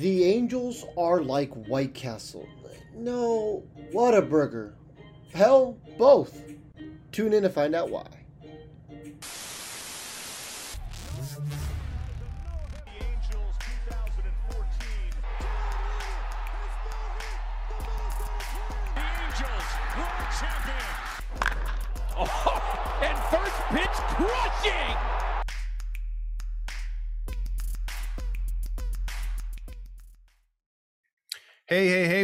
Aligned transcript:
The 0.00 0.24
Angels 0.24 0.86
are 0.96 1.20
like 1.20 1.52
White 1.52 1.92
Castle. 1.92 2.48
No, 2.94 3.62
Whataburger. 3.92 4.72
Hell, 5.34 5.76
both. 5.98 6.54
Tune 7.12 7.34
in 7.34 7.42
to 7.42 7.50
find 7.50 7.74
out 7.74 7.90
why. 7.90 8.06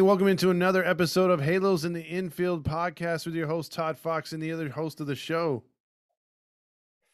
Welcome 0.06 0.28
into 0.28 0.50
another 0.50 0.84
episode 0.84 1.32
of 1.32 1.40
Halos 1.40 1.84
in 1.84 1.92
the 1.92 2.00
Infield 2.00 2.62
podcast 2.62 3.26
with 3.26 3.34
your 3.34 3.48
host, 3.48 3.72
Todd 3.72 3.98
Fox, 3.98 4.32
and 4.32 4.40
the 4.40 4.52
other 4.52 4.68
host 4.68 5.00
of 5.00 5.08
the 5.08 5.16
show. 5.16 5.64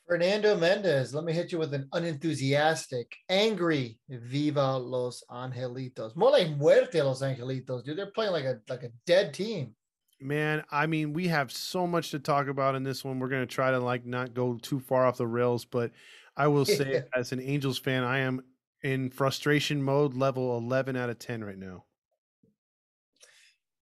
Fernando 0.07 0.55
Mendez, 0.59 1.15
let 1.15 1.25
me 1.25 1.33
hit 1.33 1.53
you 1.53 1.59
with 1.59 1.73
an 1.73 1.89
unenthusiastic, 1.95 3.11
angry 3.31 3.99
Viva 4.11 4.77
Los 4.77 5.25
Angelitos. 5.31 6.15
More 6.17 6.33
like 6.33 6.51
Muerte 6.59 7.01
Los 7.01 7.23
Angelitos, 7.23 7.83
dude. 7.83 7.97
They're 7.97 8.11
playing 8.11 8.33
like 8.33 8.45
a 8.45 8.61
like 8.69 8.83
a 8.83 8.91
dead 9.07 9.33
team. 9.33 9.75
Man, 10.21 10.63
I 10.71 10.85
mean, 10.85 11.15
we 11.15 11.29
have 11.29 11.51
so 11.51 11.87
much 11.87 12.11
to 12.11 12.19
talk 12.19 12.47
about 12.47 12.75
in 12.75 12.83
this 12.83 13.03
one. 13.03 13.19
We're 13.19 13.29
going 13.29 13.41
to 13.41 13.55
try 13.55 13.71
to 13.71 13.79
like 13.79 14.05
not 14.05 14.35
go 14.35 14.59
too 14.61 14.81
far 14.81 15.07
off 15.07 15.17
the 15.17 15.27
rails, 15.27 15.65
but 15.65 15.93
I 16.37 16.47
will 16.49 16.67
say 16.67 17.05
as 17.17 17.33
an 17.33 17.41
Angels 17.41 17.79
fan, 17.79 18.05
I 18.05 18.19
am 18.19 18.43
in 18.83 19.09
frustration 19.09 19.83
mode 19.83 20.13
level 20.13 20.59
11 20.59 20.95
out 20.95 21.09
of 21.09 21.19
10 21.19 21.43
right 21.43 21.59
now. 21.59 21.85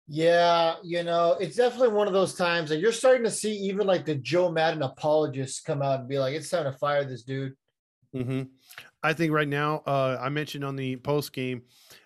Yeah, 0.08 0.76
you 0.84 1.04
know, 1.04 1.36
it's 1.40 1.58
definitely 1.58 1.90
one 1.90 2.08
of 2.08 2.14
those 2.14 2.34
times 2.34 2.70
that 2.70 2.80
you're 2.80 2.94
starting 2.94 3.24
to 3.24 3.32
see 3.32 3.52
even 3.54 3.86
like 3.86 4.06
the 4.06 4.16
Joe 4.16 4.50
Maddon 4.50 4.82
apologists 4.82 5.60
come 5.60 5.82
out 5.82 6.00
and 6.00 6.10
be 6.10 6.18
like, 6.18 6.34
it's 6.34 6.50
time 6.50 6.64
to 6.64 6.72
fire 6.72 7.04
this 7.04 7.24
dude. 7.24 7.54
Mm-hmm. 8.16 8.44
I 9.04 9.14
think 9.14 9.34
right 9.34 9.48
now, 9.48 9.84
uh, 9.86 10.18
I 10.20 10.30
mentioned 10.30 10.64
on 10.64 10.78
the 10.78 10.96
post 10.96 11.34
game 11.34 11.64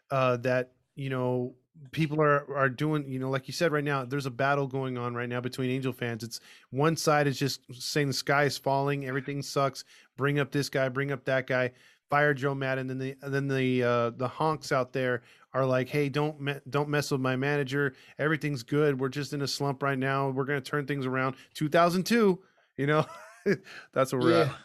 uh, 0.09 0.37
that, 0.37 0.71
you 0.95 1.09
know, 1.09 1.53
people 1.91 2.21
are 2.21 2.45
are 2.55 2.69
doing 2.69 3.09
you 3.09 3.17
know 3.17 3.29
like 3.29 3.47
you 3.47 3.53
said 3.53 3.71
right 3.71 3.83
now 3.83 4.05
there's 4.05 4.27
a 4.27 4.31
battle 4.31 4.67
going 4.67 4.97
on 4.99 5.15
right 5.15 5.29
now 5.29 5.41
between 5.41 5.71
angel 5.71 5.91
fans 5.91 6.23
it's 6.23 6.39
one 6.69 6.95
side 6.95 7.25
is 7.25 7.39
just 7.39 7.61
saying 7.73 8.07
the 8.07 8.13
sky 8.13 8.43
is 8.43 8.55
falling 8.57 9.07
everything 9.07 9.41
sucks 9.41 9.83
bring 10.15 10.39
up 10.39 10.51
this 10.51 10.69
guy 10.69 10.87
bring 10.87 11.11
up 11.11 11.25
that 11.25 11.47
guy 11.47 11.71
fire 12.09 12.35
joe 12.35 12.53
maddon 12.53 12.85
then 12.85 12.99
the 12.99 13.15
then 13.23 13.47
the 13.47 13.83
uh 13.83 14.09
the 14.11 14.27
honks 14.27 14.71
out 14.71 14.93
there 14.93 15.23
are 15.53 15.65
like 15.65 15.89
hey 15.89 16.07
don't 16.09 16.39
me- 16.39 16.59
don't 16.69 16.87
mess 16.89 17.11
with 17.11 17.21
my 17.21 17.35
manager 17.35 17.93
everything's 18.19 18.63
good 18.63 18.99
we're 18.99 19.09
just 19.09 19.33
in 19.33 19.41
a 19.41 19.47
slump 19.47 19.83
right 19.83 19.99
now 19.99 20.29
we're 20.29 20.45
going 20.45 20.61
to 20.61 20.69
turn 20.69 20.85
things 20.85 21.05
around 21.05 21.35
2002 21.55 22.39
you 22.77 22.87
know 22.87 23.05
that's 23.93 24.13
where 24.13 24.21
we're 24.21 24.31
yeah. 24.31 24.43
at 24.43 24.55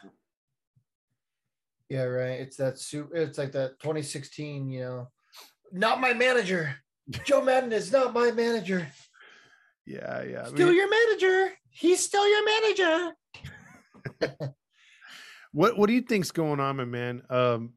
Yeah, 1.88 2.02
right. 2.02 2.40
It's 2.40 2.56
that 2.56 2.78
super 2.78 3.14
it's 3.14 3.38
like 3.38 3.52
that 3.52 3.78
2016, 3.80 4.68
you 4.70 4.80
know. 4.80 5.08
Not 5.72 6.00
my 6.00 6.12
manager. 6.14 6.74
Joe 7.24 7.42
Maddon 7.42 7.72
is 7.72 7.92
not 7.92 8.12
my 8.12 8.32
manager. 8.32 8.88
yeah 9.86 10.22
yeah 10.24 10.42
I 10.46 10.48
Still 10.48 10.68
mean- 10.68 10.76
your 10.76 10.90
manager. 10.90 11.52
He's 11.70 12.02
still 12.04 12.26
your 12.28 12.44
manager. 12.44 13.12
What 15.52 15.78
What 15.78 15.86
do 15.86 15.94
you 15.94 16.02
think's 16.02 16.30
going 16.32 16.60
on, 16.60 16.76
my 16.76 16.84
man? 16.84 17.22
Um, 17.30 17.72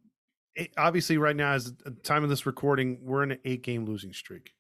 it, 0.56 0.72
obviously, 0.78 1.18
right 1.18 1.36
now, 1.36 1.54
as 1.54 1.74
the 1.74 1.92
time 1.92 2.24
of 2.24 2.30
this 2.30 2.46
recording, 2.46 3.00
we're 3.02 3.24
in 3.24 3.32
an 3.32 3.40
eight 3.46 3.62
game 3.64 3.86
losing 3.86 4.14
streak. 4.14 4.54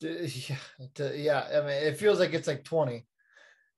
Yeah, 0.00 0.56
yeah. 0.98 1.48
I 1.54 1.60
mean, 1.60 1.70
it 1.70 1.96
feels 1.96 2.18
like 2.18 2.34
it's 2.34 2.48
like 2.48 2.64
20. 2.64 3.06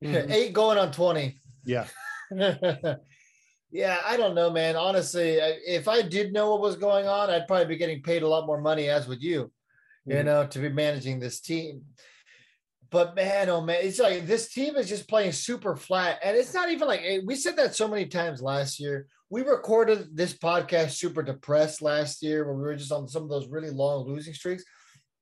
Mhm. 0.03 0.31
Eight 0.31 0.53
going 0.53 0.79
on 0.79 0.93
20. 0.93 1.41
Yeah, 1.65 1.87
yeah, 2.31 4.01
I 4.05 4.17
don't 4.17 4.35
know, 4.35 4.51
man. 4.51 4.77
Honestly, 4.77 5.33
if 5.33 5.89
I 5.89 6.03
did 6.03 6.33
know 6.33 6.51
what 6.51 6.61
was 6.61 6.77
going 6.77 7.07
on, 7.07 7.31
I'd 7.31 7.47
probably 7.47 7.67
be 7.67 7.77
getting 7.77 8.03
paid 8.03 8.23
a 8.23 8.29
lot 8.29 8.47
more 8.47 8.61
money, 8.61 8.89
as 8.89 9.07
would 9.09 9.23
you, 9.23 9.53
you 10.07 10.15
Mhm. 10.15 10.25
know, 10.25 10.47
to 10.47 10.59
be 10.61 10.69
managing 10.69 11.19
this 11.19 11.41
team. 11.41 11.85
But 12.91 13.15
man, 13.15 13.51
oh 13.51 13.61
man, 13.61 13.79
it's 13.83 13.99
like 13.99 14.27
this 14.27 14.49
team 14.49 14.77
is 14.77 14.89
just 14.89 15.09
playing 15.09 15.33
super 15.33 15.77
flat. 15.77 16.19
And 16.23 16.37
it's 16.37 16.55
not 16.55 16.71
even 16.71 16.89
like 16.89 17.03
eh, 17.05 17.21
we 17.25 17.35
said 17.35 17.57
that 17.57 17.75
so 17.75 17.89
many 17.89 18.07
times 18.07 18.41
last 18.41 18.81
year. 18.81 19.07
We 19.31 19.43
recorded 19.43 20.17
this 20.17 20.33
podcast 20.33 20.93
super 20.93 21.23
depressed 21.23 21.83
last 21.83 22.23
year 22.23 22.47
when 22.47 22.57
we 22.57 22.63
were 22.63 22.77
just 22.77 22.93
on 22.93 23.09
some 23.09 23.25
of 23.25 23.29
those 23.29 23.49
really 23.49 23.69
long 23.69 24.07
losing 24.07 24.33
streaks, 24.33 24.65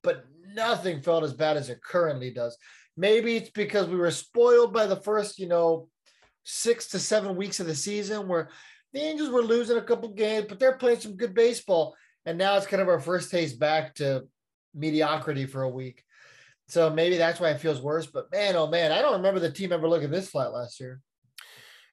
but 0.01 0.23
nothing 0.53 1.01
felt 1.01 1.25
as 1.25 1.33
bad 1.33 1.57
as 1.57 1.69
it 1.69 1.83
currently 1.83 2.31
does. 2.31 2.57
Maybe 2.95 3.35
it's 3.35 3.49
because 3.49 3.87
we 3.87 3.97
were 3.97 4.11
spoiled 4.11 4.71
by 4.71 4.87
the 4.87 4.95
first, 4.95 5.39
you 5.39 5.47
know, 5.47 5.89
six 6.45 6.87
to 6.87 6.99
seven 6.99 7.35
weeks 7.35 7.59
of 7.59 7.67
the 7.67 7.75
season 7.75 8.29
where 8.29 8.49
the 8.93 9.01
Angels 9.01 9.29
were 9.29 9.43
losing 9.43 9.77
a 9.77 9.81
couple 9.81 10.07
games, 10.09 10.45
but 10.47 10.57
they're 10.57 10.77
playing 10.77 11.01
some 11.01 11.17
good 11.17 11.33
baseball. 11.33 11.93
And 12.25 12.37
now 12.37 12.55
it's 12.55 12.65
kind 12.65 12.81
of 12.81 12.87
our 12.87 13.01
first 13.01 13.29
taste 13.29 13.59
back 13.59 13.93
to 13.95 14.25
mediocrity 14.73 15.45
for 15.45 15.63
a 15.63 15.69
week. 15.69 16.03
So 16.67 16.89
maybe 16.89 17.17
that's 17.17 17.39
why 17.39 17.49
it 17.51 17.61
feels 17.61 17.81
worse. 17.81 18.05
But 18.07 18.31
man, 18.31 18.55
oh 18.55 18.67
man, 18.67 18.91
I 18.91 19.01
don't 19.01 19.13
remember 19.17 19.39
the 19.39 19.51
team 19.51 19.71
ever 19.71 19.87
looking 19.87 20.11
this 20.11 20.29
flat 20.29 20.51
last 20.53 20.79
year. 20.79 21.01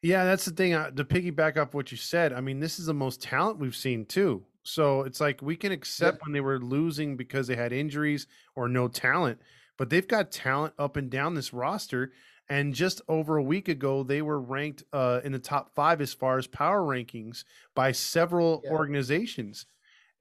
yeah, 0.02 0.24
that's 0.24 0.44
the 0.44 0.50
thing. 0.50 0.74
uh, 0.74 0.90
To 0.90 1.04
piggyback 1.04 1.56
off 1.56 1.74
what 1.74 1.90
you 1.90 1.96
said, 1.96 2.32
I 2.32 2.40
mean, 2.40 2.60
this 2.60 2.78
is 2.78 2.86
the 2.86 2.94
most 2.94 3.22
talent 3.22 3.58
we've 3.58 3.76
seen 3.76 4.04
too. 4.04 4.44
So 4.62 5.02
it's 5.02 5.20
like 5.20 5.42
we 5.42 5.56
can 5.56 5.72
accept 5.72 6.22
when 6.24 6.32
they 6.32 6.40
were 6.40 6.58
losing 6.58 7.16
because 7.16 7.46
they 7.46 7.56
had 7.56 7.72
injuries 7.72 8.26
or 8.56 8.68
no 8.68 8.88
talent, 8.88 9.38
but 9.76 9.90
they've 9.90 10.08
got 10.08 10.30
talent 10.32 10.72
up 10.78 10.96
and 10.96 11.10
down 11.10 11.34
this 11.34 11.52
roster. 11.52 12.12
And 12.48 12.74
just 12.74 13.00
over 13.08 13.36
a 13.38 13.42
week 13.42 13.68
ago, 13.68 14.02
they 14.02 14.20
were 14.22 14.40
ranked 14.40 14.84
uh, 14.92 15.20
in 15.24 15.32
the 15.32 15.38
top 15.38 15.74
five 15.74 16.00
as 16.00 16.12
far 16.12 16.36
as 16.38 16.46
power 16.46 16.80
rankings 16.82 17.44
by 17.74 17.92
several 17.92 18.62
Yeah. 18.64 18.72
organizations. 18.72 19.66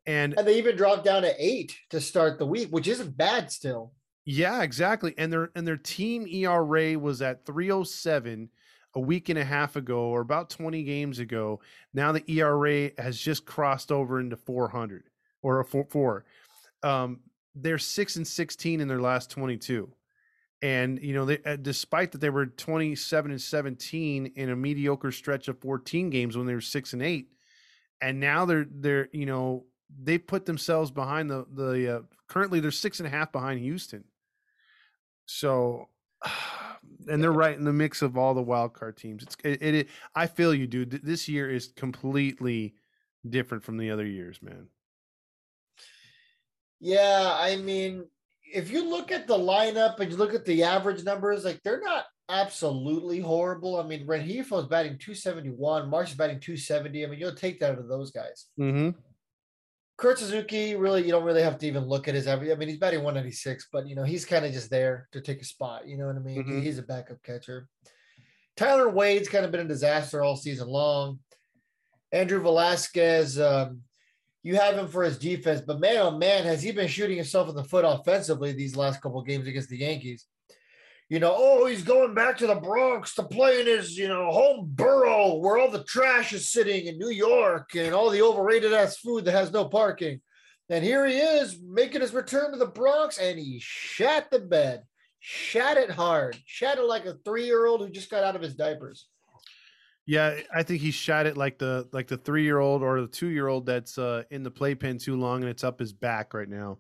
And 0.06 0.38
And 0.38 0.46
they 0.48 0.58
even 0.58 0.76
dropped 0.76 1.06
down 1.06 1.22
to 1.24 1.34
eight 1.38 1.78
to 1.90 2.00
start 2.02 2.38
the 2.38 2.46
week, 2.46 2.70
which 2.70 2.88
isn't 2.88 3.16
bad 3.18 3.52
still. 3.52 3.94
Yeah, 4.26 4.64
exactly. 4.64 5.14
And 5.18 5.32
their 5.32 5.52
and 5.56 5.68
their 5.68 5.78
team 5.78 6.28
ERA 6.28 6.98
was 6.98 7.22
at 7.22 7.46
307 7.46 8.50
a 8.96 9.00
week 9.00 9.30
and 9.30 9.40
a 9.40 9.44
half 9.44 9.76
ago 9.76 10.02
or 10.02 10.22
about 10.22 10.50
20 10.50 10.84
games 10.84 11.20
ago. 11.20 11.60
Now 11.94 12.12
the 12.12 12.24
ERA 12.32 12.92
has 12.98 13.18
just 13.20 13.46
crossed 13.46 13.92
over 13.92 14.20
into 14.20 14.38
400 14.38 15.10
or 15.42 15.60
a 15.60 15.66
4 15.66 15.86
4. 15.90 16.26
Um 16.84 17.20
they're 17.56 17.78
6 17.78 18.16
and 18.16 18.28
16 18.28 18.82
in 18.82 18.88
their 18.88 19.02
last 19.02 19.30
22. 19.30 19.92
And 20.62 21.00
you 21.02 21.14
know, 21.14 21.26
they, 21.26 21.40
uh, 21.46 21.58
despite 21.58 22.14
that 22.14 22.22
they 22.22 22.30
were 22.30 22.46
27 22.48 23.32
and 23.32 23.42
17 23.42 24.28
in 24.36 24.50
a 24.50 24.56
mediocre 24.56 25.12
stretch 25.12 25.50
of 25.50 25.60
14 25.60 26.10
games 26.10 26.38
when 26.38 26.48
they 26.48 26.54
were 26.54 26.62
6 26.62 26.94
and 26.94 27.02
8, 27.02 27.28
and 28.02 28.20
now 28.20 28.46
they're 28.46 28.68
they're 28.70 29.10
you 29.12 29.26
know 29.26 29.66
they 30.02 30.18
put 30.18 30.46
themselves 30.46 30.92
behind 30.92 31.30
the 31.30 31.46
the 31.54 31.98
uh, 31.98 32.02
currently 32.28 32.60
they're 32.60 32.72
six 32.72 33.00
and 33.00 33.08
a 33.08 33.10
half 33.10 33.32
behind 33.32 33.60
Houston. 33.60 34.04
So, 35.26 35.90
and 37.10 37.22
they're 37.22 37.32
right 37.32 37.58
in 37.58 37.66
the 37.66 37.74
mix 37.74 38.02
of 38.02 38.18
all 38.18 38.34
the 38.34 38.42
wild 38.42 38.74
card 38.74 38.98
teams. 38.98 39.24
It's 39.24 39.36
it. 39.44 39.62
it 39.62 39.90
I 40.16 40.28
feel 40.28 40.54
you, 40.54 40.68
dude. 40.68 41.02
This 41.04 41.28
year 41.28 41.50
is 41.50 41.74
completely 41.76 42.76
different 43.28 43.64
from 43.64 43.78
the 43.78 43.92
other 43.92 44.06
years, 44.06 44.42
man. 44.42 44.68
Yeah, 46.80 47.38
I 47.40 47.56
mean, 47.58 48.06
if 48.54 48.70
you 48.70 48.88
look 48.88 49.12
at 49.12 49.28
the 49.28 49.38
lineup 49.38 50.00
and 50.00 50.12
you 50.12 50.18
look 50.18 50.34
at 50.34 50.46
the 50.46 50.64
average 50.64 51.04
numbers, 51.04 51.46
like 51.46 51.62
they're 51.64 51.82
not 51.82 52.06
absolutely 52.30 53.20
horrible. 53.20 53.80
I 53.80 53.84
mean, 53.84 54.06
Rengifo 54.06 54.60
is 54.62 54.68
batting 54.68 54.98
271, 54.98 55.90
Marsh 55.90 56.12
is 56.12 56.18
batting 56.18 56.40
270. 56.40 57.06
I 57.06 57.08
mean, 57.08 57.20
you'll 57.20 57.36
take 57.36 57.60
that 57.60 57.72
out 57.72 57.80
of 57.80 57.88
those 57.88 58.12
guys. 58.12 58.48
Mm-hmm. 58.60 59.00
Kurt 59.98 60.20
Suzuki, 60.20 60.76
really, 60.76 61.04
you 61.04 61.12
don't 61.12 61.24
really 61.24 61.44
have 61.44 61.58
to 61.60 61.68
even 61.68 61.86
look 61.86 62.08
at 62.08 62.16
his 62.16 62.28
average. 62.28 62.52
I 62.52 62.56
mean, 62.56 62.68
he's 62.68 62.80
batting 62.80 63.04
196, 63.04 63.68
but 63.72 63.88
you 63.88 63.96
know, 63.96 64.04
he's 64.04 64.26
kind 64.26 64.46
of 64.46 64.52
just 64.52 64.70
there 64.70 65.08
to 65.12 65.22
take 65.22 65.42
a 65.42 65.46
spot. 65.46 65.88
You 65.88 65.98
know 65.98 66.08
what 66.08 66.16
I 66.16 66.20
mean? 66.20 66.44
Mhm. 66.44 66.64
He's 66.64 66.80
a 66.80 66.84
backup 66.84 67.22
catcher. 67.24 67.68
Tyler 68.56 68.90
Wade's 68.90 69.30
kind 69.30 69.46
of 69.46 69.52
been 69.52 69.62
a 69.66 69.68
disaster 69.68 70.24
all 70.24 70.36
season 70.36 70.68
long. 70.68 71.20
Andrew 72.12 72.42
Velazquez, 72.42 73.40
um, 73.40 73.82
you 74.44 74.56
have 74.56 74.78
him 74.78 74.88
for 74.88 75.04
his 75.04 75.18
defense, 75.18 75.62
but 75.62 75.80
man, 75.80 75.98
oh 75.98 76.12
man, 76.12 76.44
has 76.44 76.62
he 76.62 76.72
been 76.72 76.88
shooting 76.88 77.16
himself 77.18 77.50
in 77.50 77.56
the 77.56 77.64
foot 77.64 77.86
offensively 77.86 78.52
these 78.52 78.76
last 78.76 79.02
couple 79.02 79.20
of 79.20 79.26
games 79.28 79.48
against 79.48 79.70
the 79.70 79.78
Yankees? 79.78 80.28
You 81.14 81.20
know, 81.20 81.36
oh, 81.38 81.68
he's 81.68 81.84
going 81.84 82.16
back 82.16 82.40
to 82.40 82.48
the 82.48 82.56
Bronx 82.56 83.14
to 83.14 83.24
play 83.24 83.62
in 83.62 83.68
his, 83.68 83.96
you 83.96 84.08
know, 84.08 84.32
home 84.32 84.72
borough 84.74 85.36
where 85.36 85.60
all 85.60 85.70
the 85.70 85.84
trash 85.84 86.34
is 86.34 86.50
sitting 86.50 86.88
in 86.88 86.98
New 86.98 87.12
York 87.12 87.76
and 87.76 87.94
all 87.94 88.10
the 88.10 88.24
overrated 88.24 88.74
ass 88.74 88.98
food 88.98 89.26
that 89.26 89.34
has 89.34 89.52
no 89.52 89.66
parking. 89.66 90.22
And 90.70 90.84
here 90.84 91.06
he 91.06 91.18
is 91.18 91.60
making 91.64 92.02
his 92.02 92.16
return 92.16 92.52
to 92.52 92.58
the 92.58 92.66
Bronx, 92.66 93.20
and 93.20 93.38
he 93.38 93.60
shat 93.62 94.32
the 94.32 94.40
bed, 94.40 94.86
shat 95.20 95.78
it 95.78 95.92
hard, 95.92 96.36
shat 96.48 96.80
it 96.80 96.86
like 96.86 97.06
a 97.06 97.14
three 97.24 97.46
year 97.46 97.68
old 97.68 97.82
who 97.82 97.92
just 97.92 98.10
got 98.10 98.24
out 98.24 98.36
of 98.36 98.42
his 98.42 98.56
diapers. 98.56 99.06
Yeah, 100.08 100.40
I 100.52 100.64
think 100.64 100.82
he 100.82 100.90
shot 100.90 101.28
it 101.28 101.38
like 101.38 101.60
the 101.60 101.88
like 101.92 102.08
the 102.08 102.18
three 102.18 102.42
year 102.42 102.58
old 102.58 102.82
or 102.82 103.02
the 103.02 103.08
two 103.08 103.30
year 103.30 103.50
old 103.50 103.68
that's 103.68 104.00
uh, 104.00 104.24
in 104.32 104.42
the 104.42 104.50
playpen 104.50 104.98
too 104.98 105.16
long 105.16 105.42
and 105.42 105.50
it's 105.52 105.64
up 105.64 105.80
his 105.80 105.94
back 105.94 106.34
right 106.34 106.50
now. 106.50 106.80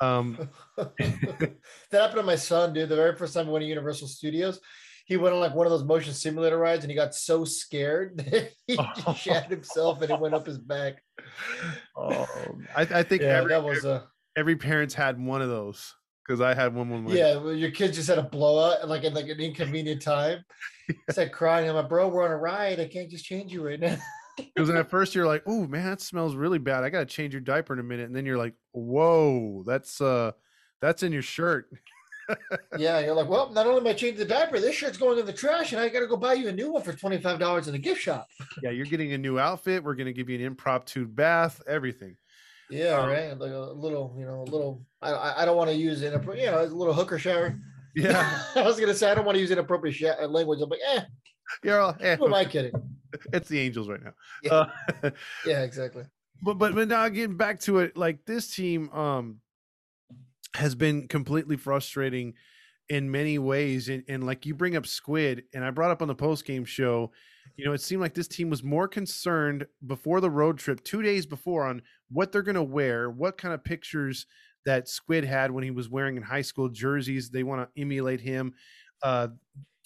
Um, 0.00 0.48
that 0.76 1.52
happened 1.92 2.16
to 2.18 2.22
my 2.22 2.36
son, 2.36 2.72
dude. 2.72 2.88
The 2.88 2.96
very 2.96 3.16
first 3.16 3.34
time 3.34 3.46
we 3.46 3.52
went 3.52 3.62
to 3.62 3.68
Universal 3.68 4.08
Studios, 4.08 4.60
he 5.06 5.16
went 5.16 5.34
on 5.34 5.40
like 5.40 5.54
one 5.54 5.66
of 5.66 5.70
those 5.70 5.84
motion 5.84 6.12
simulator 6.12 6.58
rides 6.58 6.84
and 6.84 6.90
he 6.90 6.96
got 6.96 7.14
so 7.14 7.44
scared 7.44 8.16
that 8.18 8.50
he 8.66 8.76
Oh. 9.06 9.14
shat 9.14 9.48
himself 9.50 10.02
and 10.02 10.10
it 10.10 10.20
went 10.20 10.34
up 10.34 10.46
his 10.46 10.58
back. 10.58 11.02
oh, 11.96 12.26
I, 12.74 12.82
I 12.82 13.02
think 13.02 13.22
Yeah, 13.22 13.38
every, 13.38 13.50
that 13.50 13.64
was 13.64 13.84
a 13.84 14.06
every 14.36 14.56
parent's 14.56 14.94
had 14.94 15.18
one 15.24 15.42
of 15.42 15.48
those 15.48 15.94
because 16.26 16.40
I 16.40 16.54
had 16.54 16.74
one 16.74 16.90
when 16.90 17.04
my 17.04 17.12
yeah. 17.14 17.36
Well, 17.36 17.52
your 17.54 17.70
kids 17.70 17.96
just 17.96 18.08
had 18.08 18.18
a 18.18 18.22
blowout 18.22 18.88
like 18.88 19.04
at 19.04 19.14
like 19.14 19.28
an 19.28 19.40
inconvenient 19.40 20.02
time. 20.02 20.44
It's 21.08 21.18
like 21.18 21.32
crying. 21.32 21.68
I'm 21.68 21.74
like, 21.76 21.88
bro, 21.88 22.08
we're 22.08 22.24
on 22.24 22.30
a 22.30 22.36
ride. 22.36 22.78
I 22.80 22.86
can't 22.86 23.10
just 23.10 23.24
change 23.24 23.52
you 23.52 23.64
right 23.66 23.80
now. 23.80 23.96
Because 24.36 24.70
at 24.70 24.90
first 24.90 25.14
you're 25.14 25.26
like, 25.26 25.42
"Oh 25.46 25.66
man, 25.66 25.84
that 25.84 26.00
smells 26.00 26.34
really 26.34 26.58
bad. 26.58 26.84
I 26.84 26.90
gotta 26.90 27.06
change 27.06 27.32
your 27.34 27.40
diaper 27.40 27.72
in 27.72 27.78
a 27.78 27.82
minute," 27.82 28.06
and 28.06 28.14
then 28.14 28.26
you're 28.26 28.38
like, 28.38 28.54
"Whoa, 28.72 29.62
that's 29.66 30.00
uh, 30.00 30.32
that's 30.80 31.02
in 31.02 31.12
your 31.12 31.22
shirt." 31.22 31.68
yeah, 32.78 32.98
you're 33.00 33.14
like, 33.14 33.28
well, 33.28 33.50
not 33.50 33.66
only 33.66 33.80
am 33.80 33.86
I 33.86 33.92
changing 33.92 34.18
the 34.18 34.24
diaper, 34.24 34.58
this 34.58 34.74
shirt's 34.74 34.98
going 34.98 35.18
in 35.18 35.26
the 35.26 35.32
trash, 35.32 35.72
and 35.72 35.80
I 35.80 35.88
got 35.88 36.00
to 36.00 36.06
go 36.06 36.16
buy 36.16 36.34
you 36.34 36.48
a 36.48 36.52
new 36.52 36.72
one 36.72 36.82
for 36.82 36.92
twenty 36.92 37.18
five 37.18 37.38
dollars 37.38 37.68
in 37.68 37.74
a 37.74 37.78
gift 37.78 38.00
shop. 38.00 38.26
Yeah, 38.62 38.70
you're 38.70 38.86
getting 38.86 39.12
a 39.12 39.18
new 39.18 39.38
outfit. 39.38 39.84
We're 39.84 39.94
gonna 39.94 40.12
give 40.12 40.28
you 40.28 40.36
an 40.38 40.44
impromptu 40.44 41.06
bath, 41.06 41.62
everything. 41.66 42.16
Yeah, 42.70 42.98
Um, 42.98 43.08
right. 43.08 43.38
Like 43.38 43.52
a 43.52 43.72
little, 43.72 44.14
you 44.18 44.26
know, 44.26 44.42
a 44.42 44.50
little. 44.50 44.82
I 45.00 45.42
I, 45.42 45.44
don't 45.44 45.56
want 45.56 45.70
to 45.70 45.76
use 45.76 46.02
it. 46.02 46.12
You 46.12 46.46
know, 46.46 46.64
a 46.64 46.66
little 46.66 46.94
hooker 46.94 47.18
shower. 47.18 47.58
Yeah, 47.94 48.42
I 48.56 48.62
was 48.62 48.78
gonna 48.78 48.94
say 48.94 49.10
I 49.10 49.14
don't 49.14 49.24
want 49.24 49.36
to 49.36 49.40
use 49.40 49.50
inappropriate 49.50 49.94
sh- 49.94 50.04
uh, 50.04 50.26
language. 50.26 50.60
I'm 50.60 50.68
like, 50.68 50.80
eh, 50.92 51.02
you're 51.62 51.80
all, 51.80 51.96
eh, 52.00 52.16
who 52.16 52.26
am 52.26 52.34
I 52.34 52.44
kidding? 52.44 52.72
it's 53.32 53.48
the 53.48 53.60
Angels 53.60 53.88
right 53.88 54.02
now. 54.02 54.12
Yeah. 54.42 54.66
Uh, 55.02 55.10
Yeah, 55.46 55.62
exactly. 55.62 56.04
but 56.42 56.54
but 56.54 56.74
but 56.74 56.88
now 56.88 57.08
getting 57.08 57.36
back 57.36 57.60
to 57.60 57.78
it, 57.78 57.96
like 57.96 58.24
this 58.26 58.54
team 58.54 58.90
um 58.90 59.40
has 60.54 60.74
been 60.74 61.08
completely 61.08 61.56
frustrating 61.56 62.34
in 62.88 63.10
many 63.10 63.38
ways. 63.38 63.88
And, 63.88 64.04
and 64.08 64.24
like 64.24 64.46
you 64.46 64.54
bring 64.54 64.76
up 64.76 64.86
Squid, 64.86 65.44
and 65.54 65.64
I 65.64 65.70
brought 65.70 65.90
up 65.90 66.02
on 66.02 66.08
the 66.08 66.14
post 66.14 66.44
game 66.44 66.64
show, 66.64 67.12
you 67.56 67.64
know, 67.64 67.72
it 67.72 67.80
seemed 67.80 68.00
like 68.00 68.14
this 68.14 68.28
team 68.28 68.48
was 68.48 68.62
more 68.62 68.88
concerned 68.88 69.66
before 69.86 70.20
the 70.20 70.30
road 70.30 70.58
trip, 70.58 70.82
two 70.84 71.02
days 71.02 71.26
before, 71.26 71.66
on 71.66 71.82
what 72.10 72.32
they're 72.32 72.42
gonna 72.42 72.62
wear, 72.62 73.10
what 73.10 73.38
kind 73.38 73.52
of 73.54 73.64
pictures 73.64 74.26
that 74.64 74.88
Squid 74.88 75.24
had 75.24 75.50
when 75.50 75.62
he 75.64 75.70
was 75.70 75.88
wearing 75.88 76.16
in 76.16 76.22
high 76.22 76.42
school 76.42 76.68
jerseys. 76.68 77.30
They 77.30 77.44
want 77.44 77.62
to 77.74 77.80
emulate 77.80 78.20
him. 78.20 78.54
Uh 79.02 79.28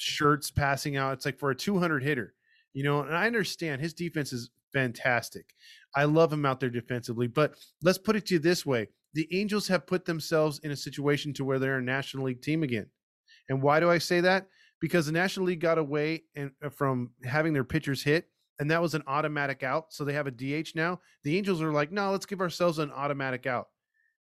shirts 0.00 0.50
passing 0.50 0.96
out. 0.96 1.12
It's 1.12 1.26
like 1.26 1.38
for 1.38 1.50
a 1.50 1.54
200 1.54 2.02
hitter, 2.02 2.34
you 2.72 2.84
know, 2.84 3.00
and 3.00 3.16
I 3.16 3.26
understand 3.26 3.80
his 3.80 3.94
defense 3.94 4.32
is 4.32 4.50
fantastic. 4.72 5.54
I 5.94 6.04
love 6.04 6.32
him 6.32 6.46
out 6.46 6.60
there 6.60 6.70
defensively, 6.70 7.26
but 7.26 7.54
let's 7.82 7.98
put 7.98 8.16
it 8.16 8.26
to 8.26 8.34
you 8.34 8.40
this 8.40 8.64
way. 8.64 8.88
The 9.14 9.28
Angels 9.32 9.66
have 9.68 9.86
put 9.86 10.04
themselves 10.04 10.60
in 10.62 10.70
a 10.70 10.76
situation 10.76 11.32
to 11.34 11.44
where 11.44 11.58
they're 11.58 11.78
a 11.78 11.82
National 11.82 12.26
League 12.26 12.42
team 12.42 12.62
again. 12.62 12.86
And 13.48 13.60
why 13.60 13.80
do 13.80 13.90
I 13.90 13.98
say 13.98 14.20
that? 14.20 14.46
Because 14.80 15.06
the 15.06 15.12
National 15.12 15.46
League 15.46 15.60
got 15.60 15.78
away 15.78 16.22
and 16.36 16.52
uh, 16.64 16.68
from 16.68 17.10
having 17.24 17.52
their 17.52 17.64
pitchers 17.64 18.02
hit, 18.02 18.28
and 18.60 18.70
that 18.70 18.80
was 18.80 18.94
an 18.94 19.02
automatic 19.06 19.62
out. 19.62 19.86
So 19.92 20.04
they 20.04 20.12
have 20.12 20.28
a 20.28 20.30
DH 20.30 20.70
now. 20.74 21.00
The 21.24 21.36
Angels 21.36 21.60
are 21.60 21.72
like, 21.72 21.90
no, 21.90 22.12
let's 22.12 22.26
give 22.26 22.40
ourselves 22.40 22.78
an 22.78 22.92
automatic 22.92 23.46
out. 23.46 23.68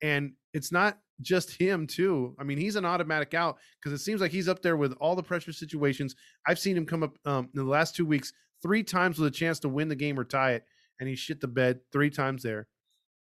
And 0.03 0.33
it's 0.53 0.73
not 0.73 0.99
just 1.23 1.51
him, 1.59 1.87
too. 1.87 2.35
I 2.39 2.45
mean, 2.45 2.59
he's 2.59 2.77
an 2.77 2.85
automatic 2.85 3.35
out 3.35 3.57
because 3.81 3.99
it 3.99 4.03
seems 4.03 4.21
like 4.21 4.31
he's 4.31 4.49
up 4.49 4.63
there 4.63 4.77
with 4.77 4.93
all 5.01 5.17
the 5.17 5.23
pressure 5.23 5.53
situations. 5.53 6.15
I've 6.47 6.59
seen 6.59 6.77
him 6.77 6.87
come 6.87 7.03
up 7.03 7.19
um, 7.25 7.49
in 7.55 7.65
the 7.65 7.71
last 7.71 7.97
two 7.97 8.07
weeks 8.07 8.33
three 8.63 8.83
times 8.83 9.19
with 9.19 9.29
a 9.29 9.37
chance 9.37 9.59
to 9.61 9.69
win 9.69 9.89
the 9.89 9.95
game 9.95 10.19
or 10.19 10.25
tie 10.25 10.53
it, 10.53 10.65
and 11.01 11.09
he 11.09 11.15
shit 11.15 11.41
the 11.41 11.49
bed 11.49 11.81
three 11.93 12.11
times 12.11 12.43
there. 12.43 12.69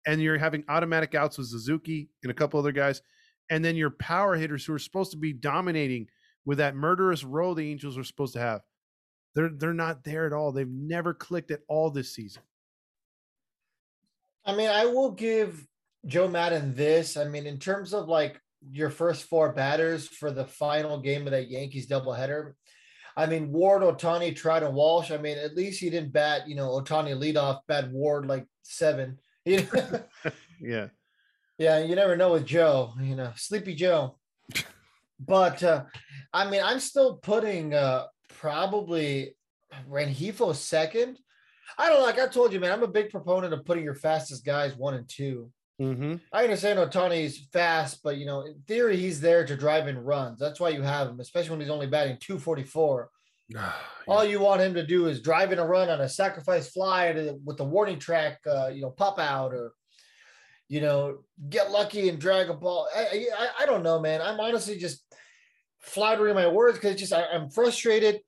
And 0.06 0.22
you're 0.22 0.38
having 0.38 0.64
automatic 0.68 1.16
outs 1.16 1.38
with 1.38 1.48
Suzuki 1.48 2.10
and 2.24 2.32
a 2.32 2.36
couple 2.36 2.60
other 2.60 2.72
guys, 2.72 3.02
and 3.50 3.64
then 3.64 3.76
your 3.76 3.92
power 3.92 4.36
hitters 4.36 4.66
who 4.66 4.74
are 4.74 4.80
supposed 4.80 5.12
to 5.12 5.18
be 5.18 5.34
dominating 5.34 6.08
with 6.46 6.58
that 6.58 6.76
murderous 6.76 7.24
row 7.24 7.54
the 7.54 7.70
Angels 7.70 7.98
are 7.98 8.04
supposed 8.04 8.34
to 8.34 8.40
have. 8.40 8.62
They're 9.36 9.50
they're 9.50 9.74
not 9.74 10.04
there 10.04 10.26
at 10.26 10.34
all. 10.34 10.52
They've 10.52 10.68
never 10.68 11.14
clicked 11.14 11.52
at 11.52 11.62
all 11.68 11.90
this 11.90 12.14
season. 12.14 12.44
I 14.46 14.56
mean, 14.56 14.70
I 14.70 14.86
will 14.86 15.12
give 15.12 15.66
Joe 16.06 16.28
Maddon 16.28 16.76
this. 16.76 17.18
I 17.18 17.26
mean, 17.26 17.46
in 17.46 17.60
terms 17.60 17.94
of 17.94 18.08
like 18.08 18.40
your 18.72 18.90
first 18.90 19.26
four 19.26 19.52
batters 19.52 20.08
for 20.08 20.32
the 20.32 20.46
final 20.46 21.00
game 21.00 21.26
of 21.26 21.32
that 21.32 21.50
Yankees 21.50 21.88
doubleheader. 21.88 22.54
I 23.16 23.26
mean, 23.28 23.52
Ward, 23.52 23.84
Ohtani, 23.84 24.36
Trout, 24.36 24.64
and 24.64 24.74
Walsh. 24.74 25.12
I 25.12 25.18
mean, 25.18 25.38
at 25.38 25.56
least 25.56 25.80
he 25.80 25.90
didn't 25.90 26.14
bat, 26.14 26.48
you 26.48 26.56
know, 26.56 26.70
Ohtani 26.70 27.16
leadoff, 27.16 27.60
bat 27.68 27.92
Ward 27.92 28.26
like 28.26 28.46
seven. 28.64 29.20
You 29.46 29.68
know? 29.74 30.04
Yeah. 30.62 30.88
Yeah, 31.58 31.80
you 31.84 31.96
never 31.96 32.16
know 32.16 32.32
with 32.32 32.46
Joe, 32.46 32.94
you 33.02 33.18
know, 33.18 33.34
Sleepy 33.36 33.76
Joe. 33.76 34.18
but 35.20 35.62
uh, 35.62 35.84
I 36.32 36.50
mean, 36.50 36.62
I'm 36.64 36.80
still 36.80 37.18
putting 37.18 37.74
uh, 37.74 38.06
probably 38.40 39.36
Rengifo 39.90 40.56
second. 40.56 41.20
I 41.78 41.90
don't 41.90 42.00
know, 42.00 42.06
like 42.06 42.20
I 42.20 42.28
told 42.28 42.54
you, 42.54 42.62
man. 42.62 42.72
I'm 42.72 42.84
a 42.84 42.88
big 42.88 43.10
proponent 43.10 43.54
of 43.54 43.66
putting 43.66 43.84
your 43.84 43.96
fastest 43.96 44.46
guys 44.46 44.78
one 44.78 44.94
and 44.94 45.10
two. 45.10 45.52
Mm-hmm. 45.84 46.16
I 46.32 46.44
understand 46.44 46.80
Ohtani's 46.80 47.48
fast, 47.52 48.02
but 48.04 48.18
you 48.18 48.26
know, 48.26 48.42
in 48.42 48.56
theory, 48.68 48.98
he's 48.98 49.22
there 49.22 49.46
to 49.46 49.56
drive 49.56 49.88
in 49.88 49.98
runs. 49.98 50.40
That's 50.40 50.60
why 50.60 50.70
you 50.70 50.82
have 50.82 51.10
him, 51.10 51.20
especially 51.20 51.52
when 51.52 51.62
he's 51.62 51.70
only 51.70 51.88
batting 51.88 52.18
244. 52.20 53.10
All 54.08 54.26
you 54.26 54.40
want 54.40 54.62
him 54.62 54.74
to 54.74 54.86
do 54.86 55.08
is 55.08 55.22
drive 55.22 55.52
in 55.52 55.60
a 55.60 55.66
run 55.66 55.90
on 55.90 56.02
a 56.02 56.10
sacrifice 56.10 56.70
fly 56.70 57.14
to, 57.14 57.38
with 57.46 57.58
the 57.58 57.64
warning 57.64 58.00
track, 58.00 58.40
uh, 58.48 58.68
you 58.68 58.82
know, 58.82 58.90
pop 58.90 59.20
out 59.20 59.54
or, 59.54 59.74
you 60.68 60.82
know, 60.82 61.20
get 61.50 61.72
lucky 61.72 62.10
and 62.10 62.20
drag 62.20 62.50
a 62.50 62.54
ball. 62.54 62.88
I, 62.96 63.28
I, 63.38 63.48
I 63.62 63.66
don't 63.66 63.84
know, 63.84 64.00
man. 64.00 64.22
I'm 64.22 64.40
honestly 64.40 64.78
just 64.78 65.04
floundering 65.80 66.36
my 66.36 66.48
words 66.48 66.78
because 66.78 67.00
just 67.00 67.14
I, 67.14 67.26
I'm 67.26 67.50
frustrated. 67.50 68.22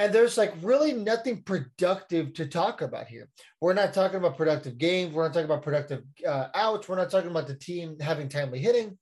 And 0.00 0.14
there's 0.14 0.38
like 0.38 0.54
really 0.62 0.94
nothing 0.94 1.42
productive 1.42 2.32
to 2.32 2.46
talk 2.46 2.80
about 2.80 3.06
here. 3.06 3.28
We're 3.60 3.74
not 3.74 3.92
talking 3.92 4.16
about 4.16 4.38
productive 4.38 4.78
games. 4.78 5.12
We're 5.12 5.24
not 5.24 5.34
talking 5.34 5.44
about 5.44 5.62
productive 5.62 6.04
uh, 6.26 6.46
outs. 6.54 6.88
We're 6.88 6.96
not 6.96 7.10
talking 7.10 7.30
about 7.30 7.46
the 7.46 7.54
team 7.54 7.98
having 8.00 8.30
timely 8.30 8.60
hitting. 8.60 8.96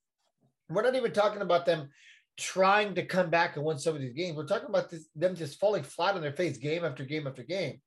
We're 0.67 0.81
not 0.81 0.95
even 0.95 1.13
talking 1.13 1.41
about 1.41 1.65
them 1.65 1.87
trying 2.37 2.95
to 2.95 3.05
come 3.05 3.29
back 3.29 3.55
and 3.55 3.63
win 3.63 3.79
some 3.79 3.95
of 3.95 4.01
these 4.01 4.11
games. 4.11 4.35
We're 4.35 4.45
talking 4.45 4.67
about 4.67 4.89
this, 4.89 5.07
them 5.15 5.37
just 5.37 5.57
falling 5.57 5.83
flat 5.83 6.15
on 6.15 6.21
their 6.21 6.33
face 6.33 6.57
game 6.57 6.83
after 6.83 7.05
game 7.05 7.27
after 7.27 7.43
game. 7.43 7.79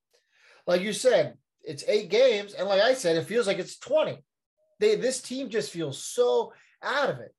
Like 0.66 0.80
you 0.80 0.94
said, 0.94 1.34
it's 1.62 1.84
eight 1.88 2.08
games, 2.08 2.54
and 2.54 2.66
like 2.66 2.80
I 2.80 2.94
said, 2.94 3.18
it 3.18 3.26
feels 3.26 3.46
like 3.46 3.58
it's 3.58 3.78
20. 3.78 4.24
They 4.80 4.96
this 4.96 5.20
team 5.20 5.50
just 5.50 5.70
feels 5.70 6.02
so 6.02 6.54
out 6.82 7.10
of 7.10 7.18
it. 7.18 7.34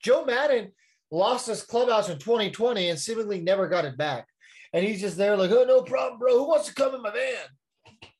Joe 0.00 0.24
Maddon 0.24 0.70
lost 1.10 1.48
his 1.48 1.64
clubhouse 1.64 2.08
in 2.08 2.20
2020 2.20 2.88
and 2.88 2.98
seemingly 3.00 3.40
never 3.40 3.66
got 3.66 3.84
it 3.84 3.98
back. 3.98 4.28
And 4.72 4.84
he's 4.84 5.00
just 5.00 5.16
there 5.16 5.36
like, 5.36 5.50
oh, 5.50 5.64
no 5.64 5.82
problem, 5.82 6.18
bro. 6.18 6.38
Who 6.38 6.48
wants 6.48 6.68
to 6.68 6.74
come 6.74 6.94
in 6.94 7.02
my 7.02 7.10
van? 7.10 7.34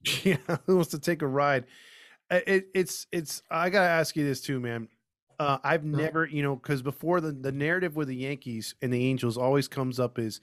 Yeah, 0.24 0.36
who 0.66 0.76
wants 0.76 0.90
to 0.90 0.98
take 0.98 1.22
a 1.22 1.26
ride? 1.28 1.64
It, 2.28 2.68
it's 2.74 3.06
it's. 3.12 3.42
I 3.50 3.70
gotta 3.70 3.88
ask 3.88 4.16
you 4.16 4.24
this 4.24 4.40
too, 4.40 4.58
man. 4.58 4.88
Uh, 5.38 5.58
I've 5.62 5.84
never, 5.84 6.26
you 6.26 6.42
know, 6.42 6.56
because 6.56 6.82
before 6.82 7.20
the 7.20 7.32
the 7.32 7.52
narrative 7.52 7.94
with 7.94 8.08
the 8.08 8.16
Yankees 8.16 8.74
and 8.82 8.92
the 8.92 9.06
Angels 9.06 9.36
always 9.36 9.68
comes 9.68 10.00
up 10.00 10.18
is, 10.18 10.40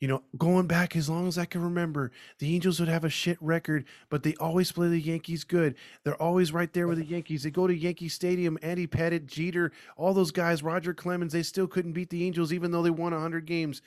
you 0.00 0.08
know, 0.08 0.22
going 0.36 0.66
back 0.66 0.96
as 0.96 1.08
long 1.08 1.28
as 1.28 1.38
I 1.38 1.44
can 1.44 1.62
remember, 1.62 2.12
the 2.38 2.54
Angels 2.54 2.80
would 2.80 2.88
have 2.88 3.04
a 3.04 3.10
shit 3.10 3.38
record, 3.40 3.86
but 4.10 4.22
they 4.22 4.34
always 4.36 4.72
play 4.72 4.88
the 4.88 5.00
Yankees 5.00 5.44
good. 5.44 5.74
They're 6.04 6.20
always 6.20 6.52
right 6.52 6.72
there 6.72 6.88
with 6.88 6.98
the 6.98 7.04
Yankees. 7.04 7.42
They 7.44 7.50
go 7.50 7.66
to 7.66 7.74
Yankee 7.74 8.08
Stadium, 8.08 8.58
Andy 8.62 8.86
Pettitte, 8.86 9.26
Jeter, 9.26 9.72
all 9.96 10.12
those 10.12 10.32
guys, 10.32 10.62
Roger 10.62 10.92
Clemens. 10.92 11.32
They 11.32 11.42
still 11.42 11.66
couldn't 11.66 11.92
beat 11.92 12.10
the 12.10 12.24
Angels 12.26 12.52
even 12.52 12.70
though 12.70 12.82
they 12.82 12.90
won 12.90 13.12
hundred 13.12 13.46
games. 13.46 13.80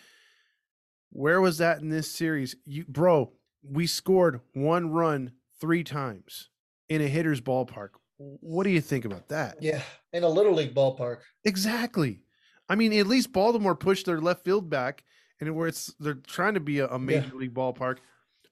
Where 1.12 1.42
was 1.42 1.58
that 1.60 1.82
in 1.82 1.90
this 1.90 2.10
series? 2.10 2.56
You 2.66 2.86
bro, 2.88 3.32
we 3.64 3.88
scored 3.88 4.42
one 4.54 4.92
run 4.92 5.34
three 5.60 5.84
times 5.84 6.50
in 6.90 7.02
a 7.02 7.08
hitter's 7.08 7.42
ballpark. 7.42 7.90
What 8.18 8.64
do 8.64 8.70
you 8.70 8.82
think 8.82 9.06
about 9.06 9.30
that? 9.30 9.58
Yeah, 9.62 9.82
in 10.14 10.24
a 10.24 10.30
little 10.30 10.54
league 10.54 10.76
ballpark. 10.76 11.20
Exactly. 11.44 12.22
I 12.70 12.76
mean, 12.76 12.94
at 12.94 13.08
least 13.08 13.34
Baltimore 13.34 13.76
pushed 13.76 14.06
their 14.06 14.22
left 14.22 14.44
field 14.46 14.70
back 14.70 15.04
and 15.40 15.56
where 15.56 15.68
it's 15.68 15.94
they're 16.00 16.14
trying 16.14 16.54
to 16.54 16.60
be 16.60 16.80
a, 16.80 16.88
a 16.88 17.00
major 17.00 17.36
league 17.36 17.54
ballpark. 17.54 17.98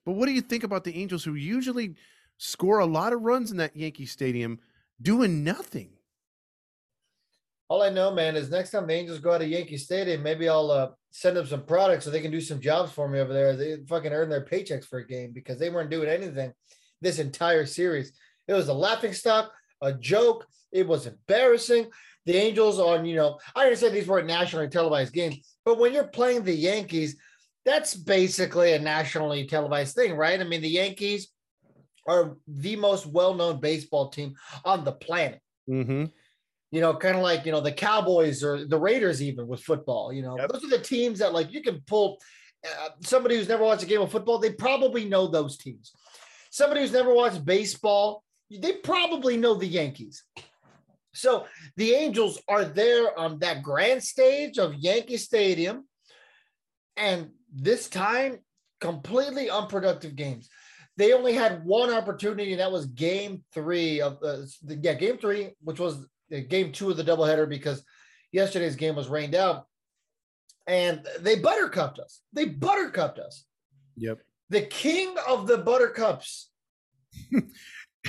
But 0.04 0.12
what 0.12 0.26
do 0.26 0.32
you 0.32 0.40
think 0.40 0.64
about 0.64 0.84
the 0.84 0.96
Angels 0.96 1.24
who 1.24 1.34
usually 1.34 1.94
score 2.36 2.80
a 2.80 2.86
lot 2.86 3.12
of 3.12 3.22
runs 3.22 3.50
in 3.50 3.58
that 3.58 3.76
Yankee 3.76 4.06
Stadium 4.06 4.58
doing 5.00 5.44
nothing? 5.44 5.90
All 7.70 7.82
I 7.82 7.88
know, 7.88 8.10
man, 8.10 8.34
is 8.34 8.50
next 8.50 8.72
time 8.72 8.88
the 8.88 8.94
Angels 8.94 9.20
go 9.20 9.32
out 9.32 9.42
of 9.42 9.48
Yankee 9.48 9.76
Stadium, 9.76 10.24
maybe 10.24 10.48
I'll 10.48 10.72
uh, 10.72 10.88
send 11.12 11.36
them 11.36 11.46
some 11.46 11.64
products 11.64 12.04
so 12.04 12.10
they 12.10 12.20
can 12.20 12.32
do 12.32 12.40
some 12.40 12.60
jobs 12.60 12.90
for 12.90 13.08
me 13.08 13.20
over 13.20 13.32
there. 13.32 13.54
They 13.54 13.76
fucking 13.88 14.12
earn 14.12 14.28
their 14.28 14.44
paychecks 14.44 14.86
for 14.86 14.98
a 14.98 15.06
game 15.06 15.30
because 15.32 15.56
they 15.56 15.70
weren't 15.70 15.88
doing 15.88 16.08
anything 16.08 16.52
this 17.00 17.20
entire 17.20 17.64
series. 17.64 18.12
It 18.48 18.54
was 18.54 18.66
a 18.66 18.74
laughing 18.74 19.12
stock, 19.12 19.52
a 19.80 19.92
joke. 19.92 20.48
It 20.72 20.84
was 20.84 21.06
embarrassing. 21.06 21.90
The 22.26 22.34
Angels 22.34 22.80
on, 22.80 23.04
you 23.04 23.14
know, 23.14 23.38
I 23.54 23.62
understand 23.62 23.94
these 23.94 24.08
weren't 24.08 24.26
nationally 24.26 24.68
televised 24.68 25.12
games, 25.12 25.36
but 25.64 25.78
when 25.78 25.92
you're 25.92 26.08
playing 26.08 26.42
the 26.42 26.52
Yankees, 26.52 27.16
that's 27.64 27.94
basically 27.94 28.72
a 28.72 28.80
nationally 28.80 29.46
televised 29.46 29.94
thing, 29.94 30.16
right? 30.16 30.40
I 30.40 30.44
mean, 30.44 30.60
the 30.60 30.68
Yankees 30.68 31.28
are 32.08 32.36
the 32.48 32.74
most 32.74 33.06
well-known 33.06 33.60
baseball 33.60 34.08
team 34.08 34.34
on 34.64 34.84
the 34.84 34.92
planet. 34.92 35.40
Mm-hmm. 35.68 36.06
You 36.70 36.80
know, 36.80 36.94
kind 36.94 37.16
of 37.16 37.22
like 37.22 37.44
you 37.46 37.52
know 37.52 37.60
the 37.60 37.72
Cowboys 37.72 38.44
or 38.44 38.64
the 38.64 38.78
Raiders, 38.78 39.20
even 39.22 39.46
with 39.48 39.62
football. 39.62 40.12
You 40.12 40.22
know, 40.22 40.36
Yep. 40.38 40.52
those 40.52 40.64
are 40.64 40.68
the 40.70 40.78
teams 40.78 41.18
that 41.18 41.32
like 41.32 41.52
you 41.52 41.62
can 41.62 41.82
pull. 41.86 42.18
Uh, 42.64 42.90
somebody 43.00 43.36
who's 43.36 43.48
never 43.48 43.64
watched 43.64 43.82
a 43.82 43.86
game 43.86 44.02
of 44.02 44.10
football, 44.12 44.38
they 44.38 44.52
probably 44.52 45.04
know 45.06 45.26
those 45.26 45.56
teams. 45.56 45.92
Somebody 46.50 46.82
who's 46.82 46.92
never 46.92 47.14
watched 47.14 47.44
baseball, 47.44 48.22
they 48.50 48.74
probably 48.74 49.36
know 49.36 49.54
the 49.54 49.66
Yankees. 49.66 50.24
So 51.14 51.46
the 51.76 51.94
Angels 51.94 52.40
are 52.48 52.64
there 52.64 53.18
on 53.18 53.38
that 53.40 53.62
grand 53.62 54.02
stage 54.02 54.58
of 54.58 54.74
Yankee 54.74 55.16
Stadium, 55.16 55.88
and 56.96 57.30
this 57.52 57.88
time, 57.88 58.38
completely 58.80 59.50
unproductive 59.50 60.14
games. 60.14 60.48
They 60.96 61.12
only 61.14 61.32
had 61.32 61.64
one 61.64 61.90
opportunity, 61.90 62.52
and 62.52 62.60
that 62.60 62.70
was 62.70 62.86
Game 62.86 63.42
Three 63.54 64.00
of 64.00 64.14
uh, 64.22 64.42
the 64.62 64.76
yeah 64.82 64.94
Game 64.94 65.18
Three, 65.18 65.50
which 65.62 65.80
was 65.80 66.06
Game 66.48 66.72
Two 66.72 66.90
of 66.90 66.96
the 66.96 67.04
doubleheader 67.04 67.48
because 67.48 67.84
yesterday's 68.32 68.76
game 68.76 68.94
was 68.96 69.08
rained 69.08 69.34
out, 69.34 69.66
and 70.66 71.06
they 71.20 71.36
buttercupped 71.36 71.98
us. 71.98 72.20
They 72.32 72.44
buttercupped 72.46 73.18
us. 73.18 73.44
Yep. 73.96 74.20
The 74.48 74.62
king 74.62 75.14
of 75.28 75.46
the 75.46 75.58
buttercups. 75.58 76.50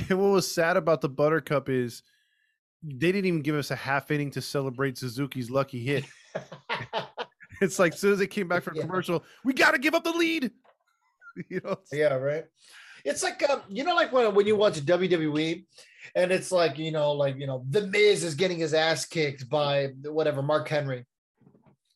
And 0.09 0.17
what 0.19 0.29
was 0.29 0.49
sad 0.49 0.77
about 0.77 1.01
the 1.01 1.09
Buttercup 1.09 1.67
is 1.67 2.01
they 2.81 3.11
didn't 3.11 3.25
even 3.25 3.41
give 3.41 3.55
us 3.55 3.71
a 3.71 3.75
half 3.75 4.09
inning 4.09 4.31
to 4.31 4.41
celebrate 4.41 4.97
Suzuki's 4.97 5.49
lucky 5.51 5.83
hit. 5.83 6.05
It's 7.61 7.77
like 7.77 7.93
as 7.93 7.99
soon 7.99 8.13
as 8.13 8.19
they 8.19 8.25
came 8.25 8.47
back 8.47 8.63
from 8.63 8.75
Yeah. 8.75 8.83
commercial, 8.83 9.23
we 9.43 9.53
got 9.53 9.71
to 9.71 9.77
give 9.79 9.93
up 9.93 10.03
the 10.05 10.11
lead. 10.13 10.49
you 11.49 11.59
know, 11.63 11.77
Yeah, 11.91 12.13
right. 12.15 12.45
It's 13.05 13.23
like 13.23 13.47
um, 13.49 13.61
you 13.69 13.83
know, 13.83 13.95
like 13.95 14.11
when 14.11 14.33
when 14.35 14.47
you 14.47 14.55
watch 14.55 14.79
WWE, 14.81 15.65
and 16.15 16.31
it's 16.31 16.51
like 16.51 16.77
you 16.77 16.91
know, 16.91 17.11
like 17.11 17.37
you 17.37 17.47
know, 17.47 17.63
the 17.69 17.87
Miz 17.87 18.23
is 18.23 18.35
getting 18.35 18.57
his 18.57 18.73
ass 18.73 19.05
kicked 19.05 19.49
by 19.49 19.89
whatever 20.03 20.41
Mark 20.41 20.67
Henry, 20.67 21.05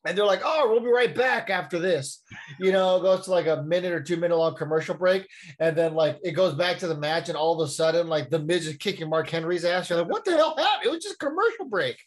and 0.05 0.17
they're 0.17 0.25
like, 0.25 0.41
"Oh, 0.43 0.69
we'll 0.69 0.81
be 0.81 0.91
right 0.91 1.13
back 1.13 1.49
after 1.49 1.79
this." 1.79 2.21
You 2.59 2.71
know, 2.71 2.99
goes 3.01 3.25
to 3.25 3.31
like 3.31 3.47
a 3.47 3.63
minute 3.63 3.91
or 3.91 4.01
two 4.01 4.17
minute 4.17 4.37
long 4.37 4.55
commercial 4.55 4.95
break, 4.95 5.27
and 5.59 5.75
then 5.75 5.93
like 5.93 6.19
it 6.23 6.31
goes 6.31 6.53
back 6.53 6.77
to 6.79 6.87
the 6.87 6.97
match, 6.97 7.29
and 7.29 7.37
all 7.37 7.59
of 7.59 7.67
a 7.67 7.71
sudden, 7.71 8.07
like 8.07 8.29
the 8.29 8.39
Miz 8.39 8.67
is 8.67 8.77
kicking 8.77 9.09
Mark 9.09 9.29
Henry's 9.29 9.65
ass. 9.65 9.89
You're 9.89 9.99
like, 9.99 10.11
"What 10.11 10.23
the 10.23 10.31
hell 10.31 10.55
happened? 10.57 10.85
It 10.85 10.91
was 10.91 11.03
just 11.03 11.19
commercial 11.19 11.65
break." 11.65 11.97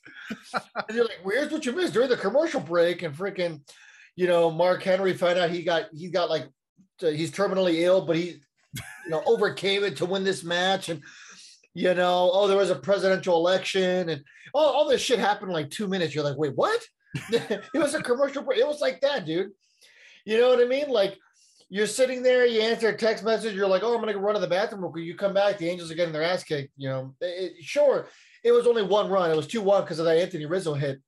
and 0.52 0.96
you're 0.96 1.04
like, 1.04 1.20
"Where's 1.22 1.50
what 1.50 1.66
you 1.66 1.72
missed 1.72 1.94
during 1.94 2.08
the 2.08 2.16
commercial 2.16 2.60
break?" 2.60 3.02
And 3.02 3.14
freaking, 3.14 3.60
you 4.16 4.26
know, 4.26 4.50
Mark 4.50 4.82
Henry 4.82 5.14
found 5.14 5.38
out 5.38 5.50
he 5.50 5.62
got 5.62 5.86
he 5.92 6.08
got 6.08 6.30
like 6.30 6.46
he's 7.00 7.30
terminally 7.30 7.80
ill, 7.80 8.04
but 8.04 8.16
he, 8.16 8.40
you 8.74 9.10
know, 9.10 9.22
overcame 9.26 9.84
it 9.84 9.96
to 9.96 10.06
win 10.06 10.24
this 10.24 10.44
match. 10.44 10.88
And, 10.88 11.02
you 11.74 11.94
know, 11.94 12.30
oh, 12.32 12.48
there 12.48 12.56
was 12.56 12.70
a 12.70 12.76
presidential 12.76 13.36
election 13.36 14.08
and 14.08 14.22
all, 14.54 14.66
all 14.66 14.88
this 14.88 15.00
shit 15.00 15.18
happened 15.18 15.50
in 15.50 15.54
like 15.54 15.70
two 15.70 15.88
minutes. 15.88 16.14
You're 16.14 16.24
like, 16.24 16.36
wait, 16.36 16.54
what? 16.54 16.80
it 17.32 17.62
was 17.74 17.94
a 17.94 18.02
commercial 18.02 18.42
break. 18.42 18.58
It 18.58 18.66
was 18.66 18.80
like 18.80 19.00
that, 19.00 19.24
dude. 19.26 19.50
You 20.24 20.38
know 20.38 20.48
what 20.50 20.60
I 20.60 20.64
mean? 20.64 20.90
Like, 20.90 21.16
you're 21.70 21.86
sitting 21.86 22.22
there, 22.22 22.46
you 22.46 22.60
answer 22.62 22.88
a 22.88 22.96
text 22.96 23.24
message, 23.24 23.54
you're 23.54 23.68
like, 23.68 23.82
oh, 23.82 23.94
I'm 23.94 24.00
going 24.00 24.08
to 24.08 24.14
go 24.14 24.20
run 24.20 24.34
to 24.34 24.40
the 24.40 24.46
bathroom. 24.46 24.82
real 24.82 24.90
quick." 24.90 25.04
You 25.04 25.14
come 25.14 25.34
back, 25.34 25.58
the 25.58 25.68
Angels 25.68 25.90
are 25.90 25.94
getting 25.94 26.12
their 26.12 26.22
ass 26.22 26.42
kicked. 26.42 26.72
You 26.76 26.88
know, 26.88 27.14
it- 27.20 27.62
sure, 27.62 28.08
it 28.42 28.52
was 28.52 28.66
only 28.66 28.82
one 28.82 29.10
run. 29.10 29.30
It 29.30 29.36
was 29.36 29.46
2 29.46 29.60
1 29.60 29.82
because 29.82 29.98
of 29.98 30.06
that 30.06 30.16
Anthony 30.18 30.46
Rizzo 30.46 30.74
hit. 30.74 30.98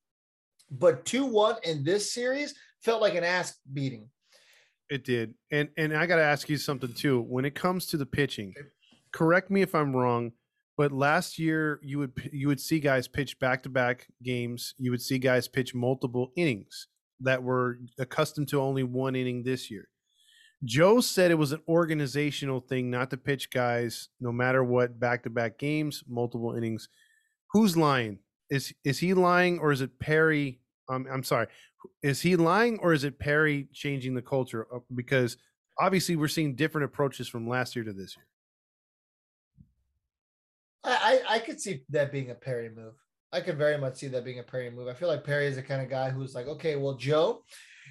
But 0.71 1.05
2 1.05 1.25
1 1.25 1.57
in 1.65 1.83
this 1.83 2.13
series 2.13 2.55
felt 2.83 3.01
like 3.01 3.15
an 3.15 3.25
ass 3.25 3.57
beating. 3.73 4.09
It 4.91 5.05
did. 5.05 5.35
And 5.51 5.69
and 5.77 5.97
I 5.97 6.07
got 6.07 6.17
to 6.17 6.23
ask 6.23 6.49
you 6.49 6.57
something 6.57 6.93
too. 6.93 7.23
When 7.23 7.45
it 7.45 7.55
comes 7.55 7.87
to 7.87 7.97
the 7.97 8.07
pitching, 8.07 8.55
correct 9.13 9.51
me 9.51 9.63
if 9.63 9.75
I'm 9.75 9.95
wrong, 9.95 10.33
but 10.77 10.93
last 10.93 11.39
year 11.39 11.81
you 11.83 11.99
would 11.99 12.13
you 12.33 12.49
would 12.49 12.61
see 12.61 12.81
guys 12.81 13.09
pitch 13.09 13.39
back 13.39 13.63
to 13.63 13.69
back 13.69 14.09
games. 14.23 14.75
You 14.79 14.91
would 14.91 15.03
see 15.03 15.19
guys 15.19 15.49
pitch 15.49 15.75
multiple 15.75 16.33
innings 16.37 16.89
that 17.21 17.43
were 17.43 17.79
accustomed 17.99 18.49
to 18.49 18.61
only 18.61 18.83
one 18.83 19.15
inning 19.15 19.43
this 19.43 19.71
year. 19.71 19.89
Joe 20.65 21.01
said 21.01 21.31
it 21.31 21.35
was 21.35 21.53
an 21.53 21.63
organizational 21.69 22.61
thing 22.61 22.91
not 22.91 23.11
to 23.11 23.17
pitch 23.17 23.51
guys 23.51 24.09
no 24.21 24.31
matter 24.31 24.63
what 24.63 25.01
back 25.01 25.23
to 25.23 25.31
back 25.31 25.59
games, 25.59 26.05
multiple 26.07 26.55
innings. 26.55 26.89
Who's 27.53 27.77
lying? 27.77 28.19
Is 28.51 28.75
is 28.85 28.99
he 28.99 29.15
lying 29.15 29.59
or 29.59 29.73
is 29.73 29.81
it 29.81 29.99
Perry? 29.99 30.60
Um, 30.91 31.07
I'm 31.11 31.23
sorry. 31.23 31.47
Is 32.03 32.21
he 32.21 32.37
lying 32.37 32.79
or 32.81 32.93
is 32.93 33.05
it 33.05 33.19
Perry 33.19 33.69
changing 33.73 34.15
the 34.15 34.23
culture? 34.23 34.67
Uh, 34.75 34.81
Because 34.95 35.37
obviously 35.79 36.17
we're 36.17 36.29
seeing 36.29 36.55
different 36.55 36.85
approaches 36.85 37.29
from 37.29 37.49
last 37.49 37.77
year 37.77 37.85
to 37.85 37.93
this 37.93 38.17
year. 38.17 38.27
I, 40.83 41.23
I 41.29 41.35
I 41.37 41.39
could 41.39 41.61
see 41.61 41.83
that 41.91 42.11
being 42.11 42.31
a 42.31 42.35
Perry 42.35 42.71
move. 42.71 42.95
I 43.33 43.41
could 43.41 43.57
very 43.59 43.79
much 43.79 43.97
see 43.97 44.09
that 44.09 44.25
being 44.25 44.41
a 44.41 44.43
Perry 44.43 44.71
move. 44.71 44.89
I 44.89 44.95
feel 44.95 45.09
like 45.09 45.25
Perry 45.25 45.47
is 45.47 45.57
the 45.57 45.63
kind 45.63 45.81
of 45.81 45.89
guy 45.89 46.11
who's 46.11 46.35
like, 46.35 46.47
okay, 46.49 46.75
well, 46.77 46.95
Joe, 46.95 47.45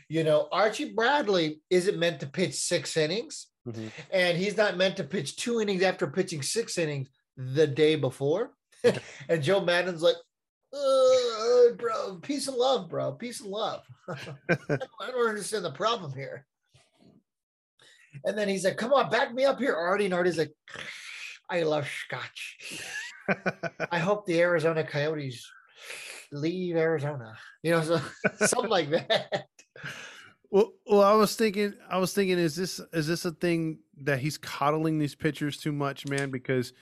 you 0.09 0.23
know, 0.23 0.49
Archie 0.51 0.93
Bradley 0.93 1.61
isn't 1.69 1.97
meant 1.97 2.19
to 2.19 2.27
pitch 2.27 2.55
six 2.55 2.97
innings, 2.97 3.47
and 4.11 4.37
he's 4.37 4.57
not 4.57 4.75
meant 4.75 4.97
to 4.97 5.03
pitch 5.03 5.37
two 5.37 5.61
innings 5.61 5.81
after 5.83 6.07
pitching 6.07 6.41
six 6.41 6.77
innings 6.77 7.07
the 7.37 7.67
day 7.67 7.95
before. 7.95 8.51
and 9.29 9.41
Joe 9.43 9.61
Maddon's 9.61 10.01
like, 10.01 10.15
uh, 11.69 11.73
bro, 11.73 12.19
peace 12.21 12.47
and 12.47 12.57
love, 12.57 12.89
bro, 12.89 13.11
peace 13.13 13.41
and 13.41 13.49
love. 13.49 13.83
I 14.07 14.17
don't 14.57 14.81
I 15.01 15.11
don't 15.11 15.29
understand 15.29 15.65
the 15.65 15.71
problem 15.71 16.13
here. 16.13 16.45
And 18.25 18.37
then 18.37 18.49
he's 18.49 18.65
like, 18.65 18.77
come 18.77 18.93
on, 18.93 19.09
back 19.09 19.33
me 19.33 19.45
up 19.45 19.59
here, 19.59 19.75
Artie. 19.75 20.05
And 20.05 20.13
Artie's 20.13 20.37
like, 20.37 20.53
I 21.49 21.63
love 21.63 21.87
scotch. 22.05 22.81
I 23.91 23.99
hope 23.99 24.25
the 24.25 24.39
Arizona 24.39 24.83
Coyotes 24.83 25.49
leave 26.31 26.75
Arizona. 26.75 27.37
You 27.63 27.71
know, 27.71 27.81
so, 27.81 28.01
something 28.47 28.69
like 28.69 28.89
that. 28.89 29.45
Well, 30.51 30.73
well, 30.87 31.03
I 31.03 31.13
was 31.13 31.35
thinking, 31.35 31.73
I 31.89 31.97
was 31.97 32.13
thinking, 32.13 32.39
is 32.39 32.55
this 32.55 32.81
is 32.93 33.07
this 33.07 33.25
a 33.25 33.31
thing 33.31 33.79
that 34.01 34.19
he's 34.19 34.37
coddling 34.37 34.97
these 34.97 35.15
pitchers 35.15 35.57
too 35.57 35.71
much, 35.71 36.07
man? 36.07 36.31
Because, 36.31 36.73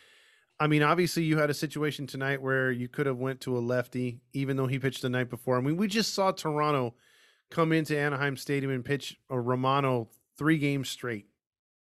I 0.60 0.68
mean, 0.68 0.82
obviously, 0.82 1.24
you 1.24 1.38
had 1.38 1.50
a 1.50 1.54
situation 1.54 2.08
tonight 2.08 2.42
where 2.42 2.72
you 2.72 2.88
could 2.88 3.06
have 3.06 3.18
went 3.18 3.42
to 3.42 3.58
a 3.58 3.60
lefty, 3.60 4.22
even 4.34 4.58
though 4.58 4.68
he 4.68 4.80
pitched 4.80 5.04
the 5.04 5.10
night 5.10 5.30
before. 5.30 5.58
I 5.58 5.62
mean, 5.62 5.78
we 5.78 5.88
just 5.88 6.14
saw 6.14 6.32
Toronto 6.32 6.96
come 7.52 7.72
into 7.72 7.98
Anaheim 7.98 8.36
Stadium 8.36 8.72
and 8.72 8.84
pitch 8.84 9.18
a 9.30 9.40
Romano 9.40 10.10
three 10.38 10.58
games 10.58 10.90
straight, 10.90 11.28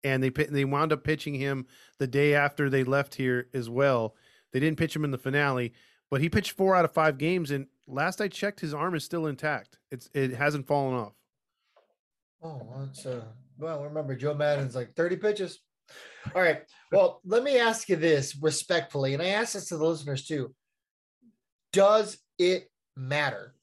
and 0.02 0.22
they 0.22 0.30
they 0.30 0.64
wound 0.64 0.92
up 0.92 1.04
pitching 1.04 1.34
him 1.34 1.66
the 1.98 2.06
day 2.06 2.34
after 2.34 2.70
they 2.70 2.82
left 2.82 3.14
here 3.16 3.48
as 3.52 3.68
well. 3.68 4.14
They 4.52 4.60
didn't 4.60 4.78
pitch 4.78 4.96
him 4.96 5.04
in 5.04 5.10
the 5.10 5.18
finale, 5.18 5.74
but 6.10 6.20
he 6.20 6.28
pitched 6.28 6.52
four 6.52 6.74
out 6.74 6.84
of 6.84 6.92
five 6.92 7.18
games, 7.18 7.50
and 7.50 7.66
last 7.86 8.20
I 8.20 8.28
checked, 8.28 8.60
his 8.60 8.74
arm 8.74 8.94
is 8.94 9.04
still 9.04 9.26
intact. 9.26 9.78
It's 9.90 10.08
it 10.14 10.32
hasn't 10.32 10.66
fallen 10.66 10.94
off. 10.94 11.12
Oh, 12.42 12.66
it's, 12.88 13.06
uh, 13.06 13.22
well, 13.58 13.84
remember 13.84 14.16
Joe 14.16 14.34
Maddon's 14.34 14.74
like 14.74 14.94
30 14.94 15.16
pitches. 15.16 15.60
All 16.34 16.42
right. 16.42 16.62
Well, 16.90 17.20
let 17.24 17.42
me 17.42 17.58
ask 17.58 17.88
you 17.88 17.96
this 17.96 18.36
respectfully, 18.36 19.14
and 19.14 19.22
I 19.22 19.28
ask 19.28 19.54
this 19.54 19.68
to 19.68 19.76
the 19.76 19.84
listeners 19.84 20.26
too. 20.26 20.54
Does 21.72 22.18
it 22.38 22.70
matter? 22.96 23.54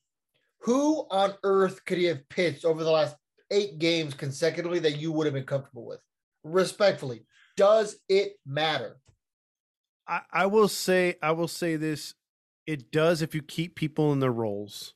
Who 0.62 1.06
on 1.10 1.36
earth 1.44 1.86
could 1.86 1.98
he 1.98 2.06
have 2.06 2.28
pitched 2.30 2.66
over 2.66 2.84
the 2.84 2.92
last 2.92 3.16
eight 3.52 3.80
games 3.80 4.14
consecutively 4.14 4.80
that 4.80 4.98
you 4.98 5.12
would 5.12 5.26
have 5.26 5.34
been 5.34 5.46
comfortable 5.46 5.86
with? 5.86 6.00
Respectfully, 6.44 7.26
does 7.56 7.98
it 8.10 8.34
matter? 8.46 8.98
I, 10.08 10.22
I 10.32 10.46
will 10.48 10.68
say 10.68 11.16
I 11.22 11.32
will 11.32 11.48
say 11.48 11.76
this. 11.76 12.16
It 12.66 12.92
does 12.92 13.22
if 13.22 13.34
you 13.34 13.42
keep 13.42 13.76
people 13.76 14.12
in 14.12 14.20
their 14.20 14.32
roles. 14.32 14.94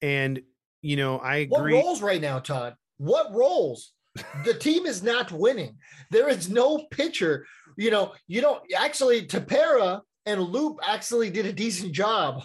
And 0.00 0.42
you 0.80 0.96
know, 0.96 1.18
I 1.18 1.46
What 1.46 1.64
roles 1.64 2.02
right 2.02 2.20
now, 2.20 2.38
Todd? 2.38 2.74
What 2.98 3.32
roles? 3.32 3.92
The 4.44 4.54
team 4.54 4.86
is 4.86 5.02
not 5.02 5.32
winning. 5.32 5.78
There 6.10 6.28
is 6.28 6.50
no 6.50 6.86
pitcher. 6.90 7.46
You 7.76 7.90
know, 7.90 8.12
you 8.26 8.40
don't 8.40 8.62
actually 8.76 9.26
Tepera 9.26 10.02
and 10.26 10.40
Loup 10.40 10.78
actually 10.86 11.30
did 11.30 11.46
a 11.46 11.52
decent 11.52 11.92
job 11.92 12.44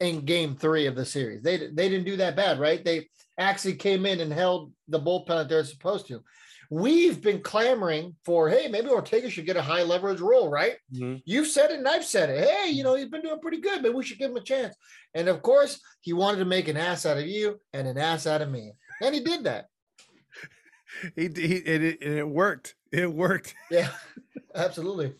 in 0.00 0.24
game 0.24 0.56
three 0.56 0.86
of 0.86 0.96
the 0.96 1.04
series. 1.04 1.42
They 1.42 1.56
they 1.56 1.88
didn't 1.88 2.06
do 2.06 2.16
that 2.16 2.36
bad, 2.36 2.58
right? 2.58 2.84
They 2.84 3.08
actually 3.38 3.76
came 3.76 4.06
in 4.06 4.20
and 4.20 4.32
held 4.32 4.72
the 4.88 4.98
bullpen 5.00 5.28
that 5.28 5.48
they're 5.48 5.64
supposed 5.64 6.06
to. 6.08 6.22
We've 6.70 7.20
been 7.20 7.40
clamoring 7.42 8.16
for, 8.24 8.48
hey, 8.48 8.68
maybe 8.68 8.88
Ortega 8.88 9.30
should 9.30 9.46
get 9.46 9.56
a 9.56 9.62
high 9.62 9.82
leverage 9.82 10.20
role, 10.20 10.48
right? 10.48 10.76
Mhm. 10.92 11.22
You've 11.24 11.46
said 11.46 11.70
it 11.70 11.78
and 11.78 11.86
I've 11.86 12.04
said 12.04 12.30
it. 12.30 12.48
Hey, 12.48 12.70
you 12.70 12.82
know, 12.82 12.94
he's 12.94 13.08
been 13.08 13.22
doing 13.22 13.38
pretty 13.38 13.60
good. 13.60 13.82
Maybe 13.82 13.94
we 13.94 14.04
should 14.04 14.18
give 14.18 14.30
him 14.30 14.36
a 14.38 14.42
chance. 14.42 14.74
And 15.14 15.28
of 15.28 15.42
course, 15.42 15.78
he 16.00 16.12
wanted 16.12 16.38
to 16.38 16.44
make 16.46 16.66
an 16.68 16.76
ass 16.76 17.06
out 17.06 17.18
of 17.18 17.26
you 17.26 17.60
and 17.72 17.86
an 17.86 17.98
ass 17.98 18.26
out 18.26 18.42
of 18.42 18.50
me. 18.50 18.72
And 19.00 19.14
he 19.14 19.20
did 19.20 19.44
that. 19.44 19.66
He, 21.16 21.22
he 21.22 21.56
it, 21.56 21.82
it, 21.82 22.02
and 22.02 22.18
it 22.18 22.28
worked. 22.28 22.74
It 22.92 23.12
worked. 23.12 23.54
Yeah, 23.70 23.90
absolutely. 24.54 25.14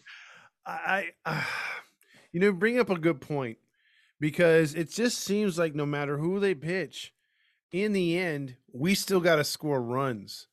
I, 0.66 1.10
I 1.24 1.44
you 2.32 2.40
know, 2.40 2.52
bring 2.52 2.78
up 2.78 2.90
a 2.90 2.98
good 2.98 3.20
point 3.20 3.58
because 4.20 4.74
it 4.74 4.90
just 4.90 5.18
seems 5.18 5.58
like 5.58 5.74
no 5.74 5.86
matter 5.86 6.18
who 6.18 6.40
they 6.40 6.54
pitch, 6.54 7.12
in 7.72 7.92
the 7.92 8.18
end, 8.18 8.56
we 8.72 8.94
still 8.94 9.20
got 9.20 9.36
to 9.36 9.44
score 9.44 9.82
runs. 9.82 10.46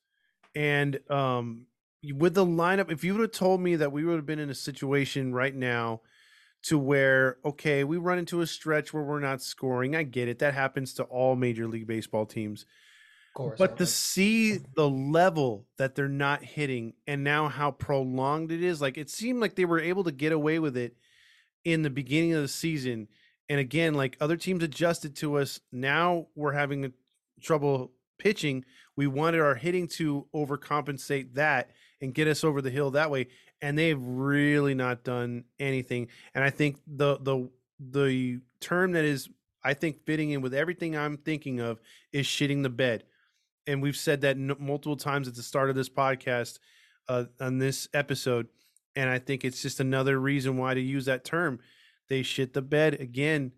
And 0.55 0.99
um, 1.09 1.67
with 2.15 2.33
the 2.33 2.45
lineup, 2.45 2.91
if 2.91 3.03
you 3.03 3.13
would 3.13 3.21
have 3.21 3.31
told 3.31 3.61
me 3.61 3.75
that 3.75 3.91
we 3.91 4.03
would 4.03 4.15
have 4.15 4.25
been 4.25 4.39
in 4.39 4.49
a 4.49 4.55
situation 4.55 5.33
right 5.33 5.55
now 5.55 6.01
to 6.63 6.77
where, 6.77 7.37
okay, 7.45 7.83
we 7.83 7.97
run 7.97 8.19
into 8.19 8.41
a 8.41 8.47
stretch 8.47 8.93
where 8.93 9.03
we're 9.03 9.19
not 9.19 9.41
scoring, 9.41 9.95
I 9.95 10.03
get 10.03 10.27
it. 10.27 10.39
That 10.39 10.53
happens 10.53 10.93
to 10.95 11.03
all 11.03 11.35
Major 11.35 11.67
League 11.67 11.87
Baseball 11.87 12.25
teams. 12.25 12.65
Course, 13.33 13.57
But 13.57 13.77
to 13.77 13.85
see 13.85 14.57
the 14.75 14.89
level 14.89 15.67
that 15.77 15.95
they're 15.95 16.07
not 16.07 16.43
hitting 16.43 16.93
and 17.07 17.23
now 17.23 17.47
how 17.47 17.71
prolonged 17.71 18.51
it 18.51 18.61
is, 18.63 18.81
like 18.81 18.97
it 18.97 19.09
seemed 19.09 19.39
like 19.39 19.55
they 19.55 19.65
were 19.65 19.79
able 19.79 20.03
to 20.05 20.11
get 20.11 20.31
away 20.31 20.59
with 20.59 20.77
it 20.77 20.95
in 21.63 21.81
the 21.81 21.89
beginning 21.89 22.33
of 22.33 22.41
the 22.41 22.47
season. 22.47 23.07
And 23.49 23.59
again, 23.59 23.93
like 23.93 24.17
other 24.19 24.37
teams 24.37 24.63
adjusted 24.63 25.15
to 25.17 25.37
us. 25.37 25.59
Now 25.71 26.27
we're 26.35 26.53
having 26.53 26.93
trouble 27.41 27.91
pitching. 28.17 28.65
We 28.95 29.07
wanted 29.07 29.41
our 29.41 29.55
hitting 29.55 29.87
to 29.89 30.27
overcompensate 30.33 31.33
that 31.35 31.71
and 32.01 32.13
get 32.13 32.27
us 32.27 32.43
over 32.43 32.61
the 32.61 32.69
hill 32.69 32.91
that 32.91 33.11
way. 33.11 33.27
And 33.61 33.77
they've 33.77 34.01
really 34.01 34.73
not 34.73 35.03
done 35.03 35.45
anything. 35.59 36.07
And 36.33 36.43
I 36.43 36.49
think 36.49 36.77
the 36.87 37.17
the 37.17 37.49
the 37.79 38.39
term 38.59 38.93
that 38.93 39.05
is 39.05 39.29
I 39.63 39.73
think 39.73 40.05
fitting 40.05 40.31
in 40.31 40.41
with 40.41 40.53
everything 40.53 40.97
I'm 40.97 41.17
thinking 41.17 41.59
of 41.59 41.79
is 42.11 42.25
shitting 42.25 42.63
the 42.63 42.69
bed. 42.69 43.03
And 43.67 43.81
we've 43.81 43.95
said 43.95 44.21
that 44.21 44.37
multiple 44.37 44.97
times 44.97 45.27
at 45.27 45.35
the 45.35 45.43
start 45.43 45.69
of 45.69 45.75
this 45.75 45.89
podcast 45.89 46.59
uh, 47.07 47.25
on 47.39 47.59
this 47.59 47.87
episode. 47.93 48.47
And 48.95 49.09
I 49.09 49.19
think 49.19 49.45
it's 49.45 49.61
just 49.61 49.79
another 49.79 50.19
reason 50.19 50.57
why 50.57 50.73
to 50.73 50.81
use 50.81 51.05
that 51.05 51.23
term. 51.23 51.59
They 52.09 52.23
shit 52.23 52.53
the 52.53 52.61
bed 52.61 52.95
again, 52.95 53.51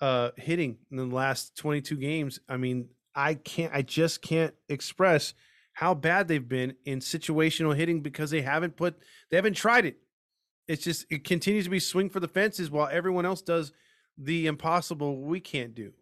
uh, 0.00 0.30
hitting 0.36 0.78
in 0.90 0.96
the 0.96 1.04
last 1.04 1.56
22 1.56 1.96
games. 1.96 2.40
I 2.48 2.56
mean, 2.56 2.88
I 3.14 3.34
can't, 3.34 3.72
I 3.74 3.82
just 3.82 4.22
can't 4.22 4.54
express 4.68 5.34
how 5.72 5.94
bad 5.94 6.28
they've 6.28 6.48
been 6.48 6.74
in 6.84 7.00
situational 7.00 7.76
hitting 7.76 8.00
because 8.00 8.30
they 8.30 8.42
haven't 8.42 8.76
put, 8.76 8.96
they 9.30 9.36
haven't 9.36 9.54
tried 9.54 9.84
it. 9.84 9.98
It's 10.68 10.84
just, 10.84 11.06
it 11.10 11.24
continues 11.24 11.64
to 11.64 11.70
be 11.70 11.80
swing 11.80 12.08
for 12.08 12.20
the 12.20 12.28
fences 12.28 12.70
while 12.70 12.88
everyone 12.90 13.26
else 13.26 13.42
does 13.42 13.72
the 14.16 14.46
impossible 14.46 15.20
we 15.22 15.40
can't 15.40 15.74
do. 15.74 15.92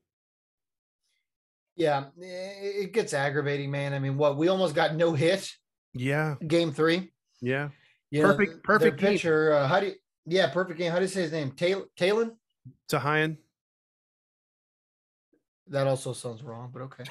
Yeah, 1.78 2.06
it 2.18 2.92
gets 2.92 3.14
aggravating, 3.14 3.70
man. 3.70 3.94
I 3.94 4.00
mean, 4.00 4.16
what 4.16 4.37
we 4.37 4.49
almost 4.49 4.75
got 4.75 4.97
no 4.97 5.12
hit 5.12 5.49
Yeah. 5.94 6.35
game 6.44 6.73
three. 6.73 7.12
Yeah. 7.40 7.68
You 8.11 8.23
Perfect- 8.23 8.52
th- 8.54 8.62
perfect 8.64 8.99
pitcher, 9.00 9.52
uh, 9.52 9.68
how 9.68 9.78
do 9.80 9.87
you? 9.87 9.94
Yeah, 10.26 10.50
perfect 10.50 10.76
game. 10.78 10.90
How 10.90 10.99
do 10.99 11.04
you 11.04 11.08
say 11.08 11.23
his 11.23 11.30
name? 11.32 11.52
Taylor. 11.52 11.85
Talon. 11.97 12.37
Tahian. 12.90 13.37
That 15.68 15.87
also 15.87 16.12
sounds 16.12 16.42
wrong, 16.42 16.70
but 16.73 16.82
okay. 16.82 17.04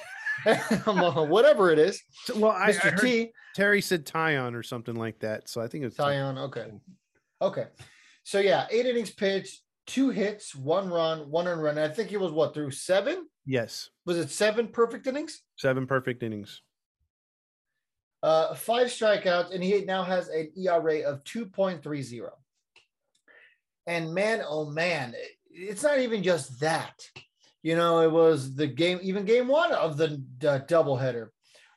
Whatever 1.30 1.72
it 1.72 1.80
is, 1.80 2.02
Well, 2.36 2.52
I, 2.52 2.66
I 2.66 2.72
Mr. 2.74 3.00
heard 3.00 3.30
Terry 3.56 3.82
said 3.82 4.06
Taillon 4.06 4.54
or 4.54 4.64
something 4.64 4.96
like 4.96 5.20
that. 5.20 5.48
So 5.50 5.62
I 5.62 5.68
think 5.68 5.86
it's 5.86 5.96
Ty- 5.96 6.14
Taillon. 6.14 6.38
Okay. 6.48 6.72
Okay. 7.42 7.68
So 8.24 8.40
yeah, 8.40 8.68
eight 8.70 8.86
innings 8.86 9.12
pitched, 9.12 9.62
two 9.86 10.10
hits, 10.10 10.54
one 10.54 10.90
run, 10.90 11.30
one 11.32 11.46
run. 11.48 11.78
I 11.78 11.88
think 11.88 12.10
he 12.10 12.18
was 12.18 12.32
what 12.34 12.54
through 12.54 12.72
seven? 12.72 13.28
Yes. 13.48 13.90
Was 14.06 14.18
it 14.18 14.30
seven 14.30 14.68
perfect 14.68 15.08
innings? 15.08 15.42
Seven 15.56 15.88
perfect 15.88 16.22
innings. 16.22 16.62
Uh, 18.22 18.54
five 18.54 18.88
strikeouts, 18.88 19.54
and 19.54 19.64
he 19.64 19.86
now 19.86 20.04
has 20.04 20.28
an 20.28 20.52
ERA 20.58 21.00
of 21.02 21.24
2.30. 21.24 22.30
And 23.88 24.14
man, 24.14 24.42
oh 24.46 24.70
man, 24.70 25.16
it's 25.50 25.82
not 25.82 26.00
even 26.00 26.24
just 26.24 26.60
that. 26.60 26.94
You 27.64 27.78
know, 27.78 28.02
it 28.02 28.12
was 28.12 28.54
the 28.54 28.68
game, 28.68 29.00
even 29.02 29.24
game 29.24 29.48
one 29.48 29.72
of 29.72 29.96
the, 29.96 30.22
the 30.40 30.66
doubleheader, 30.68 31.30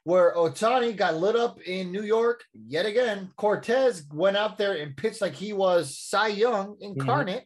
where 0.02 0.34
Ohtani 0.34 0.96
got 0.96 1.16
lit 1.16 1.36
up 1.36 1.60
in 1.62 1.92
New 1.92 2.02
York 2.02 2.42
yet 2.52 2.84
again. 2.84 3.30
Cortes 3.36 4.02
went 4.12 4.36
out 4.36 4.58
there 4.58 4.74
and 4.74 4.96
pitched 4.96 5.20
like 5.20 5.34
he 5.34 5.52
was 5.52 5.96
Cy 5.96 6.28
Young 6.28 6.76
incarnate. 6.80 7.44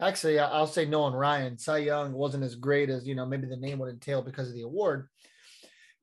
Actually, 0.00 0.38
I'll 0.38 0.66
say 0.66 0.84
Nolan 0.84 1.14
Ryan. 1.14 1.58
Cy 1.58 1.78
Young 1.78 2.12
wasn't 2.12 2.44
as 2.44 2.54
great 2.54 2.88
as, 2.88 3.06
you 3.06 3.14
know, 3.14 3.26
maybe 3.26 3.46
the 3.46 3.56
name 3.56 3.78
would 3.80 3.90
entail 3.92 4.22
because 4.22 4.48
of 4.48 4.54
the 4.54 4.62
award. 4.62 5.08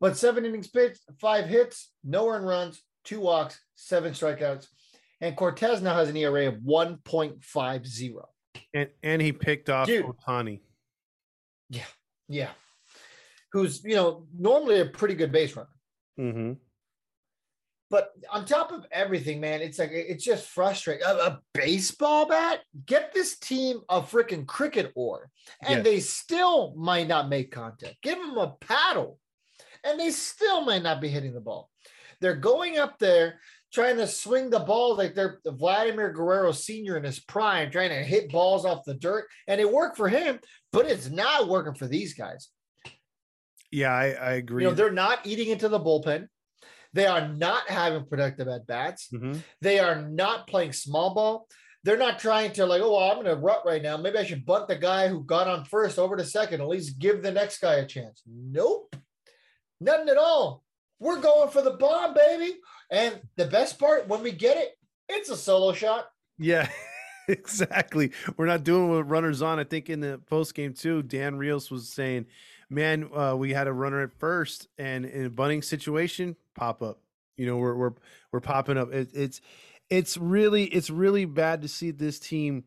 But 0.01 0.17
seven 0.17 0.45
innings 0.45 0.67
pitched, 0.67 0.99
five 1.21 1.45
hits, 1.45 1.91
no 2.03 2.27
earned 2.27 2.45
runs, 2.45 2.81
two 3.05 3.21
walks, 3.21 3.59
seven 3.75 4.11
strikeouts. 4.11 4.67
And 5.21 5.37
Cortes 5.37 5.81
now 5.81 5.95
has 5.95 6.09
an 6.09 6.17
ERA 6.17 6.47
of 6.47 6.55
1.50. 6.55 8.15
And 8.73 8.89
and 9.01 9.21
he 9.21 9.31
picked 9.31 9.69
off 9.69 9.87
Dude. 9.87 10.05
Ohtani. 10.05 10.59
Yeah. 11.69 11.83
Yeah. 12.27 12.49
Who's, 13.53 13.83
you 13.85 13.95
know, 13.95 14.27
normally 14.37 14.81
a 14.81 14.85
pretty 14.85 15.15
good 15.15 15.31
base 15.31 15.55
runner. 15.55 15.69
Mm-hmm. 16.19 16.53
But 17.89 18.09
on 18.31 18.45
top 18.45 18.71
of 18.71 18.85
everything, 18.91 19.39
man, 19.39 19.61
it's 19.61 19.77
like 19.77 19.91
it's 19.91 20.23
just 20.23 20.47
frustrating. 20.47 21.05
A, 21.05 21.13
a 21.13 21.39
baseball 21.53 22.27
bat? 22.27 22.61
Get 22.85 23.13
this 23.13 23.37
team 23.37 23.81
a 23.89 24.01
freaking 24.01 24.47
cricket 24.47 24.91
oar, 24.95 25.29
and 25.61 25.77
Yes. 25.77 25.83
they 25.83 25.99
still 25.99 26.73
might 26.75 27.07
not 27.07 27.29
make 27.29 27.51
contact. 27.51 28.01
Give 28.01 28.17
them 28.17 28.37
a 28.37 28.55
paddle, 28.59 29.19
and 29.83 29.99
they 29.99 30.09
still 30.09 30.61
might 30.61 30.81
not 30.81 30.99
be 30.99 31.09
hitting 31.09 31.33
the 31.33 31.41
ball. 31.41 31.69
They're 32.21 32.35
going 32.35 32.79
up 32.79 32.97
there 32.97 33.39
trying 33.71 33.97
to 33.97 34.07
swing 34.07 34.49
the 34.49 34.59
ball 34.59 34.95
like 34.95 35.13
they're 35.13 35.39
Vladimir 35.45 36.11
Guerrero 36.11 36.53
Sr. 36.53 36.97
in 36.97 37.03
his 37.03 37.19
prime, 37.19 37.69
trying 37.69 37.89
to 37.89 38.03
hit 38.03 38.31
balls 38.31 38.65
off 38.65 38.85
the 38.85 38.93
dirt, 38.95 39.27
and 39.47 39.61
it 39.61 39.71
worked 39.71 39.97
for 39.97 40.07
him, 40.07 40.39
but 40.71 40.85
it's 40.87 41.09
not 41.09 41.49
working 41.49 41.75
for 41.75 41.85
these 41.85 42.13
guys. 42.15 42.49
Yeah, 43.71 43.91
I, 43.93 44.11
I 44.13 44.31
agree. 44.33 44.63
You 44.63 44.69
know, 44.69 44.75
they're 44.75 44.91
not 44.91 45.19
eating 45.25 45.49
into 45.49 45.67
the 45.67 45.79
bullpen. 45.79 46.27
They 46.95 47.05
are 47.07 47.27
not 47.27 47.69
having 47.69 48.05
productive 48.05 48.47
at 48.47 48.65
bats. 48.67 49.09
Mhm. 49.13 49.43
They 49.59 49.79
are 49.79 50.01
not 50.01 50.47
playing 50.47 50.71
small 50.71 51.13
ball. 51.13 51.49
They're 51.83 51.97
not 51.97 52.19
trying 52.19 52.53
to 52.53 52.65
like, 52.65 52.81
oh, 52.81 52.93
well, 52.93 53.11
I'm 53.11 53.19
in 53.19 53.27
a 53.29 53.35
rut 53.35 53.63
right 53.65 53.81
now. 53.83 53.97
Maybe 53.97 54.17
I 54.17 54.23
should 54.23 54.45
bunt 54.45 54.69
the 54.69 54.77
guy 54.77 55.09
who 55.09 55.21
got 55.25 55.49
on 55.49 55.65
first 55.65 55.99
over 55.99 56.15
to 56.15 56.23
second. 56.23 56.61
At 56.61 56.69
least 56.69 56.97
give 56.97 57.21
the 57.21 57.31
next 57.33 57.59
guy 57.59 57.75
a 57.75 57.85
chance. 57.85 58.23
Nope, 58.25 58.95
nothing 59.81 60.07
at 60.07 60.17
all. 60.17 60.63
We're 60.99 61.19
going 61.19 61.49
for 61.49 61.61
the 61.61 61.71
bomb, 61.71 62.13
baby. 62.13 62.55
And 62.89 63.19
the 63.35 63.45
best 63.45 63.77
part, 63.77 64.07
when 64.07 64.23
we 64.23 64.31
get 64.31 64.55
it, 64.55 64.69
it's 65.09 65.29
a 65.29 65.35
solo 65.35 65.73
shot. 65.73 66.07
Yeah, 66.39 66.69
exactly. 67.27 68.13
We're 68.37 68.45
not 68.45 68.63
doing 68.63 68.89
with 68.89 69.07
runners 69.07 69.41
on. 69.41 69.59
I 69.59 69.65
think 69.65 69.89
in 69.89 69.99
the 69.99 70.21
post 70.27 70.55
game 70.55 70.73
too, 70.73 71.03
Dan 71.03 71.35
Rios 71.35 71.69
was 71.69 71.89
saying, 71.89 72.27
"Man, 72.69 73.09
uh, 73.13 73.35
we 73.35 73.51
had 73.51 73.67
a 73.67 73.73
runner 73.73 74.01
at 74.01 74.17
first, 74.17 74.69
and 74.77 75.05
in 75.05 75.25
a 75.25 75.29
bunting 75.29 75.61
situation, 75.61 76.37
pop 76.55 76.81
up. 76.81 76.99
You 77.37 77.45
know, 77.45 77.57
we're 77.57 77.75
we're 77.75 77.93
we're 78.31 78.39
popping 78.39 78.77
up. 78.77 78.93
It, 78.93 79.09
it's 79.13 79.41
it's 79.89 80.17
really 80.17 80.65
it's 80.65 80.89
really 80.89 81.25
bad 81.25 81.61
to 81.61 81.67
see 81.67 81.91
this 81.91 82.19
team 82.19 82.63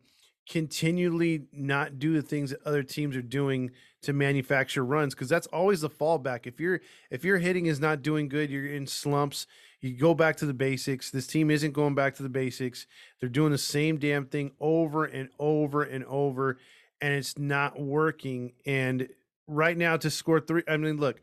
continually 0.49 1.45
not 1.53 1.99
do 1.99 2.13
the 2.13 2.23
things 2.23 2.49
that 2.49 2.59
other 2.65 2.81
teams 2.81 3.15
are 3.15 3.21
doing 3.21 3.69
to 4.01 4.13
manufacture 4.13 4.83
runs 4.83 5.13
because 5.13 5.29
that's 5.29 5.47
always 5.47 5.81
the 5.81 5.89
fallback. 5.89 6.47
If 6.47 6.59
you're 6.59 6.81
if 7.11 7.23
your 7.23 7.37
hitting 7.37 7.67
is 7.67 7.79
not 7.79 8.01
doing 8.01 8.27
good, 8.27 8.49
you're 8.49 8.65
in 8.65 8.87
slumps. 8.87 9.45
You 9.81 9.95
go 9.95 10.13
back 10.13 10.37
to 10.37 10.45
the 10.45 10.53
basics. 10.53 11.11
This 11.11 11.27
team 11.27 11.51
isn't 11.51 11.71
going 11.71 11.95
back 11.95 12.15
to 12.15 12.23
the 12.23 12.29
basics. 12.29 12.87
They're 13.19 13.29
doing 13.29 13.51
the 13.51 13.57
same 13.57 13.97
damn 13.97 14.25
thing 14.25 14.51
over 14.59 15.05
and 15.05 15.29
over 15.39 15.83
and 15.83 16.03
over, 16.05 16.57
and 16.99 17.13
it's 17.13 17.37
not 17.37 17.79
working. 17.79 18.53
And 18.65 19.07
right 19.47 19.77
now, 19.77 19.95
to 19.97 20.09
score 20.09 20.41
three, 20.41 20.63
I 20.67 20.77
mean, 20.77 20.97
look, 20.97 21.21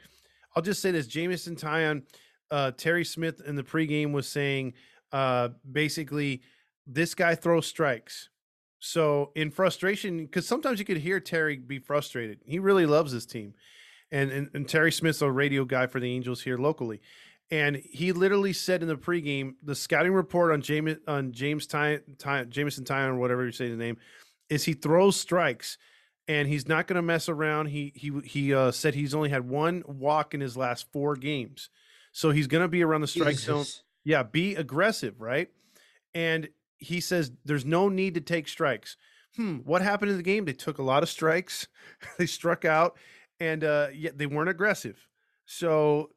I'll 0.54 0.62
just 0.62 0.80
say 0.80 0.90
this: 0.90 1.06
Jameson 1.06 1.56
Taillon, 1.56 2.04
uh, 2.50 2.72
Terry 2.72 3.04
Smith 3.04 3.40
in 3.46 3.56
the 3.56 3.62
pregame 3.62 4.12
was 4.12 4.28
saying, 4.28 4.74
uh, 5.12 5.50
basically, 5.70 6.42
this 6.86 7.14
guy 7.14 7.34
throws 7.34 7.66
strikes. 7.66 8.28
So 8.78 9.32
in 9.34 9.50
frustration, 9.50 10.24
because 10.24 10.46
sometimes 10.46 10.78
you 10.78 10.84
could 10.84 10.98
hear 10.98 11.18
Terry 11.18 11.56
be 11.56 11.78
frustrated. 11.78 12.40
He 12.44 12.58
really 12.58 12.86
loves 12.86 13.12
his 13.12 13.26
team, 13.26 13.54
and 14.12 14.30
and, 14.30 14.50
and 14.54 14.68
Terry 14.68 14.92
Smith's 14.92 15.22
a 15.22 15.30
radio 15.30 15.64
guy 15.64 15.86
for 15.86 15.98
the 15.98 16.12
Angels 16.12 16.42
here 16.42 16.58
locally. 16.58 17.00
And 17.50 17.76
he 17.76 18.12
literally 18.12 18.52
said 18.52 18.82
in 18.82 18.88
the 18.88 18.96
pregame, 18.96 19.54
the 19.62 19.76
scouting 19.76 20.12
report 20.12 20.52
on 20.52 20.62
James 20.62 20.98
on 21.06 21.32
James 21.32 21.66
Ty, 21.66 22.00
Ty, 22.18 22.44
Jameson 22.44 22.84
Taillon 22.84 23.10
or 23.10 23.16
whatever 23.16 23.44
you 23.44 23.52
say 23.52 23.68
the 23.68 23.76
name, 23.76 23.98
is 24.50 24.64
he 24.64 24.72
throws 24.72 25.16
strikes, 25.16 25.78
and 26.28 26.48
he's 26.48 26.68
not 26.68 26.86
going 26.86 26.96
to 26.96 27.02
mess 27.02 27.28
around. 27.28 27.66
He 27.66 27.92
he 27.94 28.12
he 28.24 28.54
uh, 28.54 28.72
said 28.72 28.94
he's 28.94 29.14
only 29.14 29.30
had 29.30 29.48
one 29.48 29.84
walk 29.86 30.34
in 30.34 30.40
his 30.40 30.56
last 30.56 30.92
four 30.92 31.16
games, 31.16 31.70
so 32.16 32.30
he's 32.30 32.46
going 32.46 32.62
to 32.62 32.68
be 32.68 32.82
around 32.82 33.02
the 33.02 33.06
strike 33.06 33.36
zone. 33.36 33.66
Yeah, 34.02 34.22
be 34.22 34.54
aggressive, 34.54 35.20
right? 35.20 35.50
And 36.14 36.48
he 36.78 36.98
says 36.98 37.30
there's 37.44 37.66
no 37.66 37.90
need 37.90 38.14
to 38.14 38.22
take 38.22 38.48
strikes. 38.48 38.96
Hmm, 39.36 39.56
what 39.56 39.82
happened 39.82 40.12
in 40.12 40.16
the 40.16 40.22
game? 40.22 40.46
They 40.46 40.54
took 40.54 40.78
a 40.78 40.82
lot 40.82 41.02
of 41.02 41.10
strikes. 41.10 41.68
they 42.18 42.24
struck 42.24 42.64
out, 42.64 42.96
and 43.38 43.62
uh, 43.62 43.88
yet 43.92 44.16
they 44.16 44.24
weren't 44.24 44.48
aggressive. 44.48 45.06
So 45.44 46.08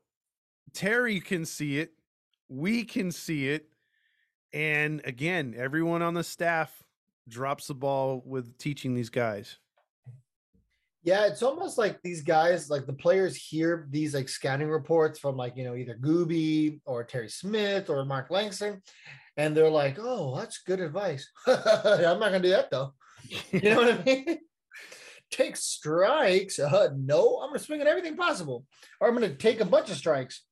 Terry 0.71 1.19
can 1.19 1.43
see 1.43 1.79
it. 1.79 1.91
We 2.47 2.85
can 2.85 3.11
see 3.11 3.49
it. 3.49 3.67
And 4.53 5.01
again, 5.03 5.53
everyone 5.57 6.01
on 6.01 6.13
the 6.13 6.23
staff 6.23 6.81
drops 7.27 7.67
the 7.67 7.75
ball 7.75 8.23
with 8.25 8.57
teaching 8.57 8.93
these 8.93 9.09
guys. 9.09 9.57
Yeah, 11.03 11.27
it's 11.27 11.43
almost 11.43 11.77
like 11.77 12.01
these 12.01 12.21
guys, 12.21 12.69
like 12.69 12.85
the 12.85 12.93
players 12.93 13.35
hear 13.35 13.87
these 13.89 14.13
like 14.13 14.27
scouting 14.27 14.69
reports 14.69 15.17
from 15.17 15.37
like, 15.37 15.55
you 15.55 15.63
know, 15.63 15.75
either 15.75 15.95
Gooby 15.95 16.81
or 16.85 17.05
Terry 17.05 17.29
Smith 17.29 17.89
or 17.89 18.03
Mark 18.03 18.29
Langston, 18.29 18.81
and 19.37 19.55
they're 19.55 19.69
like, 19.69 19.97
oh, 19.97 20.35
that's 20.35 20.57
good 20.57 20.81
advice. 20.81 21.29
I'm 21.47 22.19
not 22.19 22.31
gonna 22.31 22.41
do 22.41 22.49
that 22.49 22.69
though. 22.69 22.93
You 23.51 23.61
know 23.61 23.75
what 23.77 23.99
I 23.99 24.03
mean? 24.03 24.39
Take 25.31 25.55
strikes. 25.55 26.59
Uh, 26.59 26.89
no, 26.97 27.39
I'm 27.41 27.49
gonna 27.49 27.59
swing 27.59 27.79
at 27.79 27.87
everything 27.87 28.17
possible. 28.17 28.65
Or 28.99 29.07
I'm 29.07 29.13
gonna 29.13 29.35
take 29.35 29.61
a 29.61 29.65
bunch 29.65 29.89
of 29.89 29.95
strikes. 29.95 30.43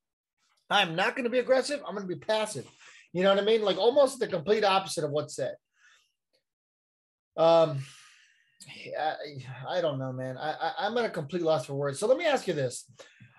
I'm 0.70 0.96
not 0.96 1.16
gonna 1.16 1.30
be 1.30 1.40
aggressive, 1.40 1.82
I'm 1.86 1.96
gonna 1.96 2.08
be 2.08 2.16
passive. 2.16 2.66
You 3.12 3.24
know 3.24 3.30
what 3.30 3.42
I 3.42 3.46
mean? 3.46 3.64
Like 3.64 3.78
almost 3.78 4.20
the 4.20 4.28
complete 4.28 4.64
opposite 4.64 5.04
of 5.04 5.12
what's 5.12 5.36
said. 5.36 5.56
Um 7.36 7.80
I, 9.00 9.16
I 9.68 9.82
don't 9.82 10.00
know, 10.00 10.12
man. 10.12 10.38
I, 10.38 10.52
I 10.52 10.74
I'm 10.80 10.98
at 10.98 11.06
a 11.06 11.10
complete 11.10 11.44
loss 11.44 11.66
for 11.66 11.76
words. 11.76 12.00
So 12.00 12.08
let 12.08 12.18
me 12.18 12.26
ask 12.26 12.48
you 12.48 12.54
this: 12.54 12.90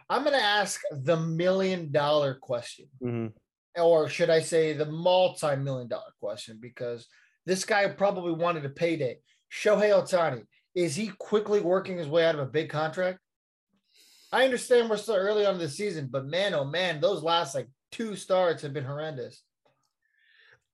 I'm 0.09 0.23
going 0.25 0.39
to 0.39 0.45
ask 0.45 0.81
the 0.91 1.17
million 1.17 1.91
dollar 1.91 2.35
question, 2.35 2.87
Mhm. 3.03 3.33
or 3.77 4.09
should 4.09 4.31
I 4.31 4.41
say 4.41 4.73
the 4.73 4.87
multi 4.87 5.57
million 5.57 5.89
dollar 5.89 6.13
question? 6.21 6.59
Because 6.61 7.07
this 7.47 7.65
guy 7.65 7.87
probably 7.89 8.33
wanted 8.33 8.65
a 8.65 8.71
payday. 8.71 9.19
Shohei 9.51 9.91
Ohtani 9.91 10.45
is 10.75 10.95
he 10.95 11.11
quickly 11.19 11.61
working 11.61 11.99
his 11.99 12.07
way 12.09 12.25
out 12.25 12.35
of 12.35 12.41
a 12.41 12.47
big 12.47 12.71
contract? 12.71 13.19
I 14.31 14.45
understand 14.45 14.91
we're 14.91 14.99
still 14.99 15.17
early 15.17 15.47
on 15.47 15.55
in 15.55 15.61
the 15.61 15.69
season, 15.69 16.09
but 16.11 16.27
man, 16.27 16.55
oh 16.55 16.65
man, 16.65 17.01
those 17.01 17.23
last 17.23 17.55
like 17.55 17.69
two 17.91 18.15
starts 18.15 18.63
have 18.63 18.75
been 18.75 18.85
horrendous. 18.85 19.43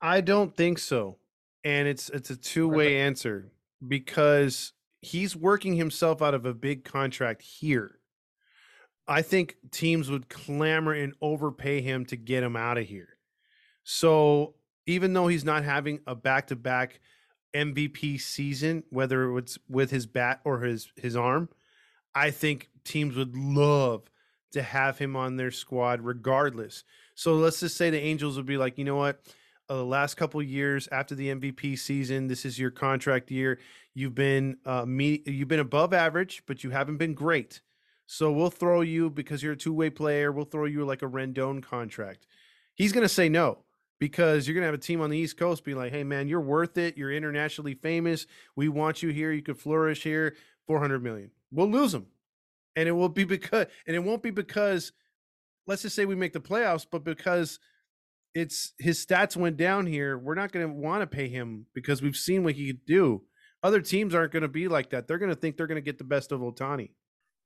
I 0.01 0.21
don't 0.21 0.55
think 0.55 0.79
so. 0.79 1.19
And 1.63 1.89
it's 1.89 2.11
it's 2.11 2.29
a 2.31 2.37
two-way 2.37 3.01
answer 3.01 3.51
because 3.89 4.73
he's 5.01 5.37
working 5.37 5.75
himself 5.75 6.23
out 6.23 6.35
of 6.35 6.47
a 6.47 6.55
big 6.55 6.85
contract 6.85 7.43
here. 7.43 7.99
I 9.07 9.23
think 9.23 9.57
teams 9.71 10.11
would 10.11 10.29
clamor 10.29 10.93
and 10.93 11.15
overpay 11.21 11.83
him 11.83 12.07
to 12.07 12.17
get 12.17 12.43
him 12.43 12.57
out 12.57 12.79
of 12.79 12.87
here. 12.87 13.19
So 13.83 14.55
even 14.87 15.13
though 15.13 15.27
he's 15.27 15.45
not 15.45 15.65
having 15.65 16.01
a 16.07 16.15
back-to-back 16.15 17.01
MVP 17.55 18.21
season, 18.21 18.83
whether 18.91 19.37
it's 19.37 19.59
with 19.69 19.91
his 19.91 20.07
bat 20.07 20.41
or 20.45 20.61
his 20.61 20.91
his 20.97 21.17
arm, 21.17 21.49
I 22.15 22.31
think 22.31 22.71
teams 22.85 23.17
would 23.17 23.37
love 23.37 24.11
to 24.53 24.63
have 24.63 24.99
him 24.99 25.17
on 25.17 25.37
their 25.37 25.51
squad 25.51 26.01
regardless. 26.01 26.85
So 27.15 27.35
let's 27.35 27.61
just 27.61 27.77
say 27.77 27.91
the 27.91 28.01
Angels 28.01 28.37
would 28.37 28.47
be 28.47 28.57
like, 28.57 28.79
you 28.79 28.85
know 28.85 28.97
what? 28.97 29.21
Uh, 29.69 29.77
the 29.77 29.85
last 29.85 30.17
couple 30.17 30.43
years 30.43 30.89
after 30.93 31.15
the 31.15 31.29
MVP 31.29 31.79
season, 31.79 32.27
this 32.27 32.45
is 32.45 32.59
your 32.59 32.71
contract 32.71 33.31
year. 33.31 33.59
You've 33.95 34.15
been 34.15 34.59
uh, 34.67 34.85
me, 34.85 35.23
you've 35.25 35.49
been 35.49 35.61
above 35.61 35.95
average, 35.95 36.43
but 36.47 36.63
you 36.63 36.71
haven't 36.71 36.99
been 36.99 37.15
great. 37.15 37.61
So 38.07 38.31
we'll 38.31 38.51
throw 38.51 38.83
you 38.83 39.09
because 39.09 39.43
you're 39.43 39.55
a 39.55 39.57
two 39.57 39.73
way 39.73 39.91
player. 39.91 40.33
We'll 40.33 40.45
throw 40.45 40.67
you 40.67 40.85
like 40.85 41.03
a 41.03 41.09
Rendon 41.09 41.63
contract. 41.63 42.27
He's 42.75 42.93
going 42.93 43.05
to 43.05 43.09
say 43.09 43.29
no 43.29 43.59
because 43.99 44.47
you're 44.47 44.55
going 44.55 44.63
to 44.63 44.67
have 44.67 44.75
a 44.75 44.79
team 44.79 45.01
on 45.01 45.11
the 45.11 45.17
East 45.17 45.37
Coast 45.37 45.65
be 45.65 45.75
like, 45.75 45.93
hey, 45.93 46.05
man, 46.05 46.29
you're 46.29 46.41
worth 46.41 46.77
it. 46.77 46.99
You're 46.99 47.13
internationally 47.13 47.75
famous. 47.75 48.27
We 48.57 48.69
want 48.69 49.03
you 49.03 49.11
here. 49.11 49.33
You 49.33 49.43
could 49.43 49.59
flourish 49.59 50.03
here. 50.03 50.37
400 50.67 51.03
million. 51.03 51.31
We'll 51.51 51.71
lose 51.71 51.95
him. 51.95 52.07
And 52.77 52.89
it 52.89 52.93
will 52.93 53.09
be 53.09 53.25
because, 53.25 53.67
and 53.87 53.95
it 53.95 54.01
won't 54.01 54.23
be 54.23 54.31
because, 54.31 54.93
let's 55.67 55.83
just 55.83 55.95
say 55.95 56.05
we 56.05 56.17
make 56.17 56.33
the 56.33 56.41
playoffs, 56.41 56.87
but 56.91 57.05
because 57.05 57.61
it's 58.35 58.73
his 58.79 59.05
stats 59.05 59.37
went 59.37 59.57
down 59.57 59.87
here. 59.87 60.19
We're 60.19 60.35
not 60.35 60.53
going 60.53 60.67
to 60.67 60.73
want 60.73 61.03
to 61.03 61.07
pay 61.07 61.29
him 61.29 61.67
because 61.75 62.03
we've 62.03 62.17
seen 62.17 62.45
what 62.45 62.55
he 62.55 62.67
could 62.69 62.85
do. 62.87 63.23
Other 63.63 63.81
teams 63.81 64.15
aren't 64.15 64.33
going 64.33 64.43
to 64.43 64.49
be 64.49 64.69
like 64.69 64.91
that. 64.91 65.07
They're 65.09 65.19
going 65.19 65.31
to 65.31 65.37
think 65.37 65.57
they're 65.57 65.67
going 65.67 65.77
to 65.77 65.85
get 65.85 65.99
the 65.99 66.05
best 66.05 66.33
of 66.33 66.41
Ohtani. 66.41 66.91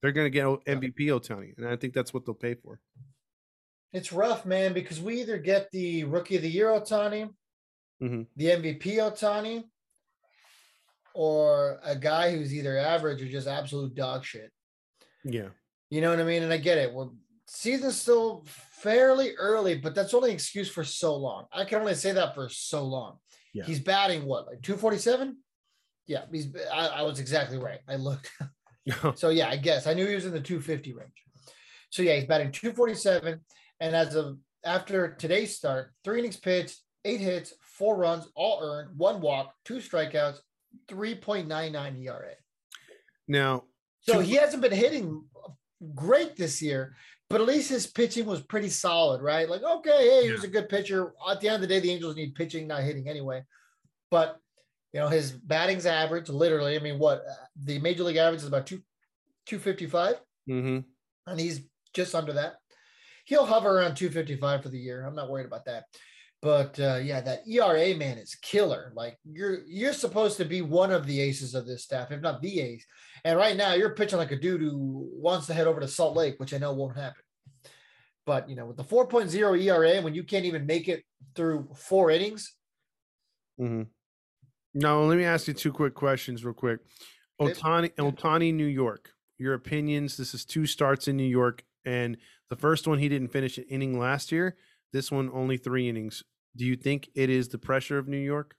They're 0.03 0.13
going 0.13 0.27
to 0.27 0.31
get 0.31 0.45
MVP 0.45 1.09
Ohtani, 1.09 1.57
and 1.59 1.67
I 1.69 1.77
think 1.77 1.93
that's 1.93 2.13
what 2.15 2.25
they'll 2.25 2.35
pay 2.35 2.55
for. 2.55 2.81
It's 3.93 4.13
rough, 4.13 4.45
man, 4.47 4.73
because 4.73 5.01
we 5.01 5.21
either 5.21 5.39
get 5.39 5.71
the 5.73 6.05
rookie 6.05 6.37
of 6.37 6.43
the 6.43 6.51
year 6.51 6.69
Ohtani, 6.69 7.35
Mhm. 8.03 8.27
the 8.37 8.47
MVP 8.51 8.97
Ohtani, 8.97 9.65
or 11.15 11.81
a 11.83 11.97
guy 11.97 12.37
who's 12.37 12.55
either 12.55 12.77
average 12.79 13.23
or 13.23 13.27
just 13.29 13.49
absolute 13.49 13.95
dog 13.95 14.25
shit. 14.25 14.53
Yeah, 15.25 15.49
You 15.91 16.01
know 16.01 16.11
what 16.11 16.21
I 16.21 16.25
mean? 16.25 16.43
And 16.43 16.53
I 16.53 16.59
get 16.59 16.79
it. 16.79 16.93
Well, 16.93 17.17
season's 17.49 18.01
still 18.01 18.45
fairly 18.47 19.35
early, 19.37 19.77
but 19.77 19.95
that's 19.95 20.15
only 20.15 20.31
an 20.31 20.35
excuse 20.35 20.71
for 20.71 20.85
so 20.85 21.17
long. 21.17 21.47
I 21.53 21.65
can 21.65 21.81
only 21.81 21.95
say 21.95 22.13
that 22.13 22.35
for 22.35 22.49
so 22.49 22.85
long. 22.85 23.17
Yeah. 23.53 23.65
He's 23.65 23.81
batting 23.81 24.25
what, 24.25 24.47
like 24.47 24.63
247? 24.63 25.37
Yeah, 26.07 26.23
he's 26.31 26.49
I, 26.73 26.87
I 26.89 27.03
was 27.03 27.19
exactly 27.19 27.59
right. 27.59 27.81
I 27.89 27.97
looked. 27.97 28.31
So 29.17 29.29
yeah, 29.29 29.49
I 29.49 29.57
guess 29.57 29.87
I 29.87 29.93
knew 29.93 30.07
he 30.07 30.15
was 30.15 30.25
in 30.25 30.33
the 30.33 30.41
250 30.41 30.95
range. 30.95 31.13
So 31.91 32.03
yeah, 32.03 32.15
he's 32.15 32.25
batting 32.25 32.53
247. 32.53 33.39
And 33.81 33.95
as 33.95 34.15
of 34.15 34.39
after 34.65 35.15
today's 35.15 35.55
start, 35.55 35.93
three 36.05 36.21
innings 36.21 36.37
pitched, 36.37 36.81
eight 37.05 37.21
hits, 37.21 37.53
four 37.61 37.97
runs, 37.97 38.29
all 38.35 38.61
earned, 38.63 38.97
one 38.97 39.21
walk, 39.21 39.53
two 39.65 39.77
strikeouts, 39.77 40.39
3.99 40.89 42.03
ERA. 42.03 42.33
now 43.27 43.65
So 44.01 44.21
he 44.21 44.35
hasn't 44.35 44.63
been 44.63 44.73
hitting 44.73 45.23
great 45.95 46.37
this 46.37 46.61
year, 46.63 46.95
but 47.31 47.41
at 47.41 47.47
least 47.47 47.69
his 47.69 47.87
pitching 47.87 48.27
was 48.27 48.41
pretty 48.43 48.71
solid, 48.71 49.21
right? 49.21 49.49
Like, 49.49 49.63
okay, 49.63 50.09
hey, 50.09 50.27
he 50.27 50.33
was 50.33 50.45
a 50.45 50.49
good 50.49 50.69
pitcher. 50.69 51.13
At 51.31 51.41
the 51.41 51.49
end 51.49 51.57
of 51.57 51.61
the 51.63 51.67
day, 51.67 51.81
the 51.81 51.91
Angels 51.91 52.17
need 52.17 52.35
pitching, 52.35 52.67
not 52.67 52.83
hitting 52.83 53.09
anyway. 53.09 53.45
But 54.11 54.39
you 54.93 55.01
know, 55.01 55.09
his 55.09 55.33
batting's 55.33 55.85
average, 55.85 56.31
literally. 56.31 56.77
I 56.77 56.81
mean, 56.81 56.99
what 56.99 57.23
the 57.63 57.79
major 57.81 58.05
league 58.05 58.17
average 58.17 58.41
is 58.41 58.49
about 58.49 58.67
two 58.67 58.81
255, 59.47 60.17
mhm. 60.49 60.85
and 61.27 61.41
he's 61.41 61.61
just 61.95 62.15
under 62.15 62.35
that. 62.35 62.57
He'll 63.27 63.47
hover 63.47 63.69
around 63.69 63.97
255 63.97 64.63
for 64.63 64.69
the 64.71 64.79
year. 64.79 65.05
I'm 65.05 65.15
not 65.15 65.31
worried 65.31 65.47
about 65.47 65.67
that. 65.67 65.85
But 66.41 66.79
uh, 66.79 67.01
yeah, 67.03 67.21
that 67.23 67.49
ERA 67.49 67.97
man 67.97 68.19
is 68.19 68.37
killer. 68.37 68.93
Like 68.95 69.19
you're 69.25 69.61
you're 69.67 69.93
supposed 69.93 70.37
to 70.37 70.45
be 70.45 70.63
one 70.63 70.93
of 70.93 71.07
the 71.07 71.21
aces 71.21 71.55
of 71.55 71.67
this 71.67 71.83
staff, 71.83 72.13
if 72.13 72.21
not 72.21 72.41
the 72.41 72.61
ace. 72.61 72.87
And 73.25 73.37
right 73.37 73.57
now 73.57 73.75
you're 73.75 73.95
pitching 73.95 74.19
like 74.19 74.31
a 74.31 74.39
dude 74.39 74.61
who 74.61 75.09
wants 75.13 75.49
to 75.49 75.55
head 75.55 75.67
over 75.67 75.81
to 75.81 75.89
Salt 75.89 76.17
Lake, 76.17 76.39
which 76.39 76.55
I 76.55 76.59
know 76.59 76.73
won't 76.73 76.97
happen. 76.97 77.23
But 78.25 78.49
you 78.49 78.55
know, 78.55 78.67
with 78.67 78.77
the 78.77 78.85
4.0 78.85 79.61
ERA, 79.63 80.01
when 80.01 80.15
you 80.15 80.23
can't 80.23 80.45
even 80.45 80.67
make 80.67 80.87
it 80.89 81.03
through 81.35 81.69
four 81.75 82.11
innings, 82.11 82.55
Mm-hmm. 83.61 83.83
Now, 84.75 85.01
let 85.01 85.19
me 85.19 85.25
ask 85.25 85.49
you 85.49 85.55
two 85.55 85.73
quick 85.73 85.95
questions, 85.95 86.45
real 86.45 86.55
quick. 86.55 86.81
Ohtani, 87.41 87.93
Ohtani, 87.95 88.55
New 88.55 88.67
York. 88.67 89.11
Your 89.39 89.55
opinions. 89.55 90.17
This 90.17 90.35
is 90.35 90.45
two 90.45 90.67
starts 90.67 91.09
in 91.09 91.17
New 91.17 91.25
York, 91.25 91.65
and 91.85 92.17
the 92.51 92.57
first 92.57 92.87
one 92.87 92.99
he 92.99 93.09
didn't 93.09 93.29
finish 93.29 93.59
an 93.59 93.65
inning 93.69 93.99
last 93.99 94.33
year. 94.33 94.57
This 94.93 95.11
one 95.11 95.31
only 95.33 95.57
three 95.57 95.89
innings. 95.89 96.23
Do 96.57 96.65
you 96.65 96.77
think 96.77 97.09
it 97.15 97.31
is 97.31 97.49
the 97.49 97.59
pressure 97.59 97.99
of 97.99 98.09
New 98.09 98.19
York? 98.19 98.55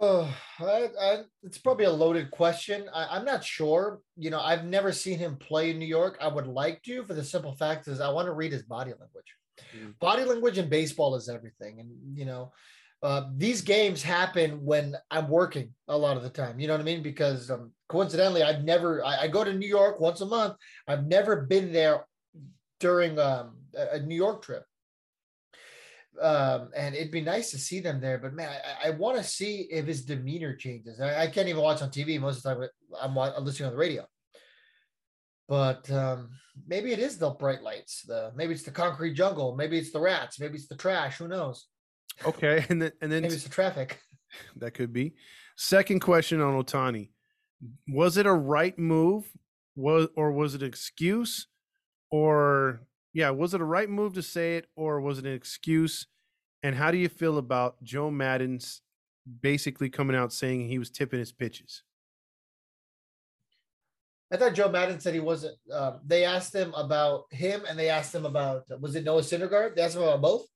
Oh, 0.00 0.28
I, 0.58 0.88
I, 1.00 1.18
it's 1.44 1.58
probably 1.58 1.84
a 1.84 1.90
loaded 1.90 2.32
question. 2.32 2.88
I, 2.92 3.16
I'm 3.16 3.24
not 3.24 3.44
sure. 3.44 4.00
You 4.16 4.30
know, 4.30 4.40
I've 4.40 4.64
never 4.64 4.90
seen 4.90 5.16
him 5.16 5.36
play 5.36 5.70
in 5.70 5.78
New 5.78 5.86
York. 5.86 6.18
I 6.20 6.26
would 6.26 6.48
like 6.48 6.82
to, 6.82 7.04
for 7.04 7.14
the 7.14 7.22
simple 7.22 7.54
fact 7.54 7.86
is, 7.86 8.00
I 8.00 8.10
want 8.10 8.26
to 8.26 8.32
read 8.32 8.50
his 8.50 8.64
body 8.64 8.90
language. 8.90 9.36
Mm. 9.76 9.96
Body 10.00 10.24
language 10.24 10.58
in 10.58 10.68
baseball 10.68 11.14
is 11.14 11.28
everything, 11.28 11.78
and 11.78 12.18
you 12.18 12.24
know, 12.24 12.50
uh, 13.02 13.26
these 13.36 13.60
games 13.60 14.02
happen 14.02 14.64
when 14.64 14.96
I'm 15.08 15.28
working 15.28 15.72
a 15.86 15.96
lot 15.96 16.16
of 16.16 16.24
the 16.24 16.30
time. 16.30 16.58
You 16.58 16.66
know 16.66 16.74
what 16.74 16.80
I 16.80 16.84
mean? 16.84 17.02
Because 17.02 17.48
um, 17.48 17.70
coincidentally, 17.88 18.42
I've 18.42 18.64
never. 18.64 19.04
I, 19.04 19.22
I 19.22 19.28
go 19.28 19.44
to 19.44 19.52
New 19.52 19.68
York 19.68 20.00
once 20.00 20.20
a 20.20 20.26
month. 20.26 20.54
I've 20.88 21.06
never 21.06 21.42
been 21.42 21.72
there 21.72 22.06
during 22.82 23.18
um, 23.18 23.56
a, 23.74 24.00
New 24.00 24.16
York 24.16 24.42
trip 24.42 24.64
um, 26.20 26.70
and 26.76 26.94
it'd 26.94 27.10
be 27.10 27.20
nice 27.20 27.50
to 27.50 27.58
see 27.58 27.80
them 27.80 28.00
there. 28.00 28.18
But 28.18 28.34
man, 28.34 28.50
I, 28.84 28.88
I 28.88 28.90
want 28.90 29.16
to 29.16 29.24
see 29.24 29.68
if 29.70 29.86
his 29.86 30.04
demeanor 30.04 30.54
changes. 30.54 31.00
I, 31.00 31.22
I 31.22 31.26
can't 31.28 31.48
even 31.48 31.62
watch 31.62 31.82
on 31.82 31.90
TV 31.90 32.20
most 32.20 32.38
of 32.38 32.42
the 32.42 32.54
time. 32.54 32.68
I'm, 33.00 33.16
I'm 33.16 33.44
listening 33.44 33.68
on 33.68 33.72
the 33.72 33.78
radio. 33.78 34.06
But 35.48 35.90
um, 35.90 36.30
maybe 36.66 36.92
it 36.92 36.98
is 36.98 37.18
the 37.18 37.30
bright 37.30 37.62
lights. 37.62 38.02
The 38.02 38.32
maybe 38.34 38.54
it's 38.54 38.62
the 38.62 38.70
concrete 38.70 39.14
jungle. 39.14 39.56
Maybe 39.56 39.78
it's 39.78 39.92
the 39.92 40.00
rats. 40.00 40.38
Maybe 40.38 40.54
it's 40.54 40.68
the 40.68 40.76
trash. 40.76 41.18
Who 41.18 41.28
knows? 41.28 41.66
Okay, 42.24 42.64
and 42.68 42.80
then 42.80 42.92
and 43.00 43.10
then 43.10 43.22
Maybe 43.22 43.34
it's 43.34 43.44
the 43.44 43.50
traffic. 43.50 44.00
that 44.56 44.74
could 44.74 44.92
be. 44.92 45.14
Second 45.56 46.00
question 46.00 46.40
on 46.40 46.62
Ohtani: 46.62 47.10
Was 47.88 48.16
it 48.16 48.26
a 48.26 48.32
right 48.32 48.78
move? 48.78 49.30
Was 49.74 50.08
or 50.16 50.32
was 50.32 50.54
it 50.54 50.62
an 50.62 50.68
excuse? 50.68 51.48
Or 52.12 52.82
yeah, 53.14 53.30
was 53.30 53.54
it 53.54 53.60
a 53.60 53.64
right 53.64 53.88
move 53.88 54.12
to 54.14 54.22
say 54.22 54.56
it, 54.58 54.66
or 54.76 55.00
was 55.00 55.18
it 55.18 55.26
an 55.26 55.32
excuse? 55.32 56.06
And 56.62 56.76
how 56.76 56.92
do 56.92 56.98
you 56.98 57.08
feel 57.08 57.38
about 57.38 57.82
Joe 57.82 58.10
Maddon's 58.10 58.82
basically 59.40 59.90
coming 59.90 60.14
out 60.14 60.32
saying 60.32 60.68
he 60.68 60.78
was 60.78 60.90
tipping 60.90 61.18
his 61.18 61.32
pitches? 61.32 61.82
I 64.30 64.36
thought 64.36 64.54
Joe 64.54 64.68
Maddon 64.68 65.00
said 65.00 65.14
he 65.14 65.20
wasn't. 65.20 65.56
Um, 65.72 66.00
they 66.06 66.24
asked 66.24 66.54
him 66.54 66.72
about 66.74 67.24
him, 67.30 67.62
and 67.68 67.78
they 67.78 67.88
asked 67.88 68.14
him 68.14 68.26
about 68.26 68.64
was 68.80 68.94
it 68.94 69.04
Noah 69.04 69.22
Syndergaard? 69.22 69.74
They 69.74 69.82
asked 69.82 69.96
him 69.96 70.02
about 70.02 70.22
both. 70.22 70.46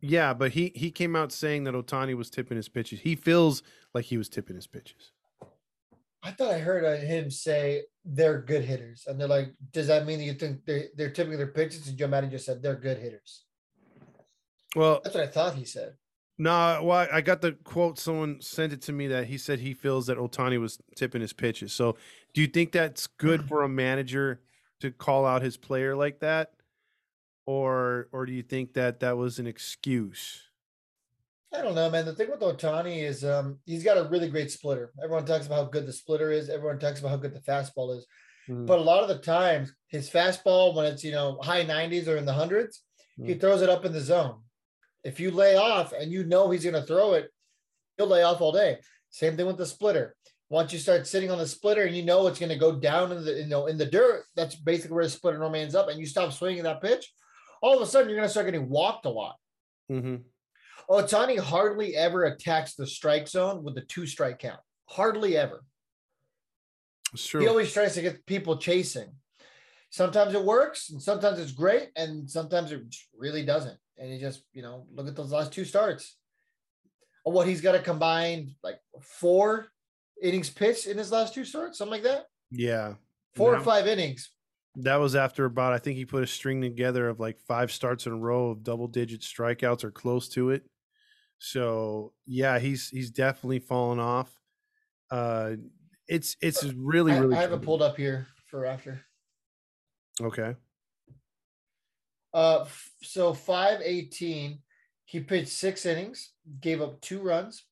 Yeah, 0.00 0.34
but 0.34 0.52
he 0.52 0.72
he 0.74 0.90
came 0.90 1.16
out 1.16 1.32
saying 1.32 1.64
that 1.64 1.74
Ohtani 1.74 2.14
was 2.14 2.30
tipping 2.30 2.56
his 2.56 2.68
pitches. 2.68 3.00
He 3.00 3.16
feels 3.16 3.62
like 3.94 4.04
he 4.04 4.18
was 4.18 4.28
tipping 4.28 4.56
his 4.56 4.66
pitches. 4.66 5.12
I 6.22 6.32
thought 6.32 6.52
I 6.52 6.58
heard 6.58 6.84
uh, 6.84 6.96
him 6.96 7.30
say 7.30 7.82
they're 8.04 8.40
good 8.40 8.64
hitters, 8.64 9.04
and 9.06 9.20
they're 9.20 9.28
like, 9.28 9.54
"Does 9.72 9.86
that 9.86 10.06
mean 10.06 10.18
that 10.18 10.24
you 10.24 10.34
think 10.34 10.64
they're 10.64 10.86
they're 10.96 11.10
typically 11.10 11.36
their 11.36 11.46
pitches?" 11.48 11.86
And 11.88 11.96
Joe 11.96 12.08
Maddon 12.08 12.30
just 12.30 12.46
said 12.46 12.62
they're 12.62 12.74
good 12.74 12.98
hitters. 12.98 13.44
Well, 14.74 15.00
That's 15.02 15.14
what 15.14 15.24
I 15.24 15.28
thought 15.28 15.54
he 15.54 15.64
said. 15.64 15.94
no, 16.38 16.80
well, 16.82 17.08
I 17.10 17.20
got 17.20 17.40
the 17.40 17.52
quote. 17.52 17.98
Someone 17.98 18.40
sent 18.40 18.72
it 18.72 18.82
to 18.82 18.92
me 18.92 19.06
that 19.06 19.26
he 19.26 19.38
said 19.38 19.60
he 19.60 19.72
feels 19.72 20.06
that 20.08 20.18
Ohtani 20.18 20.60
was 20.60 20.78
tipping 20.96 21.20
his 21.20 21.32
pitches. 21.32 21.72
So, 21.72 21.96
do 22.34 22.40
you 22.40 22.46
think 22.46 22.72
that's 22.72 23.06
good 23.06 23.48
for 23.48 23.62
a 23.62 23.68
manager 23.68 24.40
to 24.80 24.90
call 24.90 25.24
out 25.24 25.42
his 25.42 25.56
player 25.56 25.94
like 25.96 26.20
that, 26.20 26.52
or 27.46 28.08
or 28.12 28.26
do 28.26 28.32
you 28.32 28.42
think 28.42 28.74
that 28.74 29.00
that 29.00 29.16
was 29.16 29.38
an 29.38 29.46
excuse? 29.46 30.42
I 31.56 31.62
don't 31.62 31.74
know, 31.74 31.88
man. 31.90 32.04
The 32.04 32.14
thing 32.14 32.30
with 32.30 32.40
Ohtani 32.40 33.02
is 33.02 33.24
um, 33.24 33.58
he's 33.64 33.84
got 33.84 33.96
a 33.96 34.08
really 34.08 34.28
great 34.28 34.50
splitter. 34.50 34.92
Everyone 35.02 35.24
talks 35.24 35.46
about 35.46 35.56
how 35.56 35.70
good 35.70 35.86
the 35.86 35.92
splitter 35.92 36.30
is. 36.30 36.48
Everyone 36.50 36.78
talks 36.78 37.00
about 37.00 37.10
how 37.10 37.16
good 37.16 37.34
the 37.34 37.40
fastball 37.40 37.96
is. 37.96 38.06
Mm. 38.48 38.66
But 38.66 38.78
a 38.78 38.82
lot 38.82 39.02
of 39.02 39.08
the 39.08 39.18
times, 39.18 39.72
his 39.88 40.10
fastball, 40.10 40.74
when 40.74 40.86
it's 40.86 41.02
you 41.02 41.12
know 41.12 41.38
high 41.42 41.64
90s 41.64 42.08
or 42.08 42.16
in 42.16 42.26
the 42.26 42.32
hundreds, 42.32 42.82
he 43.16 43.34
Mm. 43.34 43.40
throws 43.40 43.62
it 43.62 43.70
up 43.70 43.84
in 43.84 43.92
the 43.92 44.00
zone. 44.00 44.42
If 45.02 45.18
you 45.20 45.30
lay 45.30 45.56
off 45.56 45.92
and 45.92 46.12
you 46.12 46.24
know 46.24 46.50
he's 46.50 46.64
going 46.64 46.74
to 46.74 46.82
throw 46.82 47.14
it, 47.14 47.30
he'll 47.96 48.06
lay 48.08 48.22
off 48.22 48.40
all 48.40 48.52
day. 48.52 48.78
Same 49.10 49.36
thing 49.36 49.46
with 49.46 49.56
the 49.56 49.64
splitter. 49.66 50.14
Once 50.50 50.72
you 50.72 50.78
start 50.78 51.06
sitting 51.06 51.30
on 51.30 51.38
the 51.38 51.46
splitter 51.46 51.84
and 51.84 51.96
you 51.96 52.04
know 52.04 52.26
it's 52.26 52.38
going 52.38 52.50
to 52.52 52.58
go 52.58 52.78
down 52.78 53.10
in 53.12 53.24
the 53.24 53.32
you 53.32 53.46
know 53.46 53.66
in 53.66 53.78
the 53.78 53.86
dirt, 53.86 54.24
that's 54.36 54.54
basically 54.56 54.94
where 54.94 55.04
the 55.04 55.10
splitter 55.10 55.38
normally 55.38 55.60
ends 55.60 55.74
up. 55.74 55.88
And 55.88 55.98
you 55.98 56.06
stop 56.06 56.32
swinging 56.32 56.64
that 56.64 56.82
pitch, 56.82 57.10
all 57.62 57.76
of 57.76 57.82
a 57.82 57.86
sudden 57.86 58.08
you're 58.08 58.18
going 58.18 58.28
to 58.28 58.30
start 58.30 58.46
getting 58.46 58.68
walked 58.68 59.06
a 59.06 59.10
lot. 59.10 59.36
hmm 59.88 60.16
Oh, 60.88 61.02
Ohtani 61.02 61.38
hardly 61.38 61.96
ever 61.96 62.24
attacks 62.24 62.74
the 62.74 62.86
strike 62.86 63.28
zone 63.28 63.64
with 63.64 63.76
a 63.78 63.82
two 63.82 64.06
strike 64.06 64.38
count. 64.38 64.60
Hardly 64.88 65.36
ever. 65.36 65.64
It's 67.12 67.30
He 67.30 67.46
always 67.46 67.72
tries 67.72 67.94
to 67.94 68.02
get 68.02 68.26
people 68.26 68.56
chasing. 68.58 69.08
Sometimes 69.90 70.34
it 70.34 70.44
works, 70.44 70.90
and 70.90 71.00
sometimes 71.00 71.38
it's 71.38 71.52
great, 71.52 71.88
and 71.96 72.28
sometimes 72.28 72.72
it 72.72 72.82
really 73.16 73.44
doesn't. 73.44 73.78
And 73.98 74.12
he 74.12 74.18
just, 74.18 74.42
you 74.52 74.62
know, 74.62 74.86
look 74.94 75.08
at 75.08 75.16
those 75.16 75.32
last 75.32 75.52
two 75.52 75.64
starts. 75.64 76.16
Or 77.24 77.32
what 77.32 77.48
he's 77.48 77.60
got 77.60 77.72
to 77.72 77.80
combine 77.80 78.54
like 78.62 78.78
four 79.00 79.68
innings 80.22 80.50
pitched 80.50 80.86
in 80.86 80.98
his 80.98 81.10
last 81.10 81.34
two 81.34 81.44
starts, 81.44 81.78
something 81.78 81.92
like 81.92 82.02
that. 82.02 82.26
Yeah. 82.50 82.94
Four 83.34 83.56
or 83.56 83.60
five 83.60 83.86
innings. 83.86 84.30
That 84.76 84.96
was 84.96 85.16
after 85.16 85.46
about 85.46 85.72
I 85.72 85.78
think 85.78 85.96
he 85.96 86.04
put 86.04 86.22
a 86.22 86.26
string 86.26 86.60
together 86.60 87.08
of 87.08 87.18
like 87.18 87.38
five 87.40 87.72
starts 87.72 88.06
in 88.06 88.12
a 88.12 88.16
row 88.16 88.50
of 88.50 88.62
double 88.62 88.88
digit 88.88 89.22
strikeouts 89.22 89.84
or 89.84 89.90
close 89.90 90.28
to 90.30 90.50
it. 90.50 90.64
So 91.38 92.12
yeah, 92.26 92.58
he's 92.58 92.88
he's 92.88 93.10
definitely 93.10 93.60
fallen 93.60 93.98
off. 93.98 94.30
Uh 95.10 95.52
it's 96.08 96.36
it's 96.40 96.64
really 96.64 97.12
I, 97.12 97.18
really 97.18 97.36
I 97.36 97.40
have 97.40 97.52
it 97.52 97.62
pulled 97.62 97.82
up 97.82 97.96
here 97.96 98.26
for 98.46 98.64
after. 98.64 99.00
Okay. 100.20 100.54
Uh, 102.32 102.60
f- 102.62 102.90
so 103.02 103.32
518, 103.32 104.58
he 105.04 105.20
pitched 105.20 105.48
six 105.48 105.86
innings, 105.86 106.32
gave 106.60 106.82
up 106.82 107.00
two 107.00 107.20
runs. 107.20 107.64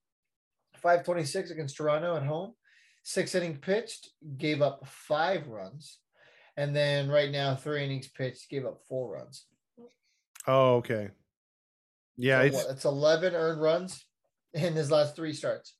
526 0.76 1.50
against 1.50 1.76
Toronto 1.76 2.16
at 2.16 2.24
home, 2.24 2.54
six 3.02 3.34
inning 3.34 3.56
pitched, 3.56 4.10
gave 4.38 4.62
up 4.62 4.86
five 4.86 5.48
runs. 5.48 5.98
And 6.56 6.74
then 6.74 7.08
right 7.08 7.30
now, 7.30 7.56
three 7.56 7.84
innings 7.84 8.08
pitched, 8.08 8.48
gave 8.48 8.64
up 8.64 8.80
four 8.88 9.12
runs. 9.12 9.46
Oh, 10.46 10.76
okay. 10.76 11.10
Yeah, 12.16 12.40
So 12.40 12.44
it's 12.46 12.56
what, 12.56 12.70
it's 12.70 12.84
11 12.84 13.34
earned 13.34 13.60
runs 13.60 14.04
in 14.52 14.74
his 14.74 14.90
last 14.90 15.16
three 15.16 15.32
starts. 15.32 15.74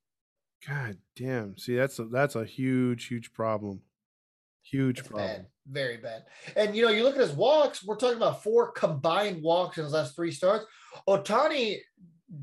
god 0.67 0.97
damn. 1.15 1.57
See, 1.57 1.75
that's 1.75 1.99
a 1.99 2.05
that's 2.05 2.35
a 2.35 2.45
huge, 2.45 3.05
huge 3.05 3.31
problem. 3.33 3.81
Huge 4.63 4.99
It's 4.99 5.07
problem. 5.07 5.27
bad, 5.27 5.47
very 5.67 5.97
bad. 5.97 6.23
And 6.55 6.75
you 6.75 6.83
know, 6.83 6.89
you 6.91 7.03
look 7.03 7.15
at 7.15 7.21
his 7.21 7.33
walks, 7.33 7.83
we're 7.85 7.97
talking 7.97 8.17
about 8.17 8.41
four 8.43 8.71
combined 8.71 9.43
walks 9.43 9.77
in 9.77 9.83
his 9.83 9.93
last 9.93 10.15
three 10.15 10.31
starts. 10.31 10.65
Ohtani 11.07 11.79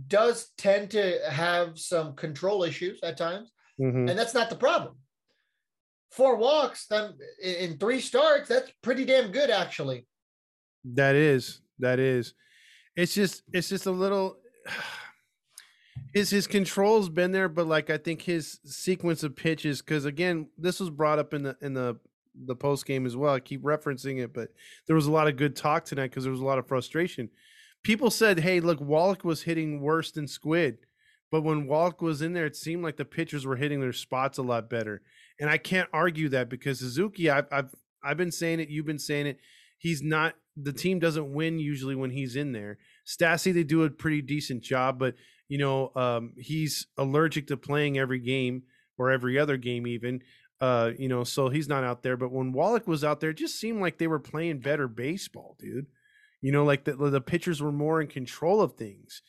does 0.06 0.52
tend 0.56 0.90
to 0.92 1.18
have 1.28 1.78
some 1.78 2.14
control 2.14 2.62
issues 2.62 3.00
at 3.02 3.16
times. 3.16 3.50
Mhm. 3.80 4.08
and 4.08 4.18
that's 4.18 4.34
not 4.34 4.48
the 4.50 4.56
problem. 4.56 4.96
Four 6.12 6.36
walks, 6.36 6.86
then 6.86 7.14
in 7.42 7.54
in 7.72 7.78
three 7.78 8.00
starts, 8.00 8.48
that's 8.48 8.70
pretty 8.82 9.04
damn 9.04 9.32
good, 9.32 9.50
actually. 9.50 10.06
That 10.84 11.14
is, 11.16 11.62
that 11.78 11.98
is. 11.98 12.34
It's 12.96 13.14
just, 13.14 13.42
it's 13.52 13.68
just 13.68 13.86
a 13.86 13.90
little. 13.90 14.38
His 16.14 16.28
his 16.28 16.46
control's 16.46 17.08
been 17.08 17.32
there, 17.32 17.48
but 17.48 17.66
like 17.66 17.88
I 17.88 17.96
think 17.96 18.20
his 18.20 18.60
sequence 18.66 19.22
of 19.22 19.34
pitches, 19.34 19.80
because 19.80 20.04
again, 20.04 20.48
this 20.58 20.78
was 20.78 20.90
brought 20.90 21.18
up 21.18 21.32
in 21.32 21.42
the 21.42 21.56
in 21.62 21.72
the 21.72 21.98
the 22.34 22.56
post 22.56 22.86
game 22.86 23.06
as 23.06 23.16
well. 23.16 23.34
I 23.34 23.40
keep 23.40 23.62
referencing 23.62 24.22
it, 24.22 24.32
but 24.32 24.50
there 24.86 24.96
was 24.96 25.06
a 25.06 25.12
lot 25.12 25.28
of 25.28 25.36
good 25.36 25.56
talk 25.56 25.84
tonight 25.84 26.10
because 26.10 26.24
there 26.24 26.32
was 26.32 26.40
a 26.40 26.44
lot 26.44 26.58
of 26.58 26.66
frustration. 26.66 27.30
People 27.82 28.10
said, 28.10 28.40
"Hey, 28.40 28.60
look, 28.60 28.80
Wallach 28.80 29.24
was 29.24 29.42
hitting 29.42 29.80
worse 29.80 30.12
than 30.12 30.26
Squid," 30.26 30.78
but 31.30 31.42
when 31.42 31.66
Wallach 31.66 32.02
was 32.02 32.22
in 32.22 32.32
there, 32.32 32.46
it 32.46 32.56
seemed 32.56 32.82
like 32.82 32.96
the 32.96 33.04
pitchers 33.04 33.46
were 33.46 33.56
hitting 33.56 33.80
their 33.80 33.92
spots 33.92 34.38
a 34.38 34.42
lot 34.42 34.70
better. 34.70 35.02
And 35.40 35.50
I 35.50 35.58
can't 35.58 35.88
argue 35.92 36.28
that 36.30 36.48
because 36.48 36.78
Suzuki, 36.78 37.30
I've 37.30 37.46
I've 37.50 37.74
I've 38.02 38.16
been 38.16 38.32
saying 38.32 38.60
it, 38.60 38.68
you've 38.68 38.86
been 38.86 38.98
saying 38.98 39.26
it. 39.26 39.40
He's 39.82 40.00
not 40.00 40.34
the 40.56 40.72
team 40.72 41.00
doesn't 41.00 41.32
win 41.32 41.58
usually 41.58 41.96
when 41.96 42.10
he's 42.10 42.36
in 42.36 42.52
there. 42.52 42.78
Stassi, 43.04 43.52
they 43.52 43.64
do 43.64 43.82
a 43.82 43.90
pretty 43.90 44.22
decent 44.22 44.62
job, 44.62 44.96
but 44.96 45.16
you 45.48 45.58
know, 45.58 45.90
um, 45.96 46.34
he's 46.36 46.86
allergic 46.96 47.48
to 47.48 47.56
playing 47.56 47.98
every 47.98 48.20
game 48.20 48.62
or 48.96 49.10
every 49.10 49.40
other 49.40 49.56
game, 49.56 49.88
even. 49.88 50.22
Uh, 50.60 50.92
you 50.96 51.08
know, 51.08 51.24
so 51.24 51.48
he's 51.48 51.68
not 51.68 51.82
out 51.82 52.04
there. 52.04 52.16
But 52.16 52.30
when 52.30 52.52
Wallach 52.52 52.86
was 52.86 53.02
out 53.02 53.18
there, 53.18 53.30
it 53.30 53.38
just 53.38 53.58
seemed 53.58 53.80
like 53.80 53.98
they 53.98 54.06
were 54.06 54.20
playing 54.20 54.60
better 54.60 54.86
baseball, 54.86 55.56
dude. 55.58 55.86
You 56.40 56.52
know, 56.52 56.64
like 56.64 56.84
the 56.84 56.94
the 56.94 57.20
pitchers 57.20 57.60
were 57.60 57.72
more 57.72 58.00
in 58.00 58.06
control 58.06 58.60
of 58.60 58.74
things. 58.74 59.20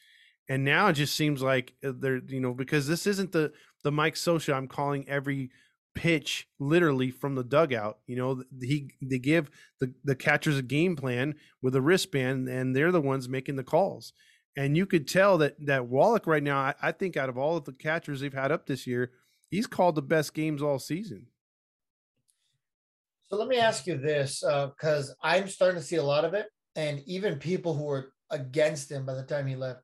And 0.48 0.64
now 0.64 0.90
it 0.90 0.94
just 0.94 1.16
seems 1.16 1.42
like 1.42 1.74
uh, 1.84 1.94
they're, 1.98 2.22
you 2.28 2.42
know, 2.42 2.54
because 2.54 2.88
this 2.88 3.08
isn't 3.08 3.32
the 3.32 3.54
the 3.84 3.92
Mike 3.92 4.14
Scioscia 4.14 4.54
I'm 4.54 4.68
calling 4.68 5.10
every 5.10 5.50
pitch 5.96 6.48
literally 6.60 7.12
from 7.12 7.36
the 7.36 7.44
dugout. 7.44 8.00
You 8.08 8.16
know, 8.16 8.44
he 8.62 8.92
they 9.02 9.20
give 9.20 9.50
the 9.80 9.94
the 10.04 10.16
catchers 10.16 10.58
a 10.58 10.64
game 10.64 10.96
plan 10.96 11.36
with 11.62 11.76
a 11.76 11.82
wristband, 11.82 12.48
and 12.50 12.76
they're 12.76 12.92
the 12.92 13.02
ones 13.02 13.30
making 13.30 13.56
the 13.56 13.64
calls. 13.64 14.14
And 14.56 14.78
you 14.78 14.86
could 14.86 15.08
tell 15.08 15.38
that 15.40 15.56
that 15.66 15.88
Wallach 15.88 16.28
right 16.28 16.44
now, 16.44 16.60
I, 16.60 16.76
I 16.82 16.92
think 16.92 17.18
out 17.18 17.30
of 17.30 17.38
all 17.38 17.58
of 17.58 17.66
the 17.66 17.74
catchers 17.74 18.20
they've 18.22 18.34
had 18.34 18.52
up 18.52 18.66
this 18.66 18.86
year, 18.86 19.12
he's 19.50 19.68
called 19.68 19.96
the 19.96 20.02
best 20.02 20.34
games 20.34 20.62
all 20.62 20.80
season. 20.80 21.28
So 23.30 23.38
let 23.38 23.48
me 23.48 23.58
ask 23.58 23.88
you 23.88 23.98
this, 23.98 24.44
uh, 24.44 24.68
because 24.68 25.16
I'm 25.24 25.48
starting 25.48 25.80
to 25.80 25.86
see 25.86 25.96
a 25.96 26.04
lot 26.04 26.26
of 26.26 26.36
it, 26.36 26.48
and 26.76 27.02
even 27.08 27.40
people 27.40 27.76
who 27.76 27.86
were 27.86 28.14
against 28.30 28.92
him 28.92 29.06
by 29.06 29.14
the 29.14 29.24
time 29.24 29.48
he 29.48 29.56
left. 29.56 29.82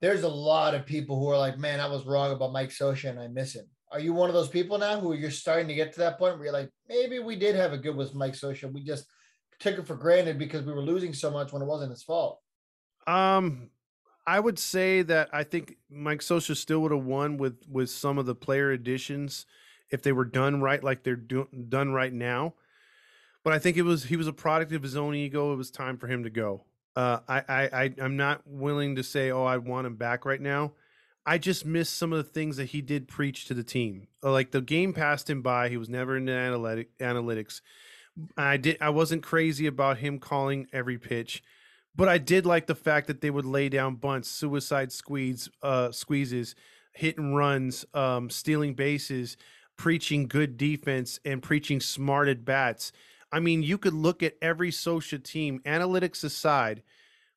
There's 0.00 0.22
a 0.22 0.28
lot 0.28 0.74
of 0.74 0.84
people 0.84 1.18
who 1.18 1.28
are 1.30 1.38
like, 1.38 1.58
"Man, 1.58 1.80
I 1.80 1.86
was 1.86 2.04
wrong 2.04 2.32
about 2.32 2.52
Mike 2.52 2.70
Scioscia, 2.70 3.10
and 3.10 3.20
I 3.20 3.28
miss 3.28 3.54
him." 3.54 3.66
Are 3.94 4.00
you 4.00 4.12
one 4.12 4.28
of 4.28 4.34
those 4.34 4.48
people 4.48 4.76
now 4.76 4.98
who 4.98 5.12
you're 5.12 5.30
starting 5.30 5.68
to 5.68 5.74
get 5.74 5.92
to 5.92 6.00
that 6.00 6.18
point 6.18 6.34
where 6.34 6.46
you're 6.46 6.52
like, 6.52 6.68
maybe 6.88 7.20
we 7.20 7.36
did 7.36 7.54
have 7.54 7.72
a 7.72 7.78
good 7.78 7.94
with 7.94 8.12
Mike 8.12 8.32
Scioscia, 8.32 8.72
we 8.72 8.82
just 8.82 9.06
took 9.60 9.78
it 9.78 9.86
for 9.86 9.94
granted 9.94 10.36
because 10.36 10.64
we 10.64 10.72
were 10.72 10.82
losing 10.82 11.14
so 11.14 11.30
much 11.30 11.52
when 11.52 11.62
it 11.62 11.66
wasn't 11.66 11.92
his 11.92 12.02
fault. 12.02 12.40
Um, 13.06 13.70
I 14.26 14.40
would 14.40 14.58
say 14.58 15.02
that 15.02 15.28
I 15.32 15.44
think 15.44 15.76
Mike 15.88 16.22
Scioscia 16.22 16.56
still 16.56 16.80
would 16.80 16.90
have 16.90 17.04
won 17.04 17.36
with 17.36 17.62
with 17.70 17.88
some 17.88 18.18
of 18.18 18.26
the 18.26 18.34
player 18.34 18.72
additions 18.72 19.46
if 19.90 20.02
they 20.02 20.10
were 20.10 20.24
done 20.24 20.60
right, 20.60 20.82
like 20.82 21.04
they're 21.04 21.14
do, 21.14 21.46
done 21.68 21.92
right 21.92 22.12
now. 22.12 22.54
But 23.44 23.52
I 23.52 23.60
think 23.60 23.76
it 23.76 23.82
was 23.82 24.04
he 24.04 24.16
was 24.16 24.26
a 24.26 24.32
product 24.32 24.72
of 24.72 24.82
his 24.82 24.96
own 24.96 25.14
ego. 25.14 25.52
It 25.52 25.56
was 25.56 25.70
time 25.70 25.98
for 25.98 26.08
him 26.08 26.24
to 26.24 26.30
go. 26.30 26.64
Uh, 26.96 27.20
I, 27.28 27.42
I 27.48 27.62
I 27.84 27.94
I'm 28.02 28.16
not 28.16 28.42
willing 28.44 28.96
to 28.96 29.04
say, 29.04 29.30
oh, 29.30 29.44
I 29.44 29.58
want 29.58 29.86
him 29.86 29.94
back 29.94 30.24
right 30.24 30.40
now. 30.40 30.72
I 31.26 31.38
just 31.38 31.64
miss 31.64 31.88
some 31.88 32.12
of 32.12 32.18
the 32.18 32.30
things 32.30 32.58
that 32.58 32.66
he 32.66 32.82
did 32.82 33.08
preach 33.08 33.46
to 33.46 33.54
the 33.54 33.64
team. 33.64 34.08
Uh, 34.22 34.30
Like 34.32 34.50
the 34.50 34.60
game 34.60 34.92
passed 34.92 35.28
him 35.30 35.42
by. 35.42 35.68
He 35.68 35.76
was 35.76 35.88
never 35.88 36.16
into 36.16 36.32
analytic 36.32 36.96
analytics. 36.98 37.60
I 38.36 38.58
did. 38.58 38.78
I 38.80 38.90
wasn't 38.90 39.22
crazy 39.22 39.66
about 39.66 39.98
him 39.98 40.18
calling 40.18 40.66
every 40.72 40.98
pitch 40.98 41.42
but 41.96 42.08
I 42.08 42.18
did 42.18 42.44
like 42.46 42.66
the 42.66 42.74
fact 42.74 43.06
that 43.06 43.20
they 43.20 43.30
would 43.30 43.44
lay 43.44 43.68
down 43.68 43.96
bunts, 43.96 44.28
suicide 44.28 44.92
squeeze, 44.92 45.48
uh, 45.62 45.92
squeezes, 45.92 46.54
hit 46.92 47.18
and 47.18 47.36
runs, 47.36 47.84
um, 47.94 48.30
stealing 48.30 48.74
bases, 48.74 49.36
preaching 49.76 50.26
good 50.26 50.56
defense, 50.56 51.20
and 51.24 51.42
preaching 51.42 51.80
smart 51.80 52.28
at 52.28 52.44
bats. 52.44 52.92
I 53.32 53.40
mean, 53.40 53.62
you 53.62 53.78
could 53.78 53.94
look 53.94 54.22
at 54.22 54.34
every 54.42 54.70
social 54.70 55.18
team, 55.18 55.60
analytics 55.64 56.24
aside, 56.24 56.82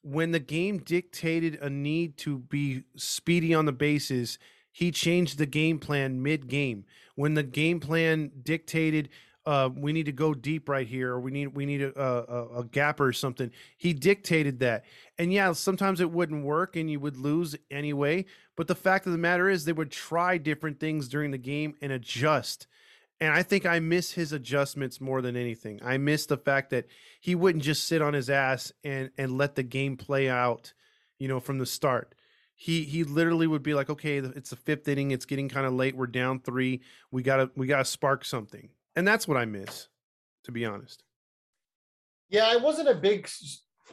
when 0.02 0.32
the 0.32 0.40
game 0.40 0.80
dictated 0.80 1.56
a 1.62 1.70
need 1.70 2.18
to 2.18 2.40
be 2.40 2.84
speedy 2.96 3.54
on 3.54 3.66
the 3.66 3.72
bases, 3.72 4.40
he 4.72 4.92
changed 4.92 5.38
the 5.38 5.46
game 5.46 5.80
plan 5.80 6.22
mid 6.22 6.48
game. 6.48 6.86
When 7.16 7.34
the 7.34 7.44
game 7.44 7.80
plan 7.80 8.32
dictated 8.44 9.10
uh, 9.48 9.70
we 9.74 9.94
need 9.94 10.06
to 10.06 10.12
go 10.12 10.34
deep 10.34 10.68
right 10.68 10.86
here, 10.86 11.14
or 11.14 11.22
we 11.22 11.32
need 11.32 11.48
we 11.48 11.66
need 11.66 11.82
a, 11.82 11.98
a, 11.98 12.60
a 12.60 12.64
gap 12.66 13.00
or 13.00 13.14
something. 13.14 13.50
He 13.78 13.94
dictated 13.94 14.60
that, 14.60 14.84
and 15.18 15.32
yeah, 15.32 15.54
sometimes 15.54 16.02
it 16.02 16.12
wouldn't 16.12 16.44
work, 16.44 16.76
and 16.76 16.92
you 16.92 17.00
would 17.00 17.16
lose 17.16 17.56
anyway. 17.72 18.26
But 18.58 18.68
the 18.68 18.76
fact 18.76 19.06
of 19.06 19.14
the 19.14 19.18
matter 19.18 19.50
is, 19.50 19.64
they 19.64 19.72
would 19.72 19.90
try 19.90 20.38
different 20.38 20.82
things 20.82 21.08
during 21.08 21.32
the 21.32 21.38
game 21.38 21.76
and 21.82 21.94
adjust. 21.94 22.68
And 23.20 23.34
I 23.34 23.42
think 23.42 23.66
I 23.66 23.80
miss 23.80 24.12
his 24.12 24.32
adjustments 24.32 25.02
more 25.02 25.22
than 25.22 25.36
anything. 25.36 25.80
I 25.84 25.98
miss 25.98 26.28
the 26.28 26.38
fact 26.38 26.70
that 26.70 26.86
he 27.20 27.34
wouldn't 27.34 27.64
just 27.64 27.88
sit 27.88 28.02
on 28.02 28.14
his 28.14 28.30
ass 28.30 28.72
and 28.84 29.10
and 29.18 29.38
let 29.38 29.56
the 29.56 29.64
game 29.64 29.98
play 29.98 30.30
out, 30.30 30.74
you 31.18 31.28
know, 31.28 31.40
from 31.40 31.58
the 31.58 31.66
start. 31.66 32.14
He 32.56 32.84
he 32.84 33.04
literally 33.04 33.48
would 33.48 33.64
be 33.64 33.74
like, 33.74 33.90
"Okay, 33.90 34.18
it's 34.18 34.52
the 34.52 34.56
fifth 34.56 34.88
inning. 34.88 35.12
It's 35.12 35.26
getting 35.26 35.50
kind 35.50 35.66
of 35.66 35.74
late. 35.74 35.96
We're 35.96 36.08
down 36.08 36.40
three. 36.40 36.82
We 37.12 37.24
gotta 37.24 37.50
we 37.56 37.68
gotta 37.68 37.86
spark 37.86 38.24
something." 38.24 38.70
And 38.96 39.08
that's 39.08 39.28
what 39.28 39.38
I 39.38 39.46
miss, 39.46 39.88
to 40.46 40.52
be 40.52 40.66
honest. 40.66 41.04
Yeah, 42.30 42.48
I 42.48 42.58
wasn't 42.58 42.90
a 42.90 42.96
big, 42.96 43.30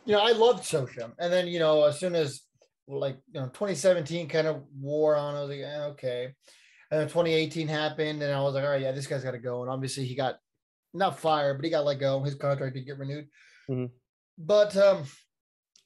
you 0.06 0.12
know, 0.12 0.20
I 0.20 0.32
loved 0.32 0.64
Scioscia, 0.64 1.12
and 1.18 1.32
then 1.32 1.46
you 1.46 1.58
know, 1.58 1.84
as 1.84 1.98
soon 1.98 2.14
as 2.14 2.42
like 2.88 3.18
you 3.32 3.40
know 3.40 3.46
2017 3.46 4.28
kind 4.28 4.46
of 4.46 4.62
wore 4.78 5.16
on. 5.16 5.34
I 5.34 5.40
was 5.40 5.50
like, 5.50 5.60
eh, 5.60 5.84
okay. 5.92 6.34
And 6.94 7.00
then 7.00 7.08
2018 7.08 7.66
happened, 7.66 8.22
and 8.22 8.32
I 8.32 8.40
was 8.40 8.54
like, 8.54 8.62
all 8.62 8.70
right, 8.70 8.80
yeah, 8.80 8.92
this 8.92 9.08
guy's 9.08 9.24
got 9.24 9.32
to 9.32 9.38
go. 9.40 9.62
And 9.62 9.70
obviously, 9.70 10.04
he 10.04 10.14
got 10.14 10.36
not 10.92 11.18
fired, 11.18 11.54
but 11.54 11.64
he 11.64 11.70
got 11.72 11.84
let 11.84 11.98
go. 11.98 12.22
His 12.22 12.36
contract 12.36 12.74
didn't 12.74 12.86
get 12.86 13.00
renewed. 13.00 13.26
Mm-hmm. 13.68 13.86
But 14.38 14.76
um, 14.76 15.02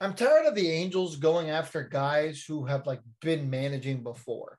I'm 0.02 0.12
tired 0.12 0.44
of 0.44 0.54
the 0.54 0.70
Angels 0.70 1.16
going 1.16 1.48
after 1.48 1.82
guys 1.82 2.44
who 2.46 2.66
have 2.66 2.86
like 2.86 3.00
been 3.22 3.48
managing 3.48 4.02
before. 4.02 4.58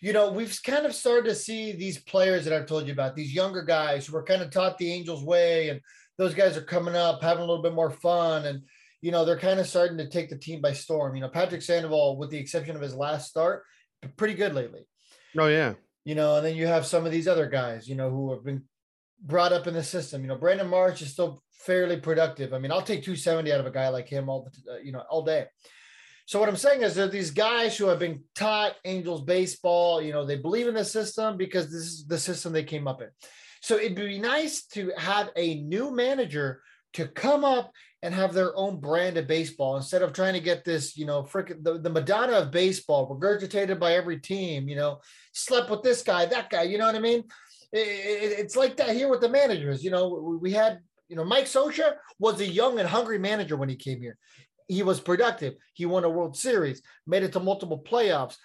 You 0.00 0.14
know, 0.14 0.32
we've 0.32 0.58
kind 0.64 0.86
of 0.86 0.94
started 0.94 1.26
to 1.26 1.34
see 1.34 1.72
these 1.72 1.98
players 1.98 2.46
that 2.46 2.54
I've 2.54 2.64
told 2.64 2.86
you 2.86 2.94
about, 2.94 3.14
these 3.14 3.34
younger 3.34 3.62
guys 3.62 4.06
who 4.06 4.14
were 4.14 4.24
kind 4.24 4.40
of 4.40 4.50
taught 4.50 4.78
the 4.78 4.90
Angels 4.90 5.22
way, 5.22 5.68
and 5.68 5.82
those 6.16 6.32
guys 6.32 6.56
are 6.56 6.62
coming 6.62 6.96
up, 6.96 7.22
having 7.22 7.42
a 7.42 7.46
little 7.46 7.62
bit 7.62 7.74
more 7.74 7.90
fun, 7.90 8.46
and 8.46 8.62
you 9.02 9.10
know, 9.10 9.26
they're 9.26 9.38
kind 9.38 9.60
of 9.60 9.66
starting 9.66 9.98
to 9.98 10.08
take 10.08 10.30
the 10.30 10.38
team 10.38 10.62
by 10.62 10.72
storm. 10.72 11.14
You 11.14 11.20
know, 11.20 11.28
Patrick 11.28 11.60
Sandoval, 11.60 12.16
with 12.16 12.30
the 12.30 12.38
exception 12.38 12.74
of 12.74 12.80
his 12.80 12.94
last 12.94 13.28
start, 13.28 13.64
pretty 14.16 14.32
good 14.32 14.54
lately. 14.54 14.86
Oh, 15.38 15.48
yeah. 15.48 15.74
You 16.04 16.14
know, 16.14 16.36
and 16.36 16.46
then 16.46 16.56
you 16.56 16.66
have 16.66 16.86
some 16.86 17.04
of 17.04 17.12
these 17.12 17.28
other 17.28 17.46
guys, 17.46 17.88
you 17.88 17.94
know, 17.94 18.10
who 18.10 18.32
have 18.32 18.44
been 18.44 18.62
brought 19.22 19.52
up 19.52 19.66
in 19.66 19.74
the 19.74 19.82
system. 19.82 20.22
You 20.22 20.28
know, 20.28 20.36
Brandon 20.36 20.68
Marsh 20.68 21.02
is 21.02 21.12
still 21.12 21.42
fairly 21.52 21.98
productive. 21.98 22.54
I 22.54 22.58
mean, 22.58 22.72
I'll 22.72 22.82
take 22.82 23.02
270 23.02 23.52
out 23.52 23.60
of 23.60 23.66
a 23.66 23.70
guy 23.70 23.88
like 23.88 24.08
him 24.08 24.28
all 24.28 24.48
the, 24.48 24.72
uh, 24.72 24.78
you 24.78 24.92
know, 24.92 25.02
all 25.10 25.22
day. 25.22 25.46
So 26.26 26.38
what 26.38 26.48
I'm 26.48 26.56
saying 26.56 26.82
is 26.82 26.94
there 26.94 27.06
are 27.06 27.08
these 27.08 27.32
guys 27.32 27.76
who 27.76 27.86
have 27.86 27.98
been 27.98 28.22
taught 28.34 28.76
Angels 28.84 29.22
baseball. 29.22 30.00
You 30.00 30.12
know, 30.12 30.24
they 30.24 30.36
believe 30.36 30.68
in 30.68 30.74
the 30.74 30.84
system 30.84 31.36
because 31.36 31.66
this 31.66 31.82
is 31.82 32.06
the 32.06 32.18
system 32.18 32.52
they 32.52 32.64
came 32.64 32.86
up 32.86 33.02
in. 33.02 33.08
So 33.60 33.76
it'd 33.76 33.96
be 33.96 34.18
nice 34.18 34.64
to 34.68 34.92
have 34.96 35.30
a 35.36 35.56
new 35.62 35.90
manager 35.90 36.62
to 36.94 37.08
come 37.08 37.44
up 37.44 37.72
and 38.02 38.14
have 38.14 38.32
their 38.32 38.56
own 38.56 38.80
brand 38.80 39.16
of 39.18 39.26
baseball 39.26 39.76
instead 39.76 40.02
of 40.02 40.12
trying 40.12 40.32
to 40.32 40.40
get 40.40 40.64
this, 40.64 40.96
you 40.96 41.04
know, 41.04 41.22
freaking 41.22 41.62
the, 41.62 41.78
the 41.78 41.90
Madonna 41.90 42.32
of 42.32 42.50
baseball 42.50 43.08
regurgitated 43.08 43.78
by 43.78 43.92
every 43.92 44.18
team, 44.18 44.68
you 44.68 44.76
know, 44.76 45.00
slept 45.32 45.70
with 45.70 45.82
this 45.82 46.02
guy, 46.02 46.24
that 46.26 46.48
guy, 46.48 46.62
you 46.62 46.78
know 46.78 46.86
what 46.86 46.94
I 46.94 47.00
mean? 47.00 47.24
It, 47.72 47.78
it, 47.78 48.38
it's 48.38 48.56
like 48.56 48.76
that 48.78 48.96
here 48.96 49.08
with 49.08 49.20
the 49.20 49.28
managers. 49.28 49.84
You 49.84 49.90
know, 49.90 50.38
we 50.40 50.52
had, 50.52 50.80
you 51.08 51.16
know, 51.16 51.24
Mike 51.24 51.44
Scioscia 51.44 51.96
was 52.18 52.40
a 52.40 52.46
young 52.46 52.78
and 52.78 52.88
hungry 52.88 53.18
manager 53.18 53.56
when 53.56 53.68
he 53.68 53.76
came 53.76 54.00
here. 54.00 54.16
He 54.66 54.82
was 54.82 55.00
productive. 55.00 55.54
He 55.74 55.84
won 55.84 56.04
a 56.04 56.10
World 56.10 56.36
Series, 56.36 56.80
made 57.06 57.22
it 57.22 57.32
to 57.32 57.40
multiple 57.40 57.82
playoffs. 57.86 58.36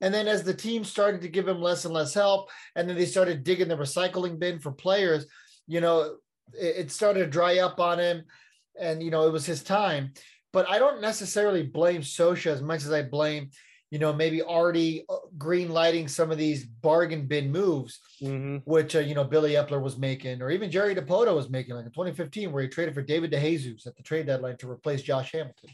And 0.00 0.12
then 0.12 0.26
as 0.26 0.42
the 0.42 0.54
team 0.54 0.84
started 0.84 1.20
to 1.20 1.28
give 1.28 1.46
him 1.46 1.60
less 1.60 1.84
and 1.84 1.92
less 1.92 2.14
help, 2.14 2.48
and 2.74 2.88
then 2.88 2.96
they 2.96 3.06
started 3.06 3.44
digging 3.44 3.68
the 3.68 3.76
recycling 3.76 4.38
bin 4.38 4.58
for 4.58 4.72
players, 4.72 5.26
you 5.66 5.80
know, 5.80 6.16
it, 6.54 6.90
started 6.90 7.20
to 7.20 7.26
dry 7.26 7.58
up 7.58 7.78
on 7.78 7.98
him 7.98 8.24
and 8.78 9.02
you 9.02 9.10
know 9.10 9.26
it 9.26 9.32
was 9.32 9.46
his 9.46 9.62
time. 9.62 10.12
But 10.52 10.68
I 10.68 10.78
don't 10.78 11.00
necessarily 11.00 11.62
blame 11.62 12.02
Scioscia 12.02 12.52
as 12.52 12.60
much 12.60 12.84
as 12.84 12.92
I 12.92 13.02
blame, 13.02 13.50
you 13.90 13.98
know, 13.98 14.12
maybe 14.12 14.42
already 14.42 15.04
uh, 15.08 15.16
green 15.38 15.70
lighting 15.70 16.08
some 16.08 16.30
of 16.30 16.36
these 16.36 16.64
bargain 16.64 17.26
bin 17.26 17.50
moves, 17.50 18.00
mm-hmm. 18.22 18.58
which 18.64 18.94
uh, 18.96 19.00
you 19.00 19.14
know 19.14 19.24
Billy 19.24 19.52
Eppler 19.52 19.82
was 19.82 19.98
making, 19.98 20.42
or 20.42 20.50
even 20.50 20.70
Jerry 20.70 20.94
Dipoto 20.94 21.34
was 21.34 21.50
making, 21.50 21.74
like 21.74 21.86
in 21.86 21.92
2015, 21.92 22.52
where 22.52 22.62
he 22.62 22.68
traded 22.68 22.94
for 22.94 23.02
David 23.02 23.32
DeJesus 23.32 23.86
at 23.86 23.96
the 23.96 24.02
trade 24.02 24.26
deadline 24.26 24.56
to 24.58 24.70
replace 24.70 25.02
Josh 25.02 25.32
Hamilton. 25.32 25.70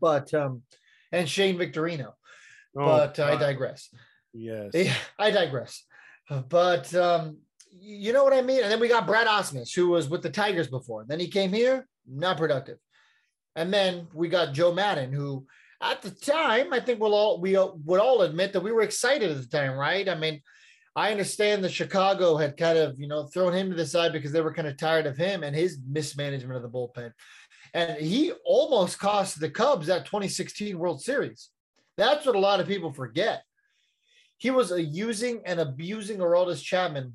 But 0.00 0.32
um, 0.34 0.62
and 1.12 1.28
Shane 1.28 1.58
Victorino. 1.58 2.14
Oh, 2.76 2.84
but 2.84 3.18
I 3.18 3.36
digress. 3.36 3.90
Yes, 4.32 4.70
yeah, 4.74 4.94
I 5.18 5.30
digress. 5.30 5.84
But 6.48 6.94
um, 6.94 7.38
you 7.80 8.12
know 8.12 8.24
what 8.24 8.32
I 8.32 8.42
mean? 8.42 8.62
And 8.62 8.70
then 8.70 8.80
we 8.80 8.88
got 8.88 9.06
Brad 9.06 9.26
Ausmus, 9.26 9.74
who 9.74 9.88
was 9.88 10.08
with 10.08 10.22
the 10.22 10.30
Tigers 10.30 10.68
before. 10.68 11.04
Then 11.06 11.20
he 11.20 11.28
came 11.28 11.52
here, 11.52 11.88
not 12.06 12.36
productive. 12.36 12.78
And 13.56 13.72
then 13.72 14.06
we 14.14 14.28
got 14.28 14.54
Joe 14.54 14.72
Maddon, 14.72 15.12
who 15.12 15.46
at 15.80 16.02
the 16.02 16.10
time, 16.10 16.72
I 16.72 16.80
think 16.80 17.00
we'll 17.00 17.14
all 17.14 17.40
we 17.40 17.56
would 17.56 18.00
all 18.00 18.22
admit 18.22 18.52
that 18.52 18.62
we 18.62 18.72
were 18.72 18.82
excited 18.82 19.30
at 19.30 19.40
the 19.40 19.46
time, 19.46 19.72
right? 19.72 20.08
I 20.08 20.14
mean, 20.14 20.40
I 20.94 21.10
understand 21.10 21.64
that 21.64 21.72
Chicago 21.72 22.36
had 22.36 22.56
kind 22.56 22.78
of, 22.78 22.98
you 22.98 23.08
know, 23.08 23.26
thrown 23.26 23.54
him 23.54 23.70
to 23.70 23.76
the 23.76 23.86
side 23.86 24.12
because 24.12 24.32
they 24.32 24.40
were 24.40 24.52
kind 24.52 24.68
of 24.68 24.76
tired 24.76 25.06
of 25.06 25.16
him 25.16 25.42
and 25.42 25.54
his 25.54 25.78
mismanagement 25.88 26.56
of 26.56 26.62
the 26.62 26.68
bullpen. 26.68 27.12
And 27.72 27.96
he 27.98 28.32
almost 28.44 28.98
cost 28.98 29.38
the 29.38 29.48
Cubs 29.48 29.86
that 29.86 30.04
2016 30.04 30.76
World 30.78 31.00
Series. 31.00 31.50
That's 31.96 32.26
what 32.26 32.34
a 32.34 32.40
lot 32.40 32.60
of 32.60 32.66
people 32.66 32.92
forget. 32.92 33.44
He 34.38 34.50
was 34.50 34.72
using 34.76 35.42
and 35.46 35.60
abusing 35.60 36.18
Aroldis 36.18 36.62
Chapman. 36.62 37.14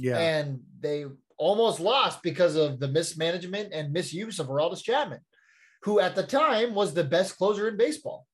Yeah. 0.00 0.18
And 0.18 0.60
they 0.80 1.06
almost 1.36 1.80
lost 1.80 2.22
because 2.22 2.56
of 2.56 2.80
the 2.80 2.88
mismanagement 2.88 3.72
and 3.72 3.92
misuse 3.92 4.38
of 4.38 4.48
Aroldis 4.48 4.82
Chapman, 4.82 5.20
who 5.82 6.00
at 6.00 6.14
the 6.14 6.22
time 6.22 6.74
was 6.74 6.94
the 6.94 7.04
best 7.04 7.38
closer 7.38 7.68
in 7.68 7.76
baseball. 7.76 8.26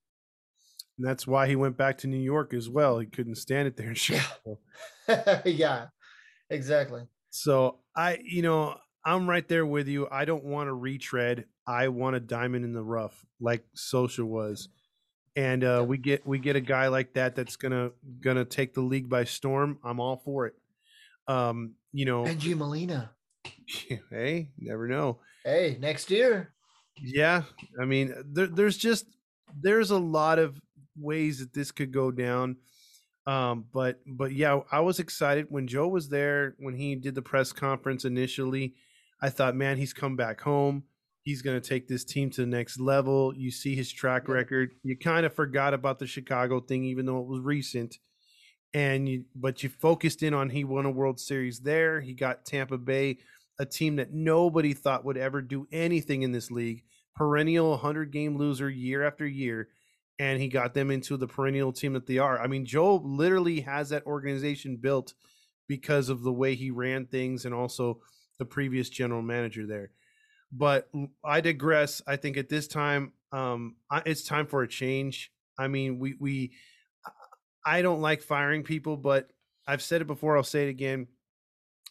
And 0.98 1.07
that's 1.07 1.26
why 1.26 1.46
he 1.46 1.57
went 1.57 1.76
back 1.76 1.98
to 1.98 2.07
New 2.07 2.16
York 2.16 2.55
as 2.55 2.68
well. 2.68 2.98
He 2.98 3.07
couldn't 3.07 3.37
stand 3.37 3.68
it 3.68 3.76
there 3.76 3.88
in 3.88 3.94
Chicago. 3.96 4.59
Yeah, 5.09 5.42
yeah 5.44 5.87
exactly. 6.50 7.02
So 7.31 7.79
I, 7.94 8.18
you 8.24 8.42
know, 8.42 8.76
I'm 9.05 9.29
right 9.29 9.46
there 9.46 9.64
with 9.64 9.87
you. 9.87 10.09
I 10.11 10.24
don't 10.24 10.44
want 10.44 10.66
to 10.66 10.72
retread. 10.72 11.44
I 11.66 11.88
want 11.88 12.16
a 12.16 12.20
diamond 12.20 12.64
in 12.64 12.72
the 12.72 12.83
rough, 12.83 13.24
like 13.40 13.64
Scioscia 13.76 14.24
was. 14.24 14.68
And 15.37 15.62
uh, 15.62 15.85
we 15.87 15.98
get 15.98 16.26
we 16.26 16.38
get 16.38 16.57
a 16.57 16.61
guy 16.61 16.88
like 16.88 17.12
that 17.12 17.37
that's 17.37 17.57
gonna 17.57 17.90
gonna 18.20 18.44
take 18.44 18.72
the 18.72 18.81
league 18.81 19.09
by 19.09 19.24
storm. 19.24 19.79
I'm 19.85 20.00
all 20.00 20.16
for 20.16 20.46
it. 20.46 20.55
Um, 21.29 21.75
you 21.93 22.05
know, 22.05 22.25
Bengie 22.25 22.57
Molina. 22.57 23.11
Hey, 24.11 24.49
never 24.59 24.87
know. 24.87 25.19
Hey, 25.45 25.77
next 25.81 26.11
year. 26.11 26.53
Yeah, 27.01 27.43
I 27.81 27.85
mean, 27.85 28.15
there, 28.25 28.47
there's 28.47 28.77
just 28.77 29.07
there's 29.61 29.91
a 29.91 29.99
lot 29.99 30.39
of 30.39 30.61
ways 30.97 31.41
that 31.41 31.53
this 31.53 31.73
could 31.73 31.93
go 31.93 32.11
down. 32.11 32.57
Um, 33.27 33.65
but 33.73 34.01
but 34.07 34.33
yeah, 34.33 34.61
I 34.71 34.81
was 34.81 35.01
excited 35.01 35.47
when 35.49 35.67
Joe 35.67 35.89
was 35.89 36.09
there 36.09 36.55
when 36.59 36.75
he 36.75 36.95
did 36.95 37.15
the 37.15 37.23
press 37.23 37.53
conference 37.53 38.05
initially. 38.05 38.75
I 39.21 39.31
thought, 39.31 39.57
man, 39.57 39.79
he's 39.79 39.93
come 39.93 40.17
back 40.17 40.41
home. 40.41 40.85
He's 41.23 41.43
going 41.43 41.61
to 41.61 41.69
take 41.69 41.89
this 41.89 42.05
team 42.05 42.31
to 42.31 42.43
the 42.43 42.47
next 42.47 42.79
level. 42.79 43.35
You 43.35 43.51
see 43.51 43.75
his 43.75 43.91
track 43.91 44.29
record. 44.29 44.71
You 44.85 44.97
kind 44.97 45.27
of 45.27 45.35
forgot 45.35 45.75
about 45.75 45.99
the 45.99 46.07
Chicago 46.07 46.61
thing, 46.61 46.85
even 46.85 47.05
though 47.05 47.19
it 47.19 47.27
was 47.27 47.41
recent 47.41 47.99
and 48.74 49.09
you 49.09 49.24
but 49.35 49.62
you 49.62 49.68
focused 49.68 50.22
in 50.22 50.35
on 50.35 50.50
he 50.50 50.64
won 50.64 50.87
a 50.87 50.90
World 50.90 51.20
Series 51.20 51.61
there. 51.61 52.00
He 52.00 52.14
got 52.14 52.44
Tampa 52.44 52.79
Bay, 52.79 53.18
a 53.59 53.66
team 53.66 53.96
that 53.96 54.12
nobody 54.12 54.72
thought 54.74 55.05
would 55.05 55.16
ever 55.16 55.40
do 55.42 55.66
anything 55.72 56.22
in 56.22 56.33
this 56.33 56.50
league, 56.50 56.83
perennial 57.14 57.70
100 57.70 58.11
game 58.12 58.37
loser 58.37 58.68
year 58.68 59.07
after 59.07 59.26
year, 59.26 59.68
and 60.18 60.40
he 60.40 60.48
got 60.48 60.74
them 60.74 60.90
into 60.90 61.16
the 61.16 61.26
perennial 61.26 61.72
team 61.72 61.92
that 61.94 62.07
they 62.07 62.18
are. 62.18 62.40
I 62.40 62.46
mean, 62.46 62.64
Joe 62.64 62.96
literally 62.96 63.61
has 63.61 63.90
that 63.90 64.07
organization 64.07 64.76
built 64.76 65.14
because 65.68 66.09
of 66.09 66.22
the 66.22 66.33
way 66.33 66.55
he 66.55 66.70
ran 66.70 67.07
things 67.07 67.44
and 67.44 67.55
also 67.55 68.00
the 68.38 68.44
previous 68.44 68.88
general 68.88 69.22
manager 69.22 69.66
there. 69.66 69.90
But 70.52 70.88
I 71.24 71.40
digress. 71.40 72.02
I 72.07 72.16
think 72.16 72.37
at 72.37 72.48
this 72.48 72.68
time, 72.68 73.12
um, 73.33 73.76
it's 74.05 74.22
time 74.22 74.46
for 74.46 74.62
a 74.62 74.68
change. 74.68 75.33
I 75.59 75.68
mean, 75.68 75.98
we 75.98 76.14
we 76.20 76.52
I 77.66 77.83
don't 77.83 78.00
like 78.00 78.22
firing 78.22 78.62
people, 78.62 78.96
but 78.96 79.29
I've 79.66 79.83
said 79.83 80.00
it 80.00 80.07
before. 80.07 80.37
I'll 80.37 80.44
say 80.44 80.68
it 80.68 80.70
again. 80.70 81.09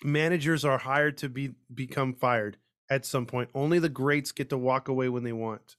Managers 0.03 0.63
are 0.63 0.77
hired 0.77 1.17
to 1.17 1.29
be 1.29 1.51
become 1.73 2.13
fired 2.13 2.57
at 2.89 3.05
some 3.05 3.25
point. 3.25 3.49
Only 3.53 3.79
the 3.79 3.89
greats 3.89 4.31
get 4.31 4.49
to 4.49 4.57
walk 4.57 4.87
away 4.87 5.09
when 5.09 5.23
they 5.23 5.33
want. 5.33 5.75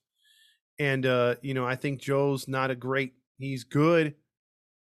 And 0.79 1.07
uh, 1.07 1.37
you 1.41 1.55
know, 1.55 1.67
I 1.67 1.77
think 1.77 2.01
Joe's 2.01 2.47
not 2.47 2.71
a 2.71 2.75
great. 2.75 3.15
He's 3.39 3.65
good, 3.65 4.15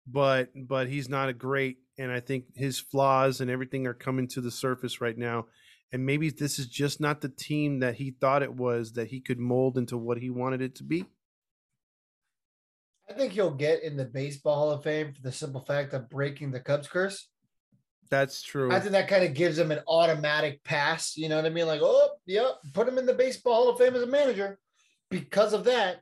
but 0.06 0.50
but 0.54 0.88
he's 0.88 1.08
not 1.08 1.30
a 1.30 1.32
great. 1.32 1.78
And 1.98 2.12
I 2.12 2.20
think 2.20 2.54
his 2.54 2.78
flaws 2.78 3.40
and 3.40 3.50
everything 3.50 3.86
are 3.86 3.94
coming 3.94 4.28
to 4.28 4.42
the 4.42 4.50
surface 4.50 5.00
right 5.00 5.16
now. 5.16 5.46
And 5.92 6.04
maybe 6.04 6.28
this 6.28 6.58
is 6.58 6.66
just 6.66 7.00
not 7.00 7.22
the 7.22 7.28
team 7.28 7.78
that 7.78 7.94
he 7.94 8.10
thought 8.10 8.42
it 8.42 8.52
was 8.52 8.92
that 8.94 9.08
he 9.08 9.20
could 9.20 9.38
mold 9.38 9.78
into 9.78 9.96
what 9.96 10.18
he 10.18 10.28
wanted 10.28 10.60
it 10.60 10.74
to 10.76 10.84
be. 10.84 11.06
I 13.08 13.12
think 13.12 13.32
he'll 13.32 13.54
get 13.54 13.82
in 13.82 13.96
the 13.96 14.04
Baseball 14.04 14.56
Hall 14.56 14.70
of 14.72 14.82
Fame 14.82 15.12
for 15.12 15.22
the 15.22 15.32
simple 15.32 15.60
fact 15.60 15.94
of 15.94 16.10
breaking 16.10 16.50
the 16.50 16.60
Cubs 16.60 16.88
curse. 16.88 17.28
That's 18.10 18.42
true. 18.42 18.72
I 18.72 18.80
think 18.80 18.92
that 18.92 19.08
kind 19.08 19.24
of 19.24 19.34
gives 19.34 19.58
him 19.58 19.70
an 19.72 19.80
automatic 19.88 20.62
pass. 20.64 21.16
You 21.16 21.28
know 21.28 21.36
what 21.36 21.46
I 21.46 21.50
mean? 21.50 21.66
Like, 21.66 21.80
oh, 21.82 22.10
yep, 22.26 22.58
put 22.72 22.88
him 22.88 22.98
in 22.98 23.06
the 23.06 23.14
Baseball 23.14 23.54
Hall 23.54 23.68
of 23.70 23.78
Fame 23.78 23.94
as 23.94 24.02
a 24.02 24.06
manager 24.06 24.58
because 25.10 25.52
of 25.52 25.64
that. 25.64 26.00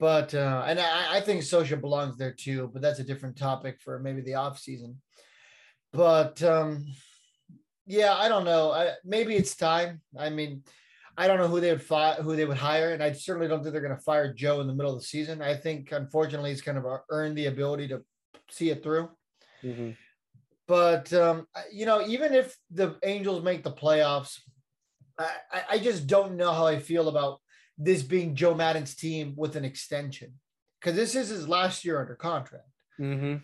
But 0.00 0.34
uh, 0.34 0.64
and 0.66 0.80
I, 0.80 1.16
I 1.16 1.20
think 1.20 1.42
Scioscia 1.42 1.80
belongs 1.80 2.16
there 2.16 2.32
too, 2.32 2.70
but 2.72 2.82
that's 2.82 2.98
a 2.98 3.04
different 3.04 3.36
topic 3.36 3.80
for 3.80 3.98
maybe 3.98 4.20
the 4.20 4.34
off 4.34 4.58
season. 4.58 5.00
But 5.92 6.42
um, 6.42 6.86
yeah, 7.86 8.14
I 8.14 8.28
don't 8.28 8.44
know. 8.44 8.72
I, 8.72 8.92
maybe 9.04 9.36
it's 9.36 9.54
time. 9.54 10.00
I 10.18 10.30
mean, 10.30 10.64
I 11.16 11.28
don't 11.28 11.38
know 11.38 11.48
who 11.48 11.60
they 11.60 11.70
would 11.70 11.82
fire, 11.82 12.14
who 12.14 12.34
they 12.34 12.44
would 12.44 12.56
hire, 12.56 12.92
and 12.92 13.02
I 13.02 13.12
certainly 13.12 13.48
don't 13.48 13.62
think 13.62 13.72
they're 13.72 13.82
going 13.82 13.96
to 13.96 14.02
fire 14.02 14.32
Joe 14.32 14.60
in 14.60 14.66
the 14.66 14.74
middle 14.74 14.92
of 14.92 15.00
the 15.00 15.06
season. 15.06 15.42
I 15.42 15.54
think, 15.54 15.92
unfortunately, 15.92 16.50
he's 16.50 16.62
kind 16.62 16.78
of 16.78 16.84
earned 17.08 17.38
the 17.38 17.46
ability 17.46 17.88
to 17.88 18.02
see 18.50 18.70
it 18.70 18.82
through. 18.82 19.10
Mm-hmm. 19.62 19.90
But 20.66 21.12
um, 21.12 21.46
you 21.72 21.86
know, 21.86 22.06
even 22.06 22.32
if 22.32 22.56
the 22.70 22.96
Angels 23.04 23.44
make 23.44 23.62
the 23.62 23.72
playoffs, 23.72 24.40
I, 25.18 25.62
I 25.70 25.78
just 25.78 26.06
don't 26.06 26.36
know 26.36 26.52
how 26.52 26.66
I 26.66 26.78
feel 26.78 27.08
about 27.08 27.40
this 27.78 28.02
being 28.02 28.34
Joe 28.34 28.54
Maddon's 28.54 28.94
team 28.94 29.34
with 29.36 29.56
an 29.56 29.64
extension 29.64 30.32
because 30.80 30.96
this 30.96 31.14
is 31.14 31.28
his 31.28 31.48
last 31.48 31.84
year 31.84 32.00
under 32.00 32.14
contract. 32.14 32.68
Mm-hmm. 33.00 33.36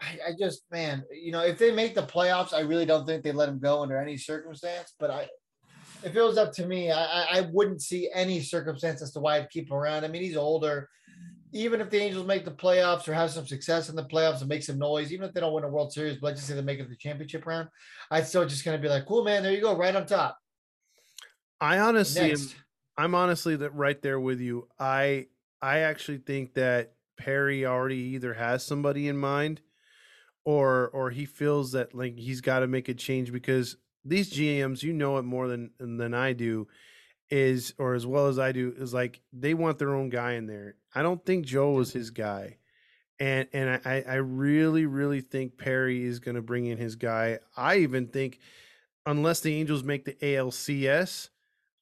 I, 0.00 0.28
I, 0.28 0.32
just, 0.38 0.64
man, 0.70 1.04
you 1.10 1.32
know, 1.32 1.40
if 1.40 1.58
they 1.58 1.72
make 1.72 1.94
the 1.94 2.02
playoffs, 2.02 2.52
I 2.52 2.60
really 2.60 2.84
don't 2.86 3.06
think 3.06 3.22
they 3.22 3.32
let 3.32 3.48
him 3.48 3.58
go 3.58 3.82
under 3.82 3.96
any 3.96 4.16
circumstance. 4.16 4.94
But 4.98 5.10
I, 5.10 5.28
if 6.06 6.14
it 6.14 6.22
was 6.22 6.38
up 6.38 6.52
to 6.52 6.64
me, 6.64 6.92
I, 6.92 7.24
I 7.24 7.40
wouldn't 7.52 7.82
see 7.82 8.08
any 8.14 8.40
circumstance 8.40 9.02
as 9.02 9.10
to 9.12 9.20
why 9.20 9.38
I'd 9.38 9.50
keep 9.50 9.68
him 9.68 9.76
around. 9.76 10.04
I 10.04 10.08
mean, 10.08 10.22
he's 10.22 10.36
older. 10.36 10.88
Even 11.52 11.80
if 11.80 11.90
the 11.90 11.98
Angels 11.98 12.26
make 12.26 12.44
the 12.44 12.52
playoffs 12.52 13.08
or 13.08 13.14
have 13.14 13.32
some 13.32 13.46
success 13.46 13.88
in 13.88 13.96
the 13.96 14.04
playoffs 14.04 14.38
and 14.38 14.48
make 14.48 14.62
some 14.62 14.78
noise, 14.78 15.12
even 15.12 15.26
if 15.26 15.34
they 15.34 15.40
don't 15.40 15.52
win 15.52 15.64
a 15.64 15.68
World 15.68 15.92
Series, 15.92 16.18
but 16.18 16.28
let's 16.28 16.38
just 16.38 16.48
say 16.48 16.54
they 16.54 16.62
make 16.62 16.78
it 16.78 16.88
the 16.88 16.96
championship 16.96 17.44
round, 17.44 17.68
I'd 18.10 18.26
still 18.26 18.46
just 18.46 18.64
going 18.64 18.76
to 18.76 18.82
be 18.82 18.88
like, 18.88 19.04
cool, 19.06 19.24
man, 19.24 19.42
there 19.42 19.52
you 19.52 19.60
go, 19.60 19.76
right 19.76 19.96
on 19.96 20.06
top. 20.06 20.38
I 21.60 21.80
honestly, 21.80 22.30
am, 22.30 22.38
I'm 22.96 23.14
honestly 23.16 23.56
that 23.56 23.74
right 23.74 24.00
there 24.00 24.20
with 24.20 24.40
you. 24.40 24.68
I, 24.78 25.26
I 25.60 25.78
actually 25.80 26.18
think 26.18 26.54
that 26.54 26.92
Perry 27.18 27.66
already 27.66 28.14
either 28.14 28.32
has 28.32 28.64
somebody 28.64 29.08
in 29.08 29.16
mind 29.16 29.60
or 30.44 30.88
or 30.90 31.10
he 31.10 31.24
feels 31.24 31.72
that 31.72 31.94
like 31.94 32.16
he's 32.16 32.40
got 32.40 32.60
to 32.60 32.68
make 32.68 32.88
a 32.88 32.94
change 32.94 33.32
because 33.32 33.76
these 34.06 34.32
GMs, 34.32 34.82
you 34.82 34.92
know 34.92 35.18
it 35.18 35.22
more 35.22 35.48
than 35.48 35.70
than 35.78 36.14
I 36.14 36.32
do, 36.32 36.68
is 37.30 37.74
or 37.78 37.94
as 37.94 38.06
well 38.06 38.28
as 38.28 38.38
I 38.38 38.52
do, 38.52 38.74
is 38.76 38.94
like 38.94 39.20
they 39.32 39.54
want 39.54 39.78
their 39.78 39.94
own 39.94 40.08
guy 40.08 40.32
in 40.32 40.46
there. 40.46 40.76
I 40.94 41.02
don't 41.02 41.24
think 41.24 41.46
Joe 41.46 41.72
was 41.72 41.90
mm-hmm. 41.90 41.98
his 41.98 42.10
guy. 42.10 42.58
And 43.18 43.48
and 43.52 43.80
I, 43.84 44.04
I 44.06 44.14
really, 44.16 44.84
really 44.84 45.22
think 45.22 45.56
Perry 45.56 46.04
is 46.04 46.18
gonna 46.18 46.42
bring 46.42 46.66
in 46.66 46.78
his 46.78 46.96
guy. 46.96 47.38
I 47.56 47.78
even 47.78 48.08
think 48.08 48.40
unless 49.06 49.40
the 49.40 49.54
Angels 49.54 49.82
make 49.84 50.04
the 50.04 50.14
ALCS, 50.14 51.30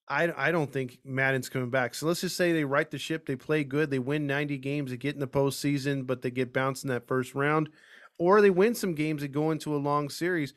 I, 0.07 0.33
I 0.37 0.53
don't 0.53 0.71
think 0.71 0.99
Maddon's 1.05 1.49
coming 1.49 1.71
back. 1.71 1.95
So 1.95 2.07
let's 2.07 2.21
just 2.21 2.37
say 2.37 2.53
they 2.53 2.65
right 2.65 2.91
the 2.91 2.99
ship, 2.99 3.27
they 3.27 3.37
play 3.37 3.65
good, 3.65 3.91
they 3.91 3.99
win 3.99 4.27
90 4.27 4.59
games, 4.59 4.91
they 4.91 4.97
get 4.99 5.15
in 5.15 5.21
the 5.21 5.27
postseason, 5.27 6.07
but 6.07 6.23
they 6.23 6.31
get 6.31 6.53
bounced 6.53 6.85
in 6.85 6.91
that 6.91 7.09
first 7.09 7.35
round 7.35 7.71
or 8.19 8.41
they 8.41 8.51
win 8.51 8.75
some 8.75 8.95
games 8.95 9.23
and 9.23 9.33
go 9.33 9.51
into 9.51 9.75
a 9.75 9.79
long 9.79 10.09
series. 10.09 10.55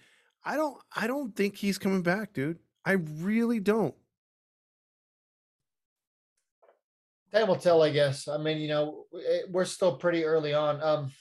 I 0.47 0.55
don't 0.55 0.77
I 0.95 1.07
don't 1.07 1.35
think 1.35 1.57
he's 1.57 1.77
coming 1.77 2.01
back, 2.01 2.31
dude. 2.31 2.59
I 2.85 2.93
really 2.93 3.59
don't. 3.59 3.93
Time 7.33 7.49
will 7.49 7.57
tell, 7.57 7.83
I 7.83 7.89
guess. 7.89 8.29
I 8.29 8.37
mean, 8.37 8.59
you 8.59 8.69
know, 8.69 9.03
eh, 9.13 9.41
we're 9.49 9.65
still 9.65 9.97
pretty 9.97 10.23
early 10.23 10.53
on. 10.53 10.81
Um, 10.81 11.11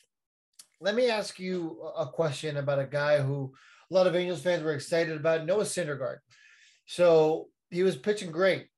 let 0.81 0.95
me 0.95 1.11
ask 1.11 1.41
you 1.41 1.83
a 1.99 2.07
question 2.07 2.59
about 2.59 2.79
a 2.79 2.87
guy 2.87 3.20
who 3.20 3.53
a 3.91 3.95
lot 3.95 4.07
of 4.07 4.14
Angels 4.14 4.43
fans 4.43 4.62
were 4.62 4.74
excited 4.74 5.16
about, 5.16 5.45
Noah 5.45 5.64
Syndergaard. 5.64 6.18
So 6.87 7.49
he 7.70 7.83
was 7.83 7.97
pitching 7.97 8.31
great, 8.31 8.68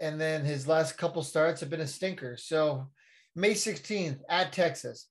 and 0.00 0.18
then 0.18 0.42
his 0.42 0.66
last 0.66 0.96
couple 0.96 1.22
starts 1.22 1.60
have 1.60 1.68
been 1.68 1.82
a 1.82 1.86
stinker. 1.86 2.38
So 2.38 2.88
May 3.36 3.52
16th 3.52 4.20
at 4.30 4.54
Texas, 4.54 5.08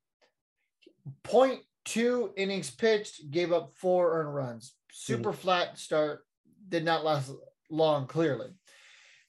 point 1.21 1.59
two 1.85 2.31
innings 2.35 2.71
pitched, 2.71 3.29
gave 3.29 3.53
up 3.53 3.73
four 3.75 4.19
earned 4.19 4.33
runs. 4.33 4.73
Super 4.91 5.31
mm-hmm. 5.31 5.39
flat 5.39 5.77
start, 5.77 6.25
did 6.67 6.83
not 6.83 7.05
last 7.05 7.31
long, 7.69 8.07
clearly. 8.07 8.49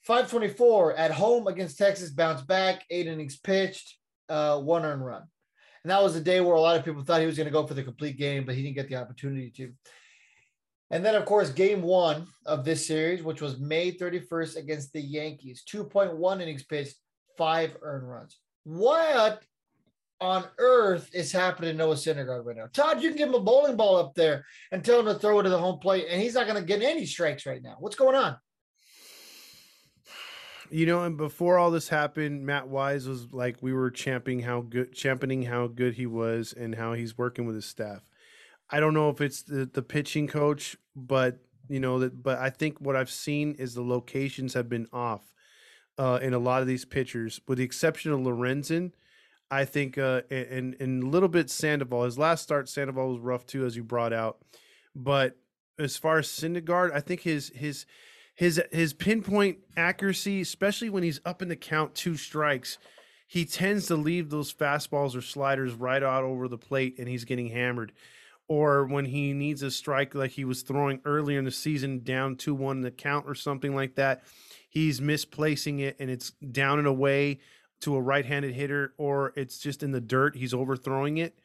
524 0.03 0.95
at 0.95 1.11
home 1.11 1.47
against 1.47 1.77
Texas, 1.77 2.09
bounced 2.09 2.47
back, 2.47 2.85
eight 2.89 3.07
innings 3.07 3.37
pitched, 3.37 3.97
uh, 4.29 4.59
one 4.59 4.85
earned 4.85 5.05
run. 5.05 5.23
And 5.83 5.91
that 5.91 6.03
was 6.03 6.15
a 6.15 6.21
day 6.21 6.41
where 6.41 6.55
a 6.55 6.61
lot 6.61 6.77
of 6.77 6.83
people 6.83 7.03
thought 7.03 7.21
he 7.21 7.27
was 7.27 7.37
going 7.37 7.47
to 7.47 7.53
go 7.53 7.65
for 7.65 7.73
the 7.73 7.83
complete 7.83 8.17
game, 8.17 8.45
but 8.45 8.55
he 8.55 8.63
didn't 8.63 8.75
get 8.75 8.89
the 8.89 8.95
opportunity 8.95 9.49
to. 9.51 9.71
And 10.91 11.05
then, 11.05 11.15
of 11.15 11.25
course, 11.25 11.51
game 11.51 11.81
one 11.81 12.25
of 12.45 12.65
this 12.65 12.87
series, 12.87 13.23
which 13.23 13.41
was 13.41 13.59
May 13.59 13.91
31st 13.91 14.57
against 14.57 14.91
the 14.91 15.01
Yankees, 15.01 15.63
2.1 15.71 16.41
innings 16.41 16.63
pitched, 16.63 16.95
five 17.37 17.77
earned 17.81 18.09
runs. 18.09 18.37
What 18.63 19.43
on 20.21 20.45
earth 20.57 21.09
is 21.13 21.31
happening 21.31 21.71
to 21.71 21.77
Noah 21.77 21.95
Syndergaard 21.95 22.45
right 22.45 22.57
now? 22.57 22.67
Todd, 22.73 23.01
you 23.01 23.09
can 23.09 23.17
give 23.17 23.29
him 23.29 23.35
a 23.35 23.39
bowling 23.39 23.77
ball 23.77 23.97
up 23.97 24.13
there 24.15 24.45
and 24.71 24.83
tell 24.83 24.99
him 24.99 25.05
to 25.05 25.15
throw 25.15 25.39
it 25.39 25.43
to 25.43 25.49
the 25.49 25.57
home 25.57 25.79
plate, 25.79 26.07
and 26.09 26.21
he's 26.21 26.33
not 26.33 26.47
going 26.47 26.59
to 26.59 26.65
get 26.65 26.81
any 26.81 27.05
strikes 27.05 27.45
right 27.45 27.61
now. 27.61 27.75
What's 27.79 27.95
going 27.95 28.15
on? 28.15 28.37
You 30.71 30.85
know, 30.85 31.03
and 31.03 31.17
before 31.17 31.57
all 31.57 31.71
this 31.71 31.89
happened, 31.89 32.45
Matt 32.45 32.67
Wise 32.67 33.07
was 33.07 33.33
like 33.33 33.57
we 33.61 33.73
were 33.73 33.89
championing 33.89 34.45
how 34.45 34.61
good 34.61 34.93
championing 34.93 35.43
how 35.43 35.67
good 35.67 35.95
he 35.95 36.05
was 36.05 36.53
and 36.53 36.75
how 36.75 36.93
he's 36.93 37.17
working 37.17 37.47
with 37.47 37.55
his 37.55 37.65
staff. 37.65 38.07
I 38.69 38.79
don't 38.79 38.93
know 38.93 39.09
if 39.09 39.19
it's 39.19 39.41
the, 39.41 39.65
the 39.65 39.81
pitching 39.81 40.27
coach, 40.27 40.77
but 40.95 41.39
you 41.69 41.79
know 41.79 41.99
that 41.99 42.21
but 42.21 42.37
I 42.37 42.51
think 42.51 42.79
what 42.79 42.95
I've 42.95 43.09
seen 43.09 43.55
is 43.57 43.73
the 43.73 43.81
locations 43.81 44.53
have 44.53 44.69
been 44.69 44.87
off 44.93 45.33
uh, 45.97 46.19
in 46.21 46.35
a 46.35 46.39
lot 46.39 46.61
of 46.61 46.67
these 46.67 46.85
pitchers, 46.85 47.41
with 47.47 47.57
the 47.57 47.63
exception 47.63 48.11
of 48.11 48.19
Lorenzen 48.19 48.91
I 49.51 49.65
think, 49.65 49.97
uh, 49.97 50.21
and 50.29 50.75
and 50.79 51.03
a 51.03 51.07
little 51.07 51.29
bit 51.29 51.49
Sandoval. 51.49 52.03
His 52.03 52.17
last 52.19 52.43
start, 52.43 52.69
Sandoval 52.69 53.13
was 53.13 53.19
rough 53.19 53.45
too, 53.45 53.65
as 53.65 53.75
you 53.75 53.83
brought 53.83 54.13
out. 54.13 54.39
But 54.95 55.37
as 55.79 55.97
far 55.97 56.19
as 56.19 56.27
Syndergaard, 56.27 56.93
I 56.93 56.99
think 56.99 57.21
his 57.21 57.51
his 57.55 57.85
his 58.35 58.61
his 58.71 58.93
pinpoint 58.93 59.59
accuracy, 59.75 60.41
especially 60.41 60.89
when 60.89 61.03
he's 61.03 61.21
up 61.25 61.41
in 61.41 61.47
the 61.47 61.55
count 61.55 61.95
two 61.95 62.15
strikes, 62.15 62.77
he 63.25 63.45
tends 63.45 63.87
to 63.87 63.95
leave 63.95 64.29
those 64.29 64.53
fastballs 64.53 65.15
or 65.15 65.21
sliders 65.21 65.73
right 65.73 66.03
out 66.03 66.23
over 66.23 66.47
the 66.47 66.57
plate, 66.57 66.95
and 66.99 67.07
he's 67.07 67.25
getting 67.25 67.49
hammered. 67.49 67.91
Or 68.47 68.85
when 68.85 69.05
he 69.05 69.33
needs 69.33 69.61
a 69.61 69.69
strike 69.69 70.15
like 70.15 70.31
he 70.31 70.45
was 70.45 70.63
throwing 70.63 71.01
earlier 71.05 71.37
in 71.37 71.45
the 71.45 71.51
season, 71.51 72.03
down 72.03 72.35
two 72.35 72.55
one 72.55 72.77
in 72.77 72.81
the 72.83 72.91
count 72.91 73.25
or 73.27 73.35
something 73.35 73.75
like 73.75 73.95
that, 73.95 74.23
he's 74.69 75.01
misplacing 75.01 75.79
it 75.79 75.95
and 75.99 76.09
it's 76.09 76.31
down 76.51 76.79
and 76.79 76.87
away 76.87 77.39
to 77.81 77.95
a 77.95 78.01
right-handed 78.01 78.53
hitter 78.53 78.93
or 78.97 79.33
it's 79.35 79.59
just 79.59 79.83
in 79.83 79.91
the 79.91 80.01
dirt 80.01 80.35
he's 80.35 80.53
overthrowing 80.53 81.17
it. 81.17 81.39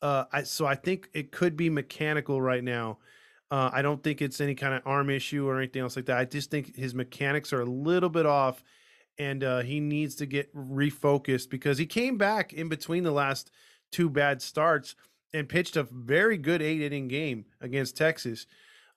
Uh, 0.00 0.24
I, 0.32 0.42
so 0.42 0.66
i 0.66 0.74
think 0.74 1.08
it 1.12 1.30
could 1.30 1.56
be 1.56 1.70
mechanical 1.70 2.40
right 2.40 2.64
now. 2.64 2.98
Uh, 3.50 3.70
i 3.72 3.82
don't 3.82 4.02
think 4.02 4.22
it's 4.22 4.40
any 4.40 4.54
kind 4.54 4.74
of 4.74 4.82
arm 4.86 5.10
issue 5.10 5.46
or 5.46 5.58
anything 5.58 5.82
else 5.82 5.96
like 5.96 6.06
that. 6.06 6.18
I 6.18 6.24
just 6.24 6.50
think 6.50 6.76
his 6.76 6.94
mechanics 6.94 7.52
are 7.52 7.60
a 7.60 7.66
little 7.66 8.08
bit 8.08 8.26
off 8.26 8.62
and 9.18 9.44
uh, 9.44 9.60
he 9.60 9.78
needs 9.78 10.14
to 10.16 10.26
get 10.26 10.54
refocused 10.54 11.50
because 11.50 11.78
he 11.78 11.86
came 11.86 12.16
back 12.16 12.52
in 12.52 12.68
between 12.68 13.02
the 13.04 13.12
last 13.12 13.50
two 13.90 14.08
bad 14.08 14.40
starts 14.40 14.94
and 15.34 15.48
pitched 15.48 15.76
a 15.76 15.82
very 15.82 16.38
good 16.38 16.62
eight 16.62 16.80
inning 16.80 17.08
game 17.08 17.44
against 17.60 17.96
texas. 17.96 18.46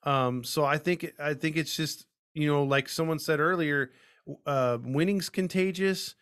Um, 0.02 0.44
so 0.44 0.64
i 0.64 0.78
think 0.78 1.12
i 1.18 1.34
think 1.34 1.56
it's 1.56 1.76
just 1.76 2.06
you 2.34 2.46
know 2.46 2.62
like 2.62 2.88
someone 2.88 3.18
said 3.18 3.40
earlier 3.40 3.90
uh, 4.46 4.78
winning's 4.82 5.28
contagious 5.28 6.14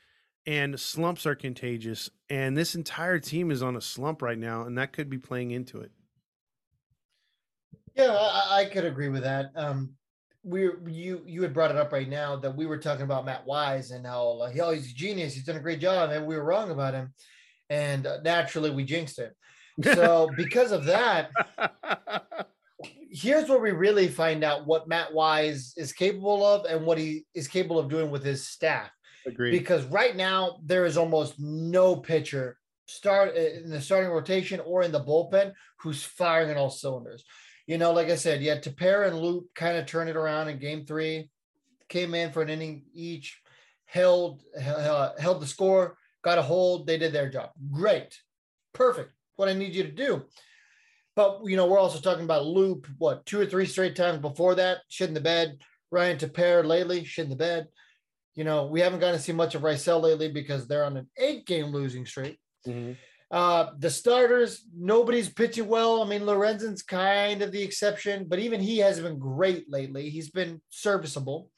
and 0.46 0.78
slumps 0.78 1.26
are 1.26 1.34
contagious 1.34 2.10
and 2.28 2.56
this 2.56 2.74
entire 2.74 3.18
team 3.18 3.50
is 3.50 3.62
on 3.62 3.76
a 3.76 3.80
slump 3.80 4.22
right 4.22 4.38
now 4.38 4.62
and 4.62 4.76
that 4.76 4.92
could 4.92 5.08
be 5.08 5.18
playing 5.18 5.50
into 5.50 5.80
it. 5.80 5.90
Yeah 7.94 8.10
i, 8.10 8.60
I 8.60 8.64
could 8.66 8.84
agree 8.84 9.08
with 9.08 9.22
that. 9.22 9.50
Um 9.56 9.94
we 10.42 10.68
you 10.86 11.22
you 11.26 11.42
had 11.42 11.54
brought 11.54 11.70
it 11.70 11.76
up 11.76 11.92
right 11.92 12.08
now 12.08 12.36
that 12.36 12.54
we 12.54 12.66
were 12.66 12.78
talking 12.78 13.04
about 13.04 13.24
matt 13.24 13.46
wise 13.46 13.90
and 13.90 14.06
how 14.06 14.32
like, 14.32 14.58
oh 14.58 14.72
he's 14.72 14.90
a 14.90 14.94
genius 14.94 15.34
he's 15.34 15.44
done 15.44 15.56
a 15.56 15.60
great 15.60 15.80
job 15.80 16.10
and 16.10 16.26
we 16.26 16.36
were 16.36 16.44
wrong 16.44 16.70
about 16.70 16.94
him 16.94 17.14
and 17.70 18.06
uh, 18.06 18.18
naturally 18.22 18.70
we 18.70 18.84
jinxed 18.84 19.18
it. 19.18 19.34
So 19.82 20.28
because 20.36 20.72
of 20.72 20.84
that 20.84 21.30
here's 23.10 23.48
where 23.48 23.60
we 23.60 23.70
really 23.70 24.08
find 24.08 24.44
out 24.44 24.66
what 24.66 24.88
matt 24.88 25.14
wise 25.14 25.72
is 25.76 25.92
capable 25.92 26.44
of 26.44 26.66
and 26.66 26.84
what 26.84 26.98
he 26.98 27.24
is 27.32 27.48
capable 27.48 27.78
of 27.78 27.88
doing 27.88 28.10
with 28.10 28.24
his 28.24 28.46
staff 28.46 28.90
Agreed. 29.26 29.52
Because 29.52 29.84
right 29.86 30.16
now 30.16 30.58
there 30.64 30.84
is 30.84 30.96
almost 30.96 31.38
no 31.38 31.96
pitcher 31.96 32.58
start 32.86 33.34
uh, 33.36 33.40
in 33.40 33.70
the 33.70 33.80
starting 33.80 34.10
rotation 34.10 34.60
or 34.60 34.82
in 34.82 34.92
the 34.92 35.00
bullpen 35.00 35.52
who's 35.80 36.02
firing 36.02 36.50
on 36.50 36.56
all 36.56 36.70
cylinders. 36.70 37.24
You 37.66 37.78
know, 37.78 37.92
like 37.92 38.10
I 38.10 38.16
said, 38.16 38.42
yeah, 38.42 38.54
had 38.54 38.64
Tepera 38.64 39.08
and 39.08 39.18
Loup 39.18 39.46
kind 39.54 39.78
of 39.78 39.86
turn 39.86 40.08
it 40.08 40.16
around 40.16 40.48
in 40.48 40.58
game 40.58 40.84
three, 40.84 41.30
came 41.88 42.14
in 42.14 42.30
for 42.30 42.42
an 42.42 42.50
inning 42.50 42.84
each, 42.92 43.40
held 43.86 44.42
held 44.60 45.40
the 45.40 45.46
score, 45.46 45.96
got 46.22 46.38
a 46.38 46.42
hold. 46.42 46.86
They 46.86 46.98
did 46.98 47.14
their 47.14 47.30
job. 47.30 47.50
Great, 47.70 48.18
perfect. 48.74 49.12
What 49.36 49.48
I 49.48 49.54
need 49.54 49.74
you 49.74 49.84
to 49.84 49.90
do. 49.90 50.24
But 51.16 51.40
you 51.44 51.56
know, 51.56 51.66
we're 51.66 51.78
also 51.78 52.00
talking 52.00 52.24
about 52.24 52.44
Loup. 52.44 52.86
What 52.98 53.24
two 53.24 53.40
or 53.40 53.46
three 53.46 53.66
straight 53.66 53.96
times 53.96 54.18
before 54.18 54.56
that, 54.56 54.78
shit 54.88 55.08
in 55.08 55.14
the 55.14 55.20
bed. 55.20 55.56
Ryan 55.90 56.18
Tepera 56.18 56.66
lately, 56.66 57.04
shit 57.04 57.24
in 57.24 57.30
the 57.30 57.36
bed 57.36 57.68
you 58.34 58.44
know, 58.44 58.66
we 58.66 58.80
haven't 58.80 59.00
gotten 59.00 59.16
to 59.16 59.22
see 59.22 59.32
much 59.32 59.54
of 59.54 59.62
Raisel 59.62 60.02
lately 60.02 60.30
because 60.30 60.66
they're 60.66 60.84
on 60.84 60.96
an 60.96 61.08
eight 61.16 61.46
game 61.46 61.66
losing 61.66 62.04
streak. 62.04 62.38
Mm-hmm. 62.66 62.92
Uh, 63.30 63.70
the 63.78 63.90
starters, 63.90 64.64
nobody's 64.76 65.28
pitching 65.28 65.66
well. 65.66 66.02
I 66.02 66.06
mean, 66.06 66.22
Lorenzen's 66.22 66.82
kind 66.82 67.42
of 67.42 67.52
the 67.52 67.62
exception, 67.62 68.26
but 68.28 68.38
even 68.38 68.60
he 68.60 68.78
hasn't 68.78 69.06
been 69.06 69.18
great 69.18 69.70
lately. 69.70 70.10
He's 70.10 70.30
been 70.30 70.60
serviceable. 70.70 71.50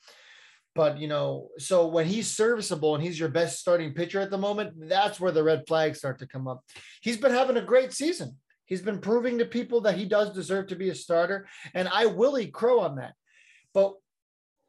But 0.74 0.98
you 0.98 1.08
know, 1.08 1.48
so 1.58 1.86
when 1.86 2.06
he's 2.06 2.30
serviceable 2.30 2.94
and 2.94 3.02
he's 3.02 3.18
your 3.18 3.30
best 3.30 3.58
starting 3.58 3.94
pitcher 3.94 4.20
at 4.20 4.30
the 4.30 4.38
moment, 4.38 4.88
that's 4.88 5.18
where 5.18 5.32
the 5.32 5.42
red 5.42 5.64
flags 5.66 5.98
start 5.98 6.18
to 6.18 6.26
come 6.26 6.46
up. 6.46 6.62
He's 7.00 7.16
been 7.16 7.32
having 7.32 7.56
a 7.56 7.62
great 7.62 7.92
season. 7.92 8.36
He's 8.66 8.82
been 8.82 8.98
proving 8.98 9.38
to 9.38 9.46
people 9.46 9.80
that 9.82 9.96
he 9.96 10.04
does 10.04 10.34
deserve 10.34 10.66
to 10.68 10.76
be 10.76 10.90
a 10.90 10.94
starter, 10.94 11.48
and 11.72 11.88
I 11.88 12.06
will 12.06 12.38
eat 12.38 12.52
crow 12.52 12.80
on 12.80 12.96
that. 12.96 13.14
But 13.72 13.94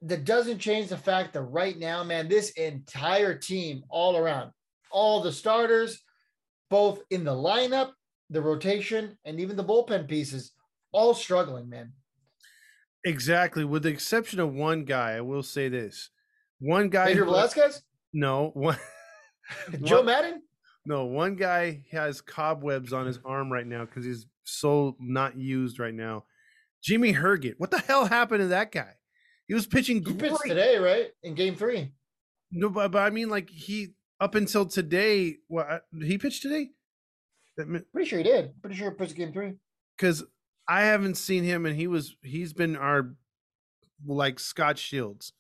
that 0.04 0.26
doesn't 0.26 0.60
change 0.60 0.90
the 0.90 0.98
fact 0.98 1.34
that 1.34 1.42
right 1.44 1.78
now, 1.78 2.04
man, 2.04 2.28
this 2.28 2.52
entire 2.52 3.34
team 3.36 3.84
all 3.90 4.16
around, 4.18 4.52
all 4.92 5.22
the 5.22 5.32
starters, 5.32 6.04
both 6.70 7.02
in 7.10 7.24
the 7.24 7.34
lineup, 7.34 7.92
the 8.30 8.42
rotation, 8.42 9.18
and 9.26 9.40
even 9.40 9.56
the 9.56 9.64
bullpen 9.64 10.08
pieces, 10.08 10.52
all 10.92 11.14
struggling, 11.14 11.68
man. 11.70 11.92
Exactly. 13.06 13.64
With 13.64 13.84
the 13.84 13.90
exception 13.90 14.40
of 14.40 14.54
one 14.54 14.84
guy, 14.84 15.14
I 15.14 15.22
will 15.22 15.44
say 15.44 15.70
this. 15.70 16.10
One 16.60 16.90
guy 16.90 17.08
Pedro 17.08 17.26
Velasquez, 17.26 17.84
No, 18.14 18.52
one 18.54 18.78
Joe 19.84 19.98
one- 19.98 20.06
Maddon. 20.08 20.42
No, 20.86 21.06
one 21.06 21.36
guy 21.36 21.84
has 21.92 22.22
cobwebs 22.22 22.94
on 22.94 23.06
his 23.06 23.20
arm 23.26 23.52
right 23.52 23.68
now 23.68 23.84
because 23.86 24.06
he's 24.06 24.26
so 24.46 24.96
not 25.00 25.38
used 25.38 25.80
right 25.80 25.94
now. 25.94 26.24
Jimmy 26.82 27.14
Herget. 27.14 27.56
What 27.58 27.72
the 27.72 27.80
hell 27.80 28.06
happened 28.06 28.40
to 28.42 28.48
that 28.48 28.72
guy? 28.72 28.94
He 29.48 29.54
was 29.54 29.66
pitching 29.66 29.98
He 29.98 30.02
great. 30.02 30.20
pitched 30.20 30.46
today, 30.46 30.78
right? 30.78 31.08
In 31.24 31.36
game 31.36 31.56
three. 31.56 31.94
No, 32.52 32.70
but, 32.70 32.92
but 32.92 33.00
I 33.00 33.10
mean, 33.10 33.30
like 33.30 33.50
he 33.50 33.94
up 34.20 34.36
until 34.36 34.66
today. 34.66 35.38
What 35.48 35.70
uh, 35.70 35.80
he 36.02 36.18
pitched 36.18 36.42
today? 36.42 36.70
Pretty 37.56 38.08
sure 38.08 38.20
he 38.20 38.24
did. 38.24 38.62
Pretty 38.62 38.76
sure 38.76 38.92
he 38.92 38.96
pitched 38.96 39.16
game 39.16 39.34
three. 39.34 39.54
Because 39.98 40.24
I 40.68 40.82
haven't 40.82 41.16
seen 41.16 41.44
him, 41.44 41.66
and 41.66 41.76
he 41.76 41.88
was 41.88 42.16
he's 42.22 42.54
been 42.54 42.76
our 42.76 43.16
like 44.06 44.40
Scot 44.40 44.78
Shields. 44.78 45.34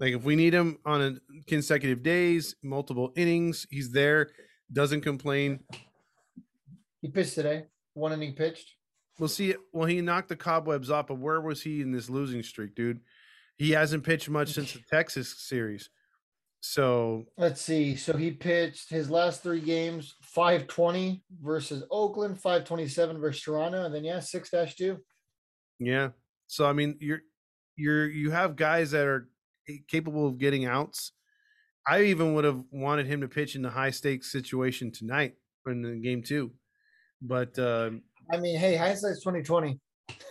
Like 0.00 0.14
if 0.14 0.24
we 0.24 0.34
need 0.34 0.54
him 0.54 0.78
on 0.84 1.00
a 1.02 1.42
consecutive 1.46 2.02
days, 2.02 2.56
multiple 2.62 3.12
innings, 3.16 3.66
he's 3.70 3.92
there. 3.92 4.30
Doesn't 4.72 5.02
complain. 5.02 5.60
He 7.02 7.08
pitched 7.08 7.34
today. 7.34 7.66
One 7.94 8.12
inning 8.12 8.34
pitched. 8.34 8.74
We'll 9.18 9.28
see. 9.28 9.54
Well, 9.72 9.86
he 9.86 10.00
knocked 10.00 10.30
the 10.30 10.36
cobwebs 10.36 10.90
off, 10.90 11.08
but 11.08 11.18
where 11.18 11.40
was 11.40 11.62
he 11.62 11.82
in 11.82 11.92
this 11.92 12.08
losing 12.08 12.42
streak, 12.42 12.74
dude? 12.74 13.00
He 13.62 13.70
hasn't 13.70 14.02
pitched 14.02 14.28
much 14.28 14.54
since 14.54 14.72
the 14.72 14.80
Texas 14.90 15.36
series. 15.38 15.88
So 16.62 17.26
Let's 17.38 17.60
see. 17.60 17.94
So 17.94 18.16
he 18.16 18.32
pitched 18.32 18.90
his 18.90 19.08
last 19.08 19.44
three 19.44 19.60
games 19.60 20.16
520 20.22 21.22
versus 21.40 21.84
Oakland, 21.88 22.40
527 22.40 23.20
versus 23.20 23.40
Toronto, 23.40 23.84
and 23.84 23.94
then 23.94 24.02
yeah, 24.02 24.18
six 24.18 24.50
dash 24.50 24.74
two. 24.74 24.98
yeah. 25.78 26.08
So 26.48 26.66
I 26.66 26.72
mean, 26.72 26.96
you're 26.98 27.20
you're 27.76 28.08
you 28.08 28.32
have 28.32 28.56
guys 28.56 28.90
that 28.90 29.06
are 29.06 29.28
capable 29.86 30.26
of 30.26 30.38
getting 30.38 30.66
outs. 30.66 31.12
I 31.86 32.02
even 32.06 32.34
would 32.34 32.44
have 32.44 32.64
wanted 32.72 33.06
him 33.06 33.20
to 33.20 33.28
pitch 33.28 33.54
in 33.54 33.62
the 33.62 33.70
high 33.70 33.92
stakes 33.92 34.32
situation 34.32 34.90
tonight 34.90 35.34
in 35.68 35.82
the 35.82 36.00
game 36.00 36.24
two, 36.24 36.50
but 37.20 37.56
uh, 37.60 37.90
I 38.32 38.38
mean, 38.38 38.58
hey, 38.58 38.74
hindsight's 38.74 39.22
2020. 39.22 39.78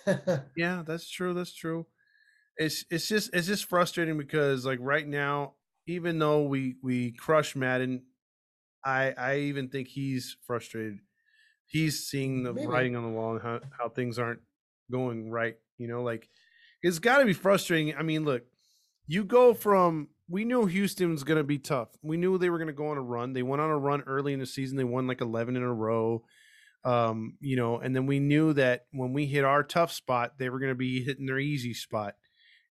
yeah, 0.58 0.84
that's 0.86 1.10
true. 1.10 1.34
That's 1.34 1.56
true. 1.56 1.86
It's 2.58 2.86
it's 2.90 3.08
just 3.08 3.34
it's 3.34 3.48
just 3.48 3.66
frustrating 3.66 4.18
because 4.18 4.66
like 4.66 4.80
right 4.82 5.08
now, 5.08 5.54
even 5.88 6.20
though 6.20 6.44
we 6.44 6.76
we 6.84 7.12
crush 7.12 7.56
Maddon, 7.56 8.04
I 8.84 9.14
I 9.18 9.38
even 9.38 9.70
think 9.70 9.88
he's 9.88 10.38
frustrated. 10.46 11.00
He's 11.66 12.06
seeing 12.06 12.44
the 12.44 12.54
Maybe. 12.54 12.68
writing 12.68 12.96
on 12.96 13.04
the 13.04 13.10
wall 13.10 13.34
and 13.34 13.42
how 13.42 13.60
how 13.78 13.90
things 13.90 14.20
aren't 14.20 14.42
going 14.92 15.32
right. 15.32 15.58
You 15.78 15.88
know, 15.88 16.04
like 16.04 16.30
it's 16.84 17.00
got 17.00 17.20
to 17.20 17.26
be 17.26 17.34
frustrating. 17.34 17.96
I 17.96 18.04
mean, 18.04 18.26
look, 18.26 18.44
you 19.08 19.24
go 19.24 19.54
from 19.54 20.10
we 20.32 20.46
knew 20.46 20.66
Houston 20.66 21.12
was 21.12 21.24
going 21.24 21.38
to 21.38 21.44
be 21.44 21.58
tough. 21.58 21.90
We 22.02 22.18
knew 22.18 22.38
they 22.38 22.50
were 22.50 22.58
going 22.58 22.68
to 22.68 22.74
go 22.74 22.88
on 22.88 22.98
a 22.98 23.02
run. 23.02 23.34
They 23.34 23.44
went 23.44 23.62
on 23.62 23.70
a 23.70 23.78
run 23.78 24.02
early 24.08 24.34
in 24.34 24.40
the 24.40 24.46
season. 24.46 24.78
They 24.78 24.86
won 24.86 25.06
like 25.06 25.20
11 25.20 25.58
in 25.58 25.62
a 25.62 25.74
row. 25.74 26.24
Um, 26.84 27.36
you 27.42 27.58
know, 27.58 27.80
and 27.80 27.96
then 27.96 28.06
we 28.08 28.20
knew 28.20 28.54
that 28.54 28.86
when 28.92 29.14
we 29.14 29.26
hit 29.26 29.44
our 29.44 29.62
tough 29.62 29.92
spot, 29.92 30.40
they 30.40 30.50
were 30.50 30.60
going 30.60 30.72
to 30.72 30.76
be 30.76 31.04
hitting 31.04 31.26
their 31.26 31.38
easy 31.38 31.74
spot. 31.74 32.16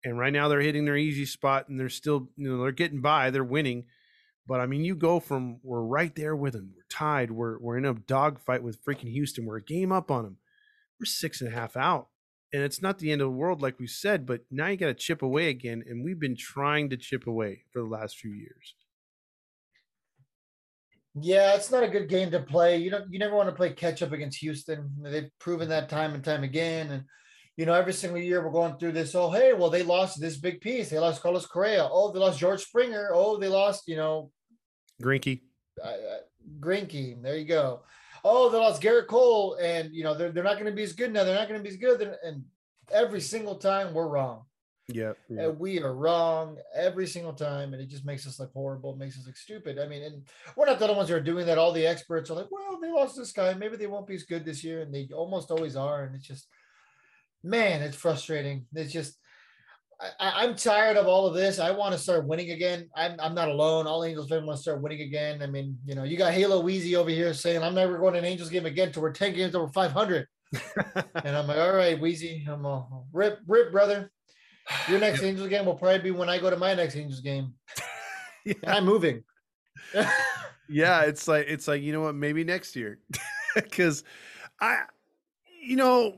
And 0.04 0.20
right 0.20 0.34
now 0.34 0.48
they're 0.48 0.62
hitting 0.62 0.86
their 0.86 0.98
easy 0.98 1.26
spot 1.26 1.68
and 1.68 1.80
they're 1.80 1.90
still, 1.90 2.30
you 2.38 2.50
know, 2.50 2.62
they're 2.62 2.72
getting 2.72 3.02
by, 3.02 3.32
they're 3.32 3.44
winning. 3.44 3.86
But 4.48 4.62
I 4.62 4.68
mean, 4.68 4.84
you 4.84 4.96
go 4.96 5.20
from 5.20 5.60
we're 5.64 5.82
right 5.82 6.16
there 6.16 6.36
with 6.36 6.54
them. 6.54 6.74
We're 6.76 6.84
tied. 6.90 7.32
We're 7.32 7.58
we're 7.60 7.78
in 7.78 7.86
a 7.86 7.94
dogfight 7.96 8.62
with 8.64 8.84
freaking 8.86 9.12
Houston. 9.12 9.46
We're 9.46 9.58
a 9.58 9.64
game 9.64 9.92
up 9.92 10.12
on 10.12 10.24
them. 10.24 10.38
We're 11.00 11.06
six 11.06 11.42
and 11.42 11.52
a 11.52 11.56
half 11.56 11.76
out. 11.76 12.10
And 12.54 12.64
it's 12.64 12.82
not 12.82 13.00
the 13.00 13.12
end 13.12 13.22
of 13.22 13.28
the 13.28 13.32
world, 13.32 13.62
like 13.62 13.80
we 13.80 13.88
said, 13.88 14.26
but 14.26 14.42
now 14.52 14.68
you 14.68 14.78
got 14.78 14.88
to 14.88 14.94
chip 14.94 15.22
away 15.24 15.50
again. 15.50 15.84
And 15.88 16.06
we've 16.06 16.20
been 16.20 16.38
trying 16.38 16.90
to 16.92 16.98
chip 16.98 17.28
away 17.28 17.64
for 17.74 17.80
the 17.82 17.88
last 17.88 18.18
few 18.18 18.32
years. 18.32 18.76
yeah, 21.16 21.56
it's 21.56 21.72
not 21.72 21.84
a 21.84 21.88
good 21.88 22.10
game 22.10 22.32
to 22.32 22.42
play. 22.42 22.78
You 22.78 22.92
don't 22.92 23.12
you 23.12 23.20
never 23.20 23.36
want 23.36 23.50
to 23.50 23.56
play 23.56 23.72
catch 23.74 24.02
up 24.02 24.12
against 24.12 24.40
Houston. 24.40 24.92
They've 25.02 25.30
proven 25.40 25.70
that 25.70 25.90
time 25.90 26.14
and 26.14 26.24
time 26.24 26.44
again. 26.44 26.92
And 26.92 27.04
you 27.58 27.66
know, 27.66 27.74
every 27.74 27.94
single 27.94 28.20
year 28.20 28.44
we're 28.44 28.52
going 28.52 28.78
through 28.78 28.92
this. 28.92 29.16
Oh, 29.16 29.30
hey, 29.32 29.54
well, 29.54 29.70
they 29.70 29.84
lost 29.84 30.20
this 30.20 30.38
big 30.38 30.60
piece. 30.62 30.90
They 30.90 31.00
lost 31.00 31.22
Carlos 31.22 31.46
Correa. 31.46 31.88
Oh, 31.90 32.12
they 32.12 32.20
lost 32.20 32.40
George 32.40 32.62
Springer. 32.62 33.12
Oh, 33.14 33.38
they 33.38 33.48
lost, 33.48 33.88
you 33.88 33.96
know, 33.96 34.32
Greinke. 35.02 35.42
uh, 35.84 35.88
uh, 35.88 36.18
Greinke. 36.60 37.22
There 37.22 37.38
you 37.38 37.46
go. 37.46 37.82
Oh, 38.24 38.50
they 38.50 38.58
lost 38.58 38.82
Gerrit 38.82 39.08
Cole, 39.08 39.56
and 39.62 39.94
you 39.94 40.04
know 40.04 40.16
they're 40.16 40.32
they're 40.32 40.44
not 40.44 40.56
going 40.56 40.66
to 40.66 40.72
be 40.72 40.84
as 40.84 40.94
good 40.94 41.14
now. 41.14 41.24
They're 41.24 41.36
not 41.36 41.48
going 41.48 41.60
to 41.60 41.64
be 41.64 41.70
as 41.70 41.78
good, 41.78 42.02
and, 42.24 42.44
every 42.92 43.20
single 43.22 43.56
time 43.56 43.96
we're 43.96 44.08
wrong, 44.08 44.44
Yeah. 44.90 45.14
yeah. 45.28 45.46
and 45.46 45.60
we 45.60 45.80
are 45.82 45.96
wrong 45.96 46.58
every 46.76 47.08
single 47.08 47.34
time, 47.34 47.74
and 47.74 47.82
it 47.82 47.90
just 47.90 48.06
makes 48.06 48.28
us 48.28 48.40
look 48.40 48.52
horrible. 48.54 48.94
It 48.94 49.00
makes 49.00 49.18
us 49.18 49.26
look 49.26 49.38
stupid. 49.38 49.80
I 49.80 49.88
mean, 49.88 50.04
and 50.04 50.22
we're 50.56 50.68
not 50.68 50.78
the 50.78 50.86
only 50.86 50.98
ones 50.98 51.10
who 51.10 51.16
are 51.16 51.20
doing 51.20 51.48
that. 51.48 51.58
All 51.58 51.72
the 51.72 51.88
experts 51.88 52.30
are 52.30 52.36
like, 52.36 52.52
well, 52.52 52.80
they 52.80 52.92
lost 52.92 53.16
this 53.18 53.32
guy. 53.32 53.56
Maybe 53.56 53.76
they 53.76 53.88
won't 53.88 54.06
be 54.06 54.14
as 54.14 54.22
good 54.24 54.46
this 54.46 54.64
year, 54.64 54.82
and 54.82 54.94
they 54.94 55.10
almost 55.14 55.50
always 55.50 55.76
are. 55.76 56.04
And 56.04 56.16
it's 56.16 56.28
just, 56.28 56.48
man, 57.46 57.82
it's 57.82 57.96
frustrating. 57.96 58.66
It's 58.74 58.92
just. 58.92 59.18
I, 60.20 60.44
I'm 60.44 60.56
tired 60.56 60.98
of 60.98 61.08
all 61.08 61.26
of 61.26 61.34
this. 61.34 61.58
I 61.58 61.72
want 61.72 61.94
to 61.94 61.98
start 61.98 62.28
winning 62.28 62.52
again. 62.52 62.90
I'm, 62.98 63.16
I'm 63.18 63.34
not 63.34 63.48
alone. 63.48 63.88
All 63.88 64.04
Angels 64.04 64.28
fans 64.28 64.46
want 64.46 64.58
to 64.58 64.62
start 64.62 64.82
winning 64.82 65.00
again. 65.00 65.42
I 65.42 65.48
mean, 65.48 65.78
you 65.86 65.96
know, 65.96 66.04
you 66.04 66.18
got 66.18 66.34
Halo 66.34 66.60
Wheezy 66.60 66.98
over 66.98 67.10
here 67.10 67.34
saying, 67.34 67.64
I'm 67.64 67.74
never 67.74 67.98
going 67.98 68.12
to 68.12 68.20
an 68.20 68.26
Angels 68.26 68.50
game 68.50 68.66
again 68.66 68.92
till 68.92 69.04
we're 69.04 69.14
10 69.14 69.34
games 69.34 69.56
over 69.56 69.70
500. 69.70 70.28
and 71.24 71.38
I'm 71.38 71.48
like, 71.48 71.58
all 71.58 71.74
right, 71.74 71.98
Wheezy, 71.98 72.46
I'm 72.46 72.66
a 72.66 72.86
rip, 73.14 73.40
rip, 73.48 73.72
brother. 73.72 74.12
Your 74.90 75.00
next 75.00 75.24
Angels 75.24 75.48
game 75.48 75.66
will 75.66 75.76
probably 75.76 76.00
be 76.00 76.12
when 76.12 76.28
I 76.28 76.40
go 76.40 76.50
to 76.50 76.58
my 76.58 76.74
next 76.74 76.98
Angels 76.98 77.22
game. 77.22 77.54
And 78.46 78.56
yeah. 78.64 78.76
I'm 78.76 78.84
moving. 78.84 79.24
yeah 80.70 81.02
it's 81.02 81.28
like 81.28 81.46
it's 81.48 81.68
like 81.68 81.82
you 81.82 81.94
know 81.94 82.02
what 82.02 82.16
maybe 82.16 82.44
next 82.44 82.76
year 82.76 83.00
because 83.54 84.04
i 84.60 84.82
you 85.62 85.76
know 85.76 86.18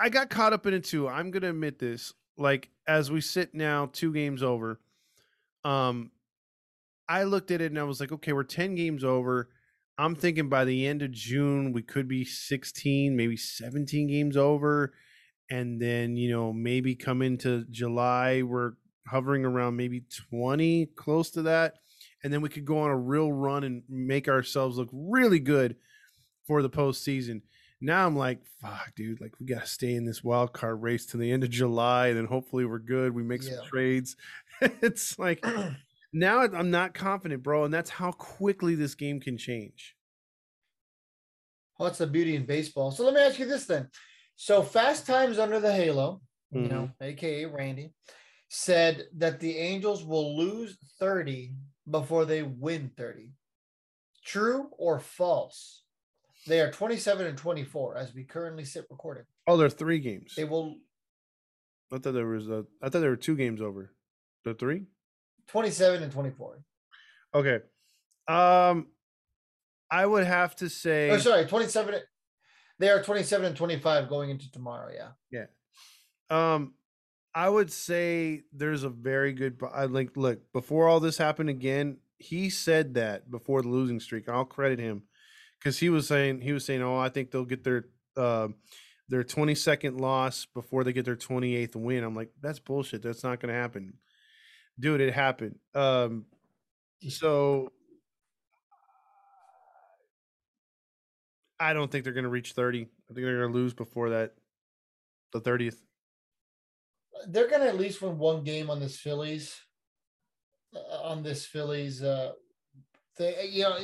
i 0.00 0.08
got 0.08 0.30
caught 0.30 0.52
up 0.52 0.66
in 0.66 0.74
it 0.74 0.84
too. 0.84 1.08
I'm 1.08 1.30
gonna 1.30 1.50
admit 1.50 1.78
this. 1.78 2.12
Like 2.36 2.70
as 2.86 3.10
we 3.10 3.20
sit 3.20 3.54
now 3.54 3.90
two 3.92 4.12
games 4.12 4.42
over 4.42 4.80
um 5.64 6.10
i 7.08 7.22
looked 7.22 7.52
at 7.52 7.60
it 7.60 7.70
and 7.70 7.78
i 7.78 7.84
was 7.84 8.00
like 8.00 8.10
okay 8.10 8.32
we're 8.32 8.42
10 8.42 8.74
games 8.74 9.04
over. 9.04 9.50
I'm 9.98 10.16
thinking 10.16 10.48
by 10.48 10.64
the 10.64 10.86
end 10.86 11.02
of 11.02 11.12
june 11.12 11.72
we 11.72 11.82
could 11.82 12.08
be 12.08 12.24
16 12.24 13.16
maybe 13.16 13.36
17 13.36 14.08
games 14.08 14.36
over. 14.36 14.92
And 15.50 15.80
then 15.80 16.16
you 16.16 16.30
know 16.30 16.52
maybe 16.52 16.94
come 16.94 17.22
into 17.22 17.64
july 17.70 18.42
we're 18.42 18.72
hovering 19.06 19.44
around 19.44 19.76
maybe 19.76 20.04
20 20.30 20.86
close 20.96 21.30
to 21.32 21.42
that. 21.42 21.74
And 22.24 22.32
then 22.32 22.40
we 22.40 22.48
could 22.48 22.64
go 22.64 22.78
on 22.78 22.90
a 22.90 22.96
real 22.96 23.32
run 23.32 23.64
and 23.64 23.82
make 23.88 24.28
ourselves 24.28 24.78
look 24.78 24.88
really 24.92 25.40
good 25.40 25.76
for 26.46 26.62
the 26.62 26.70
postseason. 26.70 27.42
Now 27.84 28.06
I'm 28.06 28.16
like, 28.16 28.38
fuck, 28.60 28.94
dude, 28.94 29.20
like 29.20 29.32
we 29.40 29.46
gotta 29.46 29.66
stay 29.66 29.94
in 29.94 30.04
this 30.04 30.22
wild 30.22 30.52
card 30.52 30.80
race 30.80 31.04
to 31.06 31.16
the 31.16 31.32
end 31.32 31.42
of 31.42 31.50
July, 31.50 32.08
and 32.08 32.16
then 32.16 32.26
hopefully 32.26 32.64
we're 32.64 32.78
good. 32.78 33.12
We 33.12 33.24
make 33.24 33.42
some 33.42 33.58
trades. 33.66 34.16
it's 34.60 35.18
like 35.18 35.44
now 36.12 36.42
I'm 36.42 36.70
not 36.70 36.94
confident, 36.94 37.42
bro, 37.42 37.64
and 37.64 37.74
that's 37.74 37.90
how 37.90 38.12
quickly 38.12 38.76
this 38.76 38.94
game 38.94 39.18
can 39.18 39.36
change. 39.36 39.96
What's 41.78 41.98
the 41.98 42.06
beauty 42.06 42.36
in 42.36 42.46
baseball? 42.46 42.92
So 42.92 43.04
let 43.04 43.14
me 43.14 43.20
ask 43.20 43.40
you 43.40 43.46
this 43.46 43.66
then. 43.66 43.88
So 44.36 44.62
Fast 44.62 45.04
Times 45.04 45.40
Under 45.40 45.58
the 45.58 45.72
Halo, 45.72 46.20
you 46.52 46.68
know, 46.68 46.82
mm-hmm. 46.82 47.04
aka 47.04 47.46
Randy, 47.46 47.92
said 48.48 49.06
that 49.16 49.40
the 49.40 49.56
Angels 49.58 50.04
will 50.04 50.36
lose 50.36 50.78
30 51.00 51.54
before 51.90 52.26
they 52.26 52.44
win 52.44 52.92
30. 52.96 53.32
True 54.24 54.68
or 54.78 55.00
false? 55.00 55.81
They 56.46 56.60
are 56.60 56.70
27 56.70 57.26
and 57.26 57.38
24 57.38 57.96
as 57.96 58.14
we 58.14 58.24
currently 58.24 58.64
sit 58.64 58.86
recording. 58.90 59.24
Oh, 59.46 59.56
there 59.56 59.66
are 59.66 59.70
three 59.70 60.00
games. 60.00 60.34
They 60.36 60.44
will 60.44 60.76
I 61.92 61.98
thought 61.98 62.12
there 62.12 62.26
was 62.26 62.48
a. 62.48 62.64
I 62.82 62.88
thought 62.88 63.00
there 63.00 63.10
were 63.10 63.16
two 63.16 63.36
games 63.36 63.60
over. 63.60 63.92
The 64.44 64.54
three. 64.54 64.86
27 65.48 66.02
and 66.02 66.10
24. 66.10 66.64
Okay. 67.34 67.60
Um 68.26 68.88
I 69.90 70.06
would 70.06 70.24
have 70.24 70.56
to 70.56 70.70
say. 70.70 71.10
Oh, 71.10 71.18
sorry, 71.18 71.44
27. 71.44 71.96
They 72.78 72.88
are 72.88 73.02
27 73.02 73.46
and 73.46 73.56
25 73.56 74.08
going 74.08 74.30
into 74.30 74.50
tomorrow. 74.50 74.90
Yeah. 74.92 75.10
Yeah. 75.30 76.54
Um, 76.54 76.72
I 77.34 77.48
would 77.48 77.70
say 77.70 78.42
there's 78.54 78.84
a 78.84 78.88
very 78.88 79.34
good. 79.34 79.60
I 79.72 79.84
like 79.84 80.16
look 80.16 80.50
before 80.54 80.88
all 80.88 80.98
this 80.98 81.18
happened 81.18 81.50
again. 81.50 81.98
He 82.16 82.48
said 82.48 82.94
that 82.94 83.30
before 83.30 83.60
the 83.60 83.68
losing 83.68 84.00
streak. 84.00 84.28
I'll 84.30 84.46
credit 84.46 84.78
him 84.78 85.02
because 85.62 85.78
he 85.78 85.90
was 85.90 86.08
saying 86.08 86.40
he 86.40 86.52
was 86.52 86.64
saying, 86.64 86.82
"Oh, 86.82 86.98
I 86.98 87.08
think 87.08 87.30
they'll 87.30 87.44
get 87.44 87.62
their 87.62 87.84
uh, 88.16 88.48
their 89.08 89.22
22nd 89.22 90.00
loss 90.00 90.46
before 90.46 90.82
they 90.82 90.92
get 90.92 91.04
their 91.04 91.16
28th 91.16 91.76
win." 91.76 92.02
I'm 92.02 92.16
like, 92.16 92.30
that's 92.40 92.58
bullshit. 92.58 93.02
That's 93.02 93.22
not 93.22 93.40
going 93.40 93.54
to 93.54 93.60
happen, 93.60 93.94
dude. 94.78 95.00
It 95.00 95.14
happened. 95.14 95.58
Um, 95.74 96.26
so 97.08 97.70
I 101.60 101.72
don't 101.74 101.90
think 101.90 102.04
they're 102.04 102.12
going 102.12 102.24
to 102.24 102.30
reach 102.30 102.52
30. 102.52 102.80
I 102.80 102.84
think 103.14 103.24
they're 103.24 103.38
going 103.38 103.52
to 103.52 103.58
lose 103.58 103.72
before 103.72 104.10
that, 104.10 104.34
the 105.32 105.40
30th. 105.40 105.76
They're 107.28 107.48
going 107.48 107.60
to 107.60 107.68
at 107.68 107.78
least 107.78 108.02
win 108.02 108.18
one 108.18 108.42
game 108.42 108.68
on 108.68 108.80
this 108.80 108.98
Phillies. 108.98 109.54
Uh, 110.74 111.02
on 111.02 111.22
this 111.22 111.46
Phillies, 111.46 112.02
uh, 112.02 112.32
they, 113.18 113.48
you 113.50 113.62
know, 113.62 113.78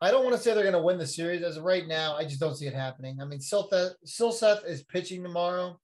I 0.00 0.10
don't 0.10 0.24
want 0.24 0.36
to 0.36 0.42
say 0.42 0.54
they're 0.54 0.62
going 0.62 0.74
to 0.74 0.82
win 0.82 0.98
the 0.98 1.06
series 1.06 1.42
as 1.42 1.56
of 1.56 1.64
right 1.64 1.86
now. 1.86 2.14
I 2.16 2.24
just 2.24 2.40
don't 2.40 2.54
see 2.54 2.66
it 2.66 2.74
happening. 2.74 3.18
I 3.20 3.24
mean, 3.24 3.40
Silseth, 3.40 3.94
Silseth 4.06 4.64
is 4.66 4.84
pitching 4.84 5.22
tomorrow. 5.22 5.78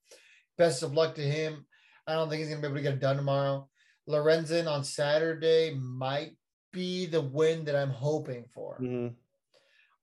Best 0.57 0.83
of 0.83 0.93
luck 0.93 1.17
to 1.17 1.23
him. 1.23 1.67
I 2.07 2.15
don't 2.15 2.29
think 2.29 2.41
he's 2.41 2.49
going 2.49 2.63
to 2.63 2.69
be 2.69 2.71
able 2.71 2.77
to 2.77 2.83
get 2.83 2.95
it 2.95 3.01
done 3.01 3.17
tomorrow. 3.17 3.69
Lorenzen 4.09 4.71
on 4.71 4.85
Saturday 4.85 5.75
might 5.75 6.37
be 6.73 7.07
the 7.07 7.21
win 7.21 7.65
that 7.65 7.77
I'm 7.77 7.91
hoping 7.91 8.45
for. 8.55 8.79
Mm-hmm. 8.81 9.15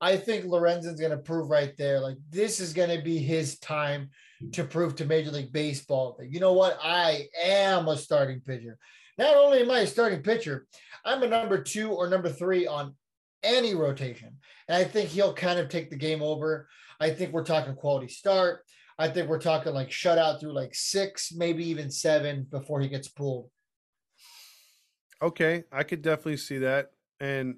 I 0.01 0.17
think 0.17 0.45
Lorenzen's 0.45 0.99
going 0.99 1.11
to 1.11 1.17
prove 1.17 1.49
right 1.49 1.73
there. 1.77 1.99
Like 1.99 2.17
this 2.31 2.59
is 2.59 2.73
going 2.73 2.95
to 2.95 3.03
be 3.03 3.19
his 3.19 3.59
time 3.59 4.09
to 4.53 4.63
prove 4.63 4.95
to 4.95 5.05
Major 5.05 5.29
League 5.29 5.53
Baseball 5.53 6.15
that 6.17 6.31
you 6.31 6.39
know 6.39 6.53
what 6.53 6.79
I 6.81 7.27
am 7.43 7.87
a 7.87 7.95
starting 7.95 8.41
pitcher. 8.41 8.79
Not 9.19 9.37
only 9.37 9.61
am 9.61 9.69
I 9.69 9.81
a 9.81 9.87
starting 9.87 10.23
pitcher, 10.23 10.65
I'm 11.05 11.21
a 11.21 11.27
number 11.27 11.61
two 11.61 11.91
or 11.91 12.09
number 12.09 12.29
three 12.29 12.65
on 12.65 12.95
any 13.43 13.75
rotation, 13.75 14.37
and 14.67 14.77
I 14.77 14.83
think 14.83 15.09
he'll 15.09 15.33
kind 15.33 15.59
of 15.59 15.69
take 15.69 15.89
the 15.89 15.95
game 15.95 16.21
over. 16.21 16.67
I 16.99 17.09
think 17.09 17.33
we're 17.33 17.43
talking 17.43 17.75
quality 17.75 18.07
start. 18.07 18.63
I 18.97 19.07
think 19.07 19.27
we're 19.27 19.39
talking 19.39 19.73
like 19.73 19.89
shutout 19.89 20.39
through 20.39 20.53
like 20.53 20.75
six, 20.75 21.31
maybe 21.33 21.67
even 21.69 21.89
seven 21.89 22.45
before 22.49 22.81
he 22.81 22.87
gets 22.87 23.07
pulled. 23.07 23.49
Okay, 25.21 25.63
I 25.71 25.83
could 25.83 26.01
definitely 26.01 26.37
see 26.37 26.59
that, 26.59 26.91
and 27.19 27.55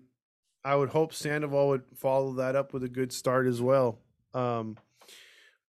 I 0.64 0.76
would 0.76 0.90
hope 0.90 1.14
Sandoval 1.14 1.70
would 1.70 1.84
follow 1.96 2.34
that 2.36 2.56
up 2.56 2.74
with 2.74 2.84
a 2.84 2.90
good 2.90 3.12
start 3.12 3.48
as 3.48 3.62
well. 3.62 4.00
Um, 4.34 4.78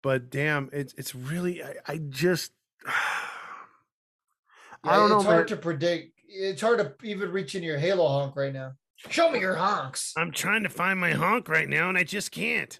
but 0.01 0.29
damn, 0.29 0.69
it's 0.71 0.93
it's 0.97 1.15
really 1.15 1.63
I, 1.63 1.75
I 1.87 1.97
just 1.97 2.51
yeah, 2.85 2.91
I 4.83 4.95
don't 4.95 5.09
know. 5.09 5.17
It's 5.17 5.25
hard 5.25 5.39
man. 5.39 5.47
to 5.47 5.57
predict. 5.57 6.19
It's 6.27 6.61
hard 6.61 6.79
to 6.79 6.93
even 7.03 7.31
reach 7.31 7.55
into 7.55 7.67
your 7.67 7.77
Halo 7.77 8.07
honk 8.07 8.35
right 8.35 8.53
now. 8.53 8.73
Show 9.09 9.31
me 9.31 9.39
your 9.39 9.55
honks. 9.55 10.13
I'm 10.17 10.31
trying 10.31 10.63
to 10.63 10.69
find 10.69 10.99
my 10.99 11.11
honk 11.11 11.47
right 11.47 11.69
now, 11.69 11.89
and 11.89 11.97
I 11.97 12.03
just 12.03 12.31
can't. 12.31 12.79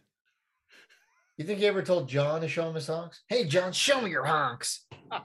You 1.37 1.45
think 1.45 1.59
you 1.59 1.67
ever 1.67 1.81
told 1.81 2.07
John 2.07 2.41
to 2.41 2.47
show 2.47 2.67
him 2.67 2.75
his 2.75 2.87
honks? 2.87 3.23
Hey, 3.27 3.45
John, 3.45 3.71
show 3.73 4.01
me 4.01 4.09
your 4.09 4.25
honks. 4.25 4.85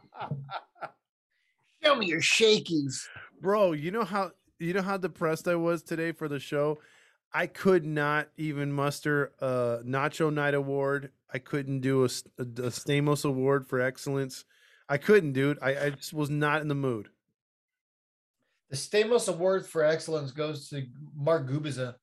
show 1.82 1.94
me 1.94 2.06
your 2.06 2.20
shakies 2.20 3.06
bro. 3.40 3.72
You 3.72 3.90
know 3.90 4.04
how 4.04 4.32
you 4.58 4.72
know 4.74 4.82
how 4.82 4.96
depressed 4.96 5.48
I 5.48 5.56
was 5.56 5.82
today 5.82 6.12
for 6.12 6.28
the 6.28 6.38
show. 6.38 6.78
I 7.32 7.46
could 7.46 7.84
not 7.84 8.28
even 8.36 8.72
muster 8.72 9.32
a 9.40 9.78
Nacho 9.84 10.32
Night 10.32 10.54
award. 10.54 11.12
I 11.32 11.38
couldn't 11.38 11.80
do 11.80 12.02
a, 12.02 12.08
a, 12.38 12.42
a 12.42 12.70
Stamos 12.70 13.24
award 13.24 13.66
for 13.68 13.80
excellence. 13.80 14.44
I 14.88 14.98
couldn't, 14.98 15.32
dude. 15.32 15.58
I, 15.62 15.86
I 15.86 15.90
just 15.90 16.12
was 16.12 16.28
not 16.28 16.60
in 16.60 16.68
the 16.68 16.74
mood. 16.74 17.08
The 18.70 18.76
Stamos 18.76 19.28
award 19.28 19.66
for 19.66 19.84
excellence 19.84 20.30
goes 20.30 20.68
to 20.68 20.86
Mark 21.16 21.48
Gubicza 21.48 21.96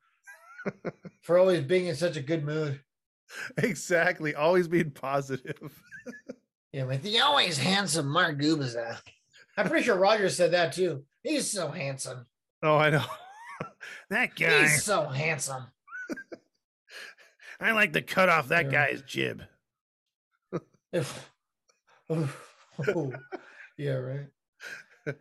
for 1.21 1.37
always 1.37 1.61
being 1.61 1.87
in 1.87 1.95
such 1.95 2.17
a 2.17 2.21
good 2.21 2.43
mood. 2.43 2.81
Exactly, 3.57 4.35
always 4.35 4.67
being 4.67 4.91
positive. 4.91 5.81
yeah, 6.73 6.83
with 6.83 7.03
the 7.03 7.19
always 7.19 7.57
handsome 7.57 8.07
Mark 8.07 8.37
Gubicza. 8.37 8.99
I'm 9.57 9.69
pretty 9.69 9.85
sure 9.85 9.97
Roger 9.97 10.29
said 10.29 10.51
that 10.51 10.73
too. 10.73 11.03
He's 11.23 11.49
so 11.49 11.69
handsome. 11.69 12.25
Oh, 12.61 12.77
I 12.77 12.89
know. 12.89 13.05
that 14.09 14.35
guy. 14.35 14.63
He's 14.63 14.83
so 14.83 15.05
handsome. 15.07 15.67
I 17.59 17.71
like 17.71 17.93
to 17.93 18.01
cut 18.01 18.29
off 18.29 18.49
that 18.49 18.65
yeah. 18.65 18.71
guy's 18.71 19.01
jib. 19.01 19.41
oh, 22.09 23.13
yeah, 23.77 23.93
right. 23.93 24.27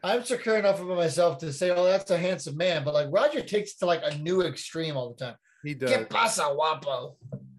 I'm 0.03 0.24
secure 0.24 0.57
enough 0.57 0.80
about 0.80 0.97
myself 0.97 1.39
to 1.39 1.53
say, 1.53 1.70
"Oh, 1.70 1.84
that's 1.84 2.11
a 2.11 2.18
handsome 2.18 2.57
man," 2.57 2.84
but 2.84 2.95
like 2.95 3.09
Roger 3.11 3.43
takes 3.43 3.74
to 3.76 3.87
like 3.87 4.03
a 4.05 4.16
new 4.18 4.43
extreme 4.43 4.97
all 4.97 5.14
the 5.14 5.24
time. 5.24 5.37
He 5.64 5.74
does. 5.74 5.91
Get 5.91 6.11
pasa 6.11 6.43
wapo. 6.43 7.16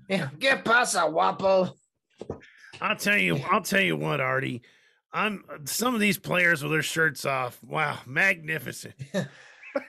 Yeah, 0.09 0.29
get 0.39 0.63
pasa 0.63 0.99
wapo. 0.99 1.71
I'll 2.81 2.95
tell 2.95 3.17
you. 3.17 3.37
I'll 3.49 3.61
tell 3.61 3.81
you 3.81 3.95
what, 3.95 4.21
Artie. 4.21 4.61
I'm 5.13 5.43
some 5.65 5.95
of 5.95 5.99
these 5.99 6.17
players 6.17 6.61
with 6.61 6.71
their 6.71 6.83
shirts 6.83 7.25
off. 7.25 7.59
Wow, 7.63 7.99
magnificent. 8.05 8.95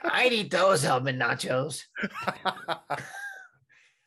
I'd 0.04 0.32
eat 0.32 0.50
those 0.50 0.82
helmet 0.82 1.18
nachos. 1.18 1.82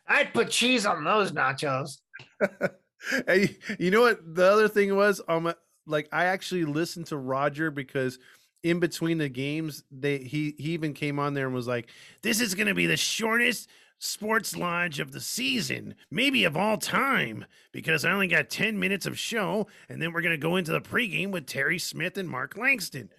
I'd 0.08 0.34
put 0.34 0.50
cheese 0.50 0.86
on 0.86 1.04
those 1.04 1.32
nachos. 1.32 1.98
hey, 3.28 3.58
you 3.80 3.92
know 3.92 4.02
what? 4.02 4.36
The 4.36 4.46
other 4.46 4.68
thing 4.68 4.96
was, 4.96 5.22
um, 5.28 5.54
like 5.86 6.10
I 6.12 6.26
actually 6.26 6.66
listened 6.66 7.08
to 7.08 7.18
Roger 7.18 7.72
because 7.72 8.20
in 8.64 8.80
between 8.80 9.18
the 9.18 9.30
games, 9.30 9.84
they 9.92 10.20
he 10.20 10.56
he 10.58 10.72
even 10.72 10.94
came 10.94 11.20
on 11.20 11.34
there 11.34 11.46
and 11.46 11.56
was 11.56 11.68
like, 11.68 11.90
"This 12.22 12.42
is 12.42 12.56
going 12.56 12.68
to 12.68 12.76
be 12.76 12.86
the 12.86 12.98
shortest 12.98 13.70
sports 14.02 14.56
lodge 14.56 15.00
of 15.00 15.12
the 15.12 15.22
season, 15.22 15.94
maybe 16.10 16.44
of 16.44 16.58
all 16.58 16.78
time, 16.78 17.46
because 17.72 18.04
I 18.04 18.12
only 18.12 18.28
got 18.28 18.50
10 18.50 18.80
minutes 18.80 19.06
of 19.06 19.18
show, 19.18 19.68
and 19.88 20.02
then 20.02 20.12
we're 20.12 20.22
going 20.22 20.34
to 20.34 20.42
go 20.42 20.56
into 20.56 20.72
the 20.72 20.82
pregame 20.82 21.30
with 21.30 21.46
Terry 21.46 21.78
Smith 21.78 22.18
and 22.18 22.28
Mark 22.28 22.58
Langston. 22.58 23.10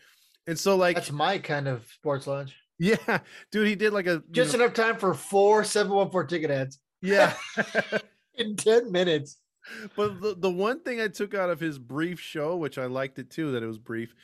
And 0.47 0.59
so, 0.59 0.77
like, 0.77 0.97
that's 0.97 1.13
my 1.13 1.39
kind 1.39 1.69
of 1.69 1.87
sports 1.87 2.27
lodge. 2.27 2.57
Yeah, 2.79 3.21
dude, 3.53 3.69
he 3.69 3.77
did 3.77 3.93
like 3.93 4.09
a 4.09 4.25
just 4.33 4.55
know, 4.55 4.65
enough 4.65 4.75
time 4.75 4.97
for 4.97 5.15
four 5.15 5.63
714 5.63 6.27
ticket 6.27 6.51
ads. 6.51 6.81
Yeah, 7.01 7.33
in 8.35 8.57
10 8.57 8.91
minutes. 8.91 9.37
But 9.97 10.21
the, 10.21 10.35
the 10.37 10.51
one 10.51 10.81
thing 10.81 11.01
I 11.01 11.09
took 11.09 11.35
out 11.35 11.51
of 11.51 11.61
his 11.61 11.79
brief 11.79 12.21
show, 12.21 12.57
which 12.57 12.79
I 12.79 12.87
liked 12.87 13.19
it 13.19 13.31
too, 13.31 13.53
that 13.53 13.63
it 13.63 13.67
was 13.67 13.79
brief, 13.79 14.15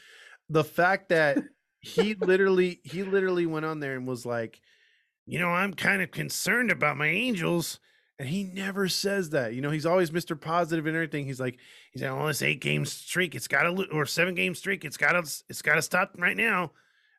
the 0.49 0.64
fact 0.64 1.11
that 1.11 1.39
he 1.80 2.14
literally 2.20 2.80
he 2.84 3.03
literally 3.03 3.47
went 3.47 3.66
on 3.66 3.80
there 3.80 3.97
and 3.97 4.07
was 4.07 4.26
like, 4.26 4.61
you 5.26 5.39
know, 5.39 5.51
I'm 5.51 5.74
kind 5.74 6.03
of 6.03 6.11
concerned 6.11 6.70
about 6.70 6.97
my 6.97 7.09
Angels. 7.09 7.80
And 8.18 8.28
he 8.28 8.43
never 8.43 8.89
says 8.89 9.30
that. 9.30 9.55
You 9.55 9.61
know, 9.61 9.70
he's 9.70 9.86
always 9.86 10.11
Mr. 10.11 10.41
Positive 10.41 10.86
and 10.86 10.97
everything. 10.97 11.24
He's 11.24 11.39
like, 11.39 11.59
he's 11.93 12.03
like, 12.03 12.11
oh, 12.11 12.26
this 12.26 12.43
eight 12.43 12.61
game 12.61 12.84
streak, 12.84 13.36
it's 13.36 13.47
got 13.47 13.62
to, 13.62 13.86
or 13.93 14.07
seven 14.07 14.34
game 14.34 14.57
streak, 14.57 14.84
it's 14.84 14.97
got 14.97 15.12
to, 15.12 15.18
it's 15.49 15.62
got 15.62 15.76
to 15.76 15.82
stop 15.82 16.16
right 16.18 16.36
now. 16.36 16.72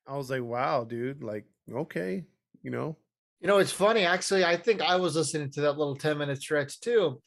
I 0.06 0.18
was 0.18 0.30
like, 0.30 0.44
wow, 0.44 0.84
dude, 0.84 1.24
like, 1.24 1.46
okay, 1.72 2.26
you 2.64 2.72
know. 2.72 2.98
You 3.40 3.48
know, 3.48 3.60
it's 3.60 3.72
funny. 3.72 4.04
Actually, 4.04 4.44
I 4.44 4.58
think 4.58 4.82
I 4.82 4.98
was 4.98 5.16
listening 5.16 5.52
to 5.52 5.62
that 5.62 5.78
little 5.78 5.96
10 5.96 6.18
minute 6.18 6.42
stretch 6.42 6.82
too, 6.82 7.22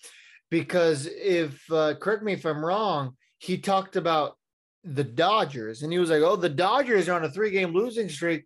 because 0.52 1.08
if, 1.10 1.60
uh, 1.72 1.94
correct 1.96 2.22
me 2.22 2.34
if 2.34 2.44
I'm 2.44 2.64
wrong, 2.64 3.16
he 3.38 3.58
talked 3.58 3.96
about 3.96 4.36
the 4.84 5.02
Dodgers 5.02 5.82
and 5.82 5.92
he 5.92 5.98
was 5.98 6.10
like, 6.10 6.22
oh, 6.22 6.36
the 6.36 6.48
Dodgers 6.48 7.08
are 7.08 7.16
on 7.16 7.24
a 7.24 7.30
three 7.30 7.50
game 7.50 7.72
losing 7.72 8.08
streak 8.08 8.44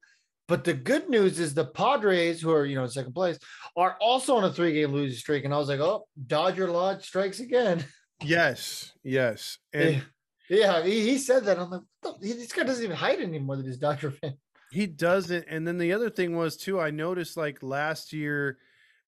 but 0.48 0.62
the 0.64 0.74
good 0.74 1.09
news 1.09 1.40
is 1.40 1.54
the 1.54 1.64
Padres, 1.64 2.40
who 2.40 2.52
are 2.52 2.64
you 2.64 2.76
know 2.76 2.84
in 2.84 2.90
second 2.90 3.14
place, 3.14 3.38
are 3.76 3.96
also 4.00 4.36
on 4.36 4.44
a 4.44 4.52
three-game 4.52 4.92
losing 4.92 5.18
streak. 5.18 5.44
And 5.44 5.52
I 5.52 5.59
was 5.59 5.68
like, 5.68 5.80
oh, 5.80 6.07
Dodger 6.26 6.68
Lodge 6.68 7.04
strikes 7.04 7.40
again. 7.40 7.84
Yes, 8.24 8.94
yes, 9.04 9.59
and 9.74 10.02
yeah, 10.48 10.82
he, 10.82 11.02
he 11.02 11.18
said 11.18 11.44
that. 11.44 11.59
I'm 11.59 11.68
like, 11.68 11.82
this 12.18 12.50
guy 12.50 12.62
doesn't 12.62 12.82
even 12.82 12.96
hide 12.96 13.20
anymore 13.20 13.57
that 13.57 13.66
he's 13.66 13.76
Dodger 13.76 14.11
fan. 14.11 14.38
He 14.70 14.86
doesn't. 14.86 15.44
And 15.50 15.68
then 15.68 15.76
the 15.76 15.92
other 15.92 16.09
thing 16.09 16.34
was 16.34 16.57
too. 16.57 16.80
I 16.80 16.90
noticed 16.90 17.36
like 17.36 17.62
last 17.62 18.14
year, 18.14 18.57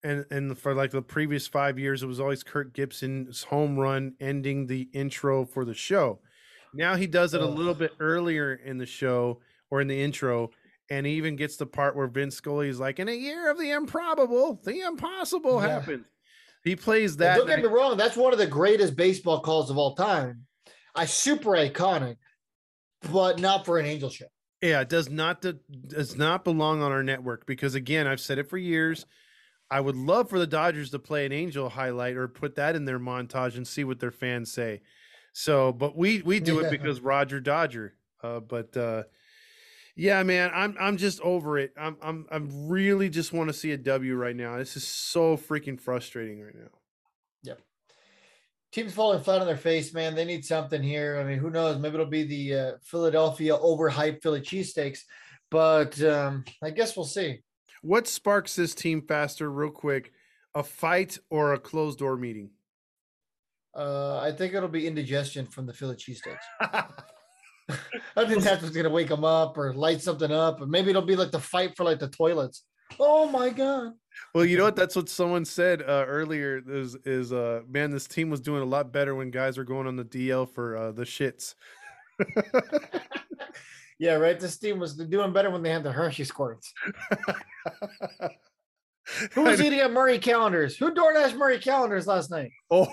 and 0.03 0.24
and 0.30 0.59
for 0.59 0.74
like 0.74 0.90
the 0.90 1.03
previous 1.03 1.46
five 1.46 1.78
years, 1.78 2.03
it 2.03 2.07
was 2.07 2.20
always 2.20 2.42
Kirk 2.42 2.72
Gibson's 2.72 3.44
home 3.44 3.78
run 3.78 4.14
ending 4.20 4.66
the 4.66 4.88
intro 4.92 5.44
for 5.44 5.64
the 5.64 5.74
show. 5.74 6.20
Now 6.74 6.96
he 6.96 7.07
does 7.07 7.34
it 7.34 7.40
a 7.40 7.46
little 7.46 7.74
bit 7.74 7.92
earlier 7.99 8.55
in 8.55 8.78
the 8.78 8.86
show 8.86 9.40
or 9.70 9.80
in 9.80 9.88
the 9.88 10.03
intro 10.03 10.51
and 10.90 11.07
he 11.07 11.14
even 11.14 11.36
gets 11.36 11.57
the 11.57 11.66
part 11.66 11.96
where 11.96 12.07
Vin 12.07 12.30
Scully 12.30 12.68
is 12.68 12.80
like, 12.80 12.99
"In 12.99 13.09
a 13.09 13.12
year 13.12 13.51
of 13.51 13.59
the 13.59 13.70
improbable, 13.70 14.61
the 14.64 14.80
impossible 14.80 15.61
yeah. 15.61 15.68
happened." 15.68 16.05
He 16.64 16.76
plays 16.76 17.16
that. 17.18 17.36
don't 17.36 17.46
get 17.46 17.61
me 17.61 17.68
wrong; 17.68 17.96
that's 17.96 18.16
one 18.16 18.32
of 18.32 18.38
the 18.38 18.46
greatest 18.46 18.96
baseball 18.96 19.40
calls 19.40 19.70
of 19.70 19.78
all 19.78 19.94
time. 19.94 20.46
I 20.94 21.07
super 21.07 21.51
iconic, 21.51 22.16
but 23.12 23.38
not 23.38 23.64
for 23.64 23.78
an 23.78 23.86
Angel 23.86 24.11
show. 24.11 24.26
Yeah, 24.62 24.80
it 24.80 24.88
does 24.88 25.09
not 25.09 25.40
do- 25.40 25.61
does 25.86 26.16
not 26.16 26.44
belong 26.44 26.82
on 26.82 26.90
our 26.90 27.03
network 27.03 27.46
because 27.46 27.74
again, 27.74 28.07
I've 28.07 28.20
said 28.20 28.38
it 28.38 28.49
for 28.49 28.59
years. 28.59 29.07
I 29.71 29.81
would 29.81 29.97
love 29.97 30.31
for 30.31 30.39
the 30.39 30.47
Dodgers 30.47 30.91
to 30.91 30.99
play 30.99 31.27
an 31.27 31.33
Angel 31.33 31.69
highlight 31.69 32.16
or 32.16 32.27
put 32.29 32.55
that 32.57 32.75
in 32.75 32.85
their 32.85 32.99
montage 32.99 33.57
and 33.57 33.66
see 33.66 33.85
what 33.85 34.01
their 34.01 34.11
fans 34.11 34.53
say. 34.53 34.81
So, 35.33 35.73
but 35.73 35.97
we 35.97 36.23
we 36.23 36.41
do 36.41 36.57
Yeah. 36.61 36.66
it 36.66 36.71
because 36.71 37.01
Roger 37.01 37.41
Dodger. 37.41 37.95
Uh, 38.23 38.41
but 38.41 38.77
uh, 38.77 39.05
yeah, 39.95 40.23
man, 40.23 40.51
I'm 40.55 40.77
I'm 40.81 40.97
just 40.97 41.21
over 41.21 41.59
it. 41.59 41.73
I'm 41.77 41.97
I'm 42.01 42.27
I'm 42.31 42.69
really 42.69 43.09
just 43.09 43.33
want 43.33 43.49
to 43.49 43.53
see 43.53 43.73
a 43.73 43.77
W 43.77 44.14
right 44.16 44.35
now. 44.35 44.57
This 44.57 44.77
is 44.77 44.87
so 44.87 45.37
freaking 45.37 45.79
frustrating 45.81 46.41
right 46.41 46.55
now. 46.55 46.71
Yep. 47.43 47.61
Teams 48.73 48.95
falling 48.95 49.23
flat 49.23 49.41
on 49.41 49.47
their 49.47 49.57
face, 49.57 49.93
man. 49.95 50.14
They 50.14 50.25
need 50.25 50.45
something 50.45 50.83
here. 50.83 51.19
I 51.19 51.25
mean, 51.25 51.39
who 51.39 51.51
knows? 51.51 51.79
Maybe 51.79 51.95
it'll 51.95 52.07
be 52.07 52.25
the 52.25 52.55
uh, 52.55 52.73
Philadelphia 52.83 53.57
overhyped 53.57 54.23
Philly 54.23 54.41
cheesesteaks, 54.41 55.01
but 55.51 56.01
um, 56.03 56.45
I 56.62 56.71
guess 56.71 56.97
we'll 56.97 57.07
see. 57.07 57.43
What 57.83 58.07
sparks 58.07 58.57
this 58.57 58.74
team 58.74 59.03
faster, 59.03 59.51
real 59.51 59.70
quick? 59.70 60.12
A 60.55 60.62
fight 60.62 61.18
or 61.31 61.53
a 61.53 61.59
closed 61.59 61.99
door 61.99 62.16
meeting? 62.16 62.51
Uh, 63.76 64.18
I 64.18 64.33
think 64.33 64.55
it'll 64.55 64.68
be 64.68 64.87
indigestion 64.87 65.47
from 65.47 65.66
the 65.66 65.72
Philly 65.72 65.97
cheesesteaks. 65.97 66.39
I 68.16 68.24
think 68.26 68.43
that's 68.43 68.62
what's 68.62 68.74
gonna 68.74 68.89
wake 68.89 69.09
them 69.09 69.24
up 69.24 69.59
or 69.59 69.72
light 69.74 70.01
something 70.01 70.33
up, 70.33 70.61
or 70.61 70.66
maybe 70.66 70.91
it'll 70.91 71.03
be 71.03 71.16
like 71.16 71.31
the 71.31 71.41
fight 71.41 71.76
for 71.76 71.85
like 71.85 71.99
the 71.99 72.09
toilets. 72.09 72.64
Oh 72.99 73.29
my 73.29 73.51
god! 73.51 73.93
Well, 74.35 74.45
you 74.45 74.57
know 74.57 74.64
what? 74.64 74.76
That's 74.76 74.97
what 74.97 75.09
someone 75.09 75.45
said 75.45 75.83
uh, 75.83 76.05
earlier. 76.07 76.62
Is 76.66 76.97
is 77.05 77.33
uh 77.33 77.61
man, 77.68 77.91
this 77.91 78.07
team 78.07 78.31
was 78.31 78.41
doing 78.41 78.62
a 78.62 78.66
lot 78.66 78.93
better 78.93 79.14
when 79.14 79.31
guys 79.31 79.59
were 79.59 79.64
going 79.64 79.87
on 79.87 79.97
the 79.97 80.05
DL 80.05 80.49
for 80.53 80.76
uh, 80.76 80.93
the 80.93 81.05
shits. 81.05 81.55
Yeah, 83.99 84.14
right. 84.14 84.38
This 84.38 84.59
team 84.59 84.78
was 84.78 84.94
doing 84.94 85.32
better 85.32 85.51
when 85.51 85.62
they 85.62 85.70
had 85.70 85.82
the 85.82 85.92
Hershey 85.92 86.24
squirts. 86.24 86.72
Who 89.32 89.42
was 89.44 89.61
eating 89.61 89.80
at 89.80 89.90
Marie 89.90 90.18
Callender's? 90.18 90.76
Who 90.76 90.92
DoorDash 90.94 91.34
Marie 91.34 91.59
Callender's 91.59 92.07
last 92.07 92.30
night? 92.30 92.51
oh, 92.70 92.86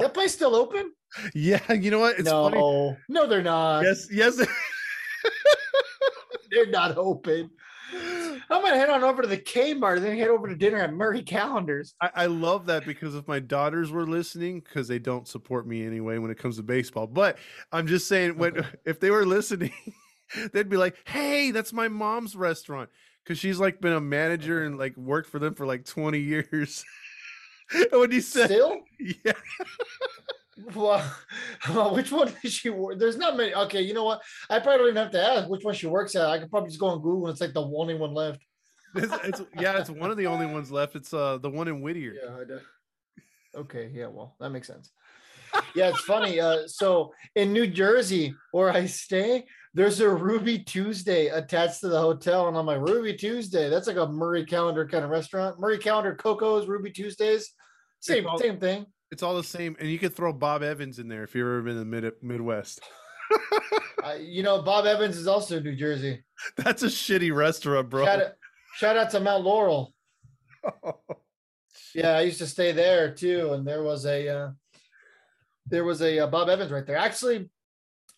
That 0.00 0.14
place 0.14 0.32
still 0.32 0.54
open? 0.54 0.92
yeah. 1.34 1.72
You 1.72 1.90
know 1.90 1.98
what? 1.98 2.18
It's 2.18 2.28
no, 2.28 2.44
funny. 2.48 2.96
no, 3.08 3.26
they're 3.26 3.42
not. 3.42 3.82
Yes, 3.82 4.06
yes. 4.10 4.40
They're 6.50 6.66
not 6.66 6.96
open. 6.98 7.48
I'm 8.50 8.62
gonna 8.62 8.76
head 8.76 8.90
on 8.90 9.04
over 9.04 9.22
to 9.22 9.28
the 9.28 9.36
Kmart 9.38 9.98
and 9.98 10.04
then 10.04 10.18
head 10.18 10.28
over 10.28 10.48
to 10.48 10.56
dinner 10.56 10.78
at 10.78 10.92
Marie 10.92 11.22
Callender's. 11.22 11.94
I, 12.00 12.10
I 12.14 12.26
love 12.26 12.66
that 12.66 12.84
because 12.84 13.14
if 13.14 13.28
my 13.28 13.38
daughters 13.38 13.92
were 13.92 14.04
listening, 14.04 14.58
because 14.58 14.88
they 14.88 14.98
don't 14.98 15.28
support 15.28 15.68
me 15.68 15.86
anyway 15.86 16.18
when 16.18 16.32
it 16.32 16.38
comes 16.38 16.56
to 16.56 16.64
baseball. 16.64 17.06
But 17.06 17.38
I'm 17.70 17.86
just 17.86 18.08
saying, 18.08 18.36
when 18.36 18.66
if 18.84 18.98
they 18.98 19.10
were 19.10 19.24
listening, 19.24 19.70
they'd 20.52 20.68
be 20.68 20.76
like, 20.76 20.96
"Hey, 21.04 21.50
that's 21.50 21.72
my 21.72 21.88
mom's 21.88 22.36
restaurant," 22.36 22.90
because 23.24 23.38
she's 23.38 23.58
like 23.58 23.80
been 23.80 23.92
a 23.92 24.00
manager 24.00 24.64
and 24.64 24.78
like 24.78 24.96
worked 24.96 25.28
for 25.28 25.38
them 25.38 25.54
for 25.54 25.66
like 25.66 25.84
20 25.84 26.18
years. 26.18 26.84
and 27.72 27.86
when 27.92 28.10
you 28.10 28.20
said, 28.20 28.46
Still? 28.46 28.80
"Yeah," 29.24 29.32
Well, 30.74 31.02
which 31.94 32.12
one 32.12 32.32
does 32.42 32.52
she 32.52 32.70
work? 32.70 32.98
There's 32.98 33.16
not 33.16 33.36
many. 33.36 33.54
Okay, 33.54 33.80
you 33.80 33.94
know 33.94 34.04
what? 34.04 34.20
I 34.50 34.58
probably 34.58 34.78
don't 34.78 34.88
even 34.88 35.02
have 35.02 35.12
to 35.12 35.22
ask 35.22 35.48
which 35.48 35.64
one 35.64 35.74
she 35.74 35.86
works 35.86 36.14
at. 36.14 36.26
I 36.26 36.38
could 36.38 36.50
probably 36.50 36.68
just 36.68 36.80
go 36.80 36.88
on 36.88 36.98
Google 36.98 37.26
and 37.26 37.32
it's 37.32 37.40
like 37.40 37.54
the 37.54 37.62
only 37.62 37.94
one 37.94 38.12
left. 38.12 38.40
it's, 38.94 39.14
it's 39.24 39.42
yeah, 39.58 39.78
it's 39.78 39.88
one 39.88 40.10
of 40.10 40.16
the 40.16 40.26
only 40.26 40.46
ones 40.46 40.70
left. 40.70 40.96
It's 40.96 41.14
uh 41.14 41.38
the 41.38 41.48
one 41.48 41.68
in 41.68 41.80
Whittier. 41.80 42.14
Yeah, 42.22 42.56
I. 42.56 42.58
Okay, 43.60 43.90
yeah, 43.92 44.06
well, 44.06 44.36
that 44.38 44.50
makes 44.50 44.66
sense. 44.66 44.92
Yeah, 45.74 45.88
it's 45.88 46.00
funny. 46.02 46.40
Uh, 46.40 46.66
so 46.66 47.12
in 47.34 47.52
New 47.52 47.66
Jersey, 47.66 48.34
where 48.52 48.70
I 48.70 48.86
stay, 48.86 49.44
there's 49.74 50.00
a 50.00 50.08
Ruby 50.08 50.58
Tuesday 50.58 51.28
attached 51.28 51.80
to 51.80 51.88
the 51.88 52.00
hotel, 52.00 52.48
and 52.48 52.56
I'm 52.56 52.66
like, 52.66 52.80
Ruby 52.80 53.14
Tuesday. 53.14 53.68
That's 53.68 53.86
like 53.86 53.96
a 53.96 54.06
Marie 54.06 54.44
Callender 54.44 54.86
kind 54.86 55.04
of 55.04 55.10
restaurant. 55.10 55.60
Marie 55.60 55.78
Callender 55.78 56.14
Coco's, 56.14 56.66
Ruby 56.66 56.90
Tuesdays, 56.90 57.52
same 58.00 58.26
all- 58.26 58.38
same 58.38 58.58
thing. 58.58 58.86
It's 59.10 59.22
all 59.24 59.36
the 59.36 59.44
same, 59.44 59.76
and 59.80 59.88
you 59.88 59.98
could 59.98 60.14
throw 60.14 60.32
Bob 60.32 60.62
Evans 60.62 61.00
in 61.00 61.08
there 61.08 61.24
if 61.24 61.34
you've 61.34 61.46
ever 61.46 61.62
been 61.62 61.72
in 61.72 61.78
the 61.78 61.84
mid 61.84 62.12
Midwest. 62.22 62.80
Uh, 64.02 64.14
you 64.14 64.42
know, 64.42 64.62
Bob 64.62 64.86
Evans 64.86 65.14
is 65.14 65.26
also 65.26 65.60
New 65.60 65.76
Jersey. 65.76 66.24
That's 66.56 66.82
a 66.82 66.86
shitty 66.86 67.34
restaurant, 67.34 67.90
bro. 67.90 68.06
Shout 68.06 68.22
out, 68.22 68.32
shout 68.76 68.96
out 68.96 69.10
to 69.10 69.20
Mount 69.20 69.44
Laurel. 69.44 69.92
Yeah, 71.94 72.16
I 72.16 72.20
used 72.20 72.38
to 72.38 72.46
stay 72.46 72.72
there 72.72 73.12
too, 73.12 73.52
and 73.52 73.66
there 73.66 73.82
was 73.82 74.06
a 74.06 74.28
uh, 74.28 74.50
there 75.66 75.84
was 75.84 76.02
a 76.02 76.20
uh, 76.20 76.26
Bob 76.28 76.48
Evans 76.48 76.70
right 76.70 76.86
there. 76.86 76.96
Actually, 76.96 77.50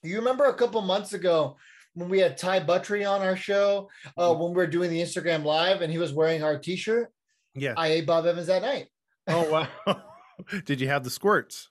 you 0.02 0.16
remember 0.16 0.44
a 0.46 0.54
couple 0.54 0.80
months 0.82 1.12
ago 1.12 1.56
when 1.94 2.08
we 2.08 2.18
had 2.18 2.36
Ty 2.38 2.60
Buttrey 2.60 3.08
on 3.08 3.22
our 3.22 3.36
show 3.36 3.88
uh, 4.16 4.34
when 4.34 4.50
we 4.50 4.56
were 4.56 4.66
doing 4.66 4.90
the 4.90 5.00
Instagram 5.00 5.44
live, 5.44 5.82
and 5.82 5.92
he 5.92 5.98
was 5.98 6.12
wearing 6.12 6.42
our 6.42 6.58
T-shirt. 6.58 7.12
yeah. 7.54 7.74
I 7.76 7.88
ate 7.88 8.06
Bob 8.06 8.26
Evans 8.26 8.46
that 8.46 8.62
night. 8.62 8.86
Oh 9.28 9.50
wow. 9.86 10.02
Did 10.64 10.80
you 10.80 10.88
have 10.88 11.04
the 11.04 11.10
squirts? 11.10 11.68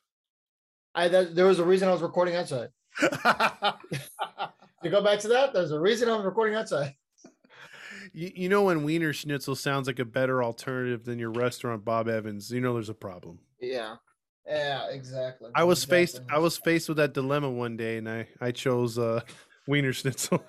I 0.93 1.07
that, 1.07 1.36
there 1.36 1.45
was 1.45 1.59
a 1.59 1.65
reason 1.65 1.89
I 1.89 1.91
was 1.91 2.01
recording 2.01 2.36
outside. 2.36 2.69
To 4.84 4.89
go 4.89 5.03
back 5.03 5.19
to 5.19 5.27
that, 5.27 5.53
there's 5.53 5.71
a 5.71 5.79
reason 5.79 6.09
I 6.09 6.15
was 6.15 6.25
recording 6.25 6.55
outside. 6.55 6.95
you, 8.13 8.32
you 8.34 8.49
know 8.49 8.63
when 8.63 8.84
Wiener 8.84 9.13
Schnitzel 9.13 9.55
sounds 9.55 9.86
like 9.86 9.99
a 9.99 10.05
better 10.05 10.43
alternative 10.43 11.05
than 11.05 11.19
your 11.19 11.29
restaurant 11.29 11.86
Bob 11.86 12.09
Evans, 12.09 12.49
you 12.49 12.61
know 12.61 12.73
there's 12.73 12.89
a 12.89 12.95
problem. 12.95 13.38
Yeah, 13.59 13.97
yeah, 14.47 14.89
exactly. 14.89 15.51
I 15.55 15.63
was 15.63 15.83
faced 15.83 16.21
I 16.29 16.39
was 16.39 16.57
faced 16.57 16.87
with 16.87 16.97
that 16.97 17.13
dilemma 17.13 17.49
one 17.49 17.77
day 17.77 17.97
and 17.97 18.09
I 18.09 18.27
I 18.39 18.51
chose 18.51 18.97
uh 18.97 19.21
Wiener 19.67 19.93
Schnitzel. 19.93 20.43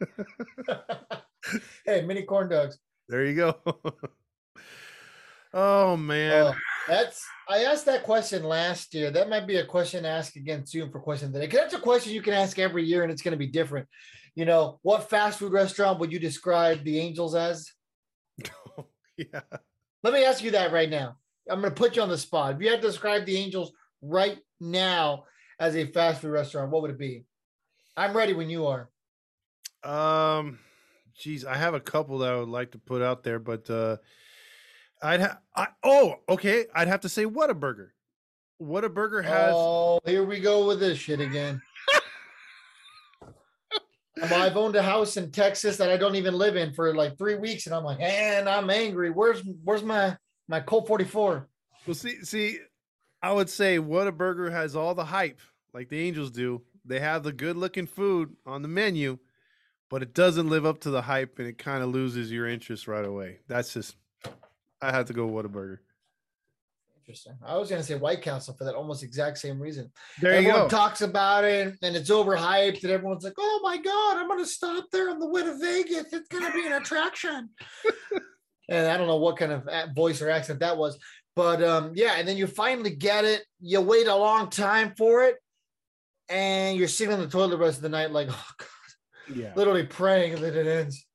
hey, 1.86 2.02
mini 2.02 2.22
corn 2.22 2.48
dogs. 2.48 2.78
there 3.08 3.24
you 3.24 3.34
go. 3.34 3.56
oh 5.54 5.96
man. 5.96 6.32
Oh, 6.32 6.54
that's 6.88 7.24
I 7.48 7.64
asked 7.64 7.86
that 7.86 8.02
question 8.02 8.42
last 8.42 8.92
year. 8.94 9.10
That 9.10 9.28
might 9.28 9.46
be 9.46 9.56
a 9.56 9.64
question 9.64 10.02
to 10.02 10.08
ask 10.08 10.34
again 10.36 10.66
soon 10.66 10.90
for 10.90 10.98
question 11.00 11.32
today. 11.32 11.46
Because 11.46 11.60
that's 11.60 11.74
a 11.74 11.80
question 11.80 12.12
you 12.12 12.22
can 12.22 12.34
ask 12.34 12.58
every 12.58 12.84
year 12.84 13.02
and 13.02 13.12
it's 13.12 13.22
going 13.22 13.32
to 13.32 13.38
be 13.38 13.46
different. 13.46 13.88
You 14.34 14.44
know, 14.44 14.78
what 14.82 15.08
fast 15.08 15.38
food 15.38 15.52
restaurant 15.52 16.00
would 16.00 16.12
you 16.12 16.18
describe 16.18 16.82
the 16.84 16.98
Angels 16.98 17.34
as? 17.34 17.70
yeah. 19.16 19.40
Let 20.02 20.12
me 20.12 20.24
ask 20.24 20.42
you 20.42 20.50
that 20.52 20.72
right 20.72 20.90
now. 20.90 21.16
I'm 21.50 21.60
going 21.60 21.72
to 21.72 21.78
put 21.78 21.96
you 21.96 22.02
on 22.02 22.08
the 22.08 22.18
spot. 22.18 22.54
If 22.54 22.60
you 22.60 22.70
had 22.70 22.82
to 22.82 22.88
describe 22.88 23.24
the 23.24 23.36
Angels 23.36 23.72
right 24.02 24.38
now 24.60 25.24
as 25.58 25.76
a 25.76 25.86
fast 25.86 26.20
food 26.20 26.30
restaurant, 26.30 26.70
what 26.70 26.82
would 26.82 26.90
it 26.90 26.98
be? 26.98 27.24
I'm 27.96 28.16
ready 28.16 28.34
when 28.34 28.50
you 28.50 28.66
are. 28.66 28.90
Um, 29.84 30.58
geez, 31.16 31.44
I 31.44 31.54
have 31.54 31.74
a 31.74 31.80
couple 31.80 32.18
that 32.18 32.32
I 32.32 32.36
would 32.36 32.48
like 32.48 32.72
to 32.72 32.78
put 32.78 33.02
out 33.02 33.22
there, 33.22 33.38
but 33.38 33.70
uh, 33.70 33.96
I'd 35.02 35.20
have. 35.20 35.38
I, 35.54 35.68
oh, 35.82 36.16
okay. 36.28 36.66
I'd 36.74 36.88
have 36.88 37.00
to 37.00 37.08
say 37.08 37.24
Whataburger. 37.24 37.88
Whataburger 38.60 39.22
has. 39.24 39.52
oh, 39.54 40.00
here 40.04 40.24
we 40.24 40.40
go 40.40 40.66
with 40.66 40.80
this 40.80 40.98
shit 40.98 41.20
again. 41.20 41.62
I've 44.22 44.56
owned 44.56 44.76
a 44.76 44.82
house 44.82 45.18
in 45.18 45.30
Texas 45.30 45.76
that 45.76 45.90
I 45.90 45.98
don't 45.98 46.16
even 46.16 46.34
live 46.34 46.56
in 46.56 46.72
for 46.72 46.94
like 46.94 47.18
three 47.18 47.34
weeks, 47.34 47.66
and 47.66 47.74
I'm 47.74 47.84
like, 47.84 48.00
and 48.00 48.48
I'm 48.48 48.70
angry. 48.70 49.10
Where's 49.10 49.42
where's 49.62 49.82
my 49.82 50.16
my 50.48 50.60
Colt 50.60 50.86
44? 50.86 51.48
Well, 51.86 51.94
see, 51.94 52.24
see, 52.24 52.58
I 53.22 53.32
would 53.32 53.50
say 53.50 53.78
Whataburger 53.78 54.50
has 54.50 54.76
all 54.76 54.94
the 54.94 55.04
hype, 55.04 55.40
like 55.72 55.88
the 55.88 55.98
Angels 55.98 56.30
do. 56.30 56.62
They 56.84 57.00
have 57.00 57.22
the 57.22 57.32
good-looking 57.32 57.86
food 57.86 58.36
on 58.46 58.62
the 58.62 58.68
menu, 58.68 59.18
but 59.90 60.02
it 60.02 60.14
doesn't 60.14 60.48
live 60.48 60.64
up 60.64 60.80
to 60.80 60.90
the 60.90 61.02
hype, 61.02 61.38
and 61.38 61.48
it 61.48 61.58
kind 61.58 61.82
of 61.82 61.90
loses 61.90 62.30
your 62.30 62.48
interest 62.48 62.86
right 62.86 63.04
away. 63.04 63.38
That's 63.48 63.72
just. 63.72 63.96
I 64.82 64.92
have 64.92 65.06
to 65.06 65.12
go 65.12 65.26
Whataburger. 65.26 65.78
Interesting. 66.98 67.34
I 67.44 67.56
was 67.56 67.70
gonna 67.70 67.84
say 67.84 67.94
White 67.94 68.20
Castle 68.20 68.54
for 68.54 68.64
that 68.64 68.74
almost 68.74 69.04
exact 69.04 69.38
same 69.38 69.60
reason. 69.60 69.90
There 70.20 70.40
you 70.40 70.50
go. 70.52 70.68
talks 70.68 71.02
about 71.02 71.44
it, 71.44 71.76
and 71.82 71.96
it's 71.96 72.10
overhyped, 72.10 72.82
and 72.82 72.92
everyone's 72.92 73.22
like, 73.22 73.34
"Oh 73.38 73.60
my 73.62 73.76
god, 73.76 74.16
I'm 74.16 74.28
gonna 74.28 74.44
stop 74.44 74.90
there 74.90 75.10
on 75.10 75.20
the 75.20 75.28
way 75.28 75.44
to 75.44 75.56
Vegas. 75.56 76.12
It's 76.12 76.28
gonna 76.28 76.52
be 76.52 76.66
an 76.66 76.72
attraction." 76.72 77.50
and 78.68 78.86
I 78.86 78.96
don't 78.96 79.06
know 79.06 79.16
what 79.16 79.36
kind 79.36 79.52
of 79.52 79.68
voice 79.94 80.20
or 80.22 80.30
accent 80.30 80.60
that 80.60 80.76
was, 80.76 80.98
but 81.34 81.62
um, 81.62 81.92
yeah. 81.94 82.14
And 82.16 82.26
then 82.26 82.36
you 82.36 82.46
finally 82.46 82.90
get 82.94 83.24
it. 83.24 83.44
You 83.60 83.80
wait 83.80 84.06
a 84.06 84.14
long 84.14 84.50
time 84.50 84.94
for 84.96 85.24
it, 85.24 85.36
and 86.28 86.76
you're 86.78 86.88
sitting 86.88 87.12
on 87.14 87.20
the 87.20 87.28
toilet 87.28 87.50
the 87.50 87.58
rest 87.58 87.78
of 87.78 87.82
the 87.82 87.88
night, 87.88 88.10
like, 88.10 88.28
oh 88.30 88.46
god, 88.58 89.36
Yeah. 89.36 89.52
literally 89.54 89.84
praying 89.86 90.40
that 90.40 90.56
it 90.56 90.66
ends. 90.66 91.06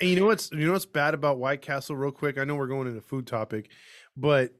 And 0.00 0.08
you 0.10 0.16
know 0.16 0.26
what's 0.26 0.50
you 0.52 0.64
know 0.66 0.72
what's 0.72 0.86
bad 0.86 1.14
about 1.14 1.38
White 1.38 1.60
Castle, 1.60 1.96
real 1.96 2.12
quick. 2.12 2.38
I 2.38 2.44
know 2.44 2.54
we're 2.54 2.68
going 2.68 2.86
into 2.86 3.00
food 3.00 3.26
topic, 3.26 3.70
but 4.16 4.52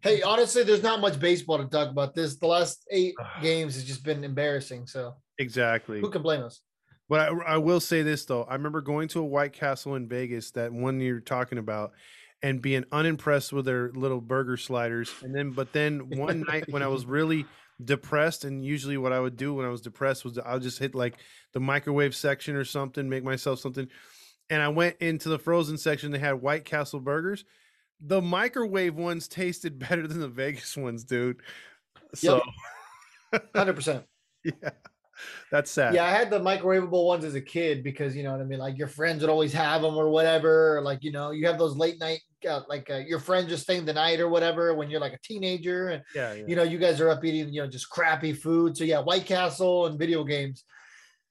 Hey, 0.00 0.22
honestly, 0.22 0.62
there's 0.62 0.82
not 0.82 1.00
much 1.02 1.20
baseball 1.20 1.58
to 1.58 1.66
talk 1.66 1.90
about. 1.90 2.14
This 2.14 2.36
the 2.36 2.46
last 2.46 2.86
eight 2.90 3.14
games 3.42 3.74
has 3.74 3.84
just 3.84 4.02
been 4.04 4.24
embarrassing. 4.24 4.86
So 4.86 5.14
exactly. 5.38 6.00
who 6.00 6.08
can 6.10 6.22
blame 6.22 6.42
us? 6.42 6.60
But 7.08 7.20
I, 7.20 7.54
I 7.54 7.56
will 7.58 7.80
say 7.80 8.02
this 8.02 8.24
though, 8.24 8.44
I 8.44 8.54
remember 8.54 8.80
going 8.80 9.08
to 9.08 9.20
a 9.20 9.24
White 9.24 9.52
Castle 9.52 9.94
in 9.94 10.08
Vegas 10.08 10.50
that 10.52 10.72
one 10.72 11.00
you're 11.00 11.20
talking 11.20 11.58
about, 11.58 11.92
and 12.42 12.60
being 12.60 12.84
unimpressed 12.92 13.52
with 13.52 13.64
their 13.64 13.90
little 13.92 14.20
burger 14.20 14.56
sliders. 14.56 15.10
And 15.22 15.34
then, 15.34 15.50
but 15.50 15.72
then 15.72 16.10
one 16.10 16.42
night 16.42 16.64
when 16.68 16.82
I 16.82 16.88
was 16.88 17.06
really 17.06 17.46
depressed, 17.82 18.44
and 18.44 18.64
usually 18.64 18.96
what 18.96 19.12
I 19.12 19.20
would 19.20 19.36
do 19.36 19.54
when 19.54 19.66
I 19.66 19.70
was 19.70 19.80
depressed 19.80 20.24
was 20.24 20.38
I'll 20.38 20.58
just 20.60 20.78
hit 20.78 20.94
like 20.94 21.14
the 21.52 21.60
microwave 21.60 22.14
section 22.14 22.54
or 22.54 22.64
something, 22.64 23.08
make 23.08 23.24
myself 23.24 23.60
something. 23.60 23.88
And 24.50 24.60
I 24.60 24.68
went 24.68 24.96
into 25.00 25.30
the 25.30 25.38
frozen 25.38 25.78
section. 25.78 26.10
They 26.10 26.18
had 26.18 26.42
White 26.42 26.64
Castle 26.66 27.00
burgers. 27.00 27.44
The 28.00 28.20
microwave 28.20 28.94
ones 28.94 29.26
tasted 29.28 29.78
better 29.88 30.06
than 30.06 30.20
the 30.20 30.28
Vegas 30.28 30.76
ones, 30.76 31.04
dude. 31.04 31.40
So, 32.14 32.42
Hundred 33.54 33.74
percent. 33.74 34.04
yeah, 34.44 34.70
that's 35.50 35.70
sad. 35.70 35.94
Yeah, 35.94 36.04
I 36.04 36.10
had 36.10 36.30
the 36.30 36.40
microwavable 36.40 37.06
ones 37.06 37.24
as 37.24 37.34
a 37.34 37.40
kid 37.40 37.82
because 37.82 38.16
you 38.16 38.22
know 38.22 38.32
what 38.32 38.40
I 38.40 38.44
mean. 38.44 38.58
Like 38.58 38.78
your 38.78 38.88
friends 38.88 39.22
would 39.22 39.30
always 39.30 39.52
have 39.52 39.82
them 39.82 39.96
or 39.96 40.08
whatever. 40.10 40.78
Or 40.78 40.82
like 40.82 41.02
you 41.02 41.12
know, 41.12 41.30
you 41.30 41.46
have 41.46 41.58
those 41.58 41.76
late 41.76 41.98
night, 42.00 42.20
uh, 42.48 42.62
like 42.68 42.90
uh, 42.90 42.98
your 42.98 43.18
friend 43.18 43.48
just 43.48 43.64
staying 43.64 43.84
the 43.84 43.92
night 43.92 44.20
or 44.20 44.28
whatever 44.28 44.74
when 44.74 44.90
you're 44.90 45.00
like 45.00 45.12
a 45.12 45.18
teenager, 45.22 45.88
and 45.88 46.02
yeah, 46.14 46.34
yeah. 46.34 46.44
you 46.46 46.56
know 46.56 46.62
you 46.62 46.78
guys 46.78 47.00
are 47.00 47.10
up 47.10 47.24
eating 47.24 47.52
you 47.52 47.62
know 47.62 47.68
just 47.68 47.90
crappy 47.90 48.32
food. 48.32 48.76
So 48.76 48.84
yeah, 48.84 49.00
White 49.00 49.26
Castle 49.26 49.86
and 49.86 49.98
video 49.98 50.24
games. 50.24 50.64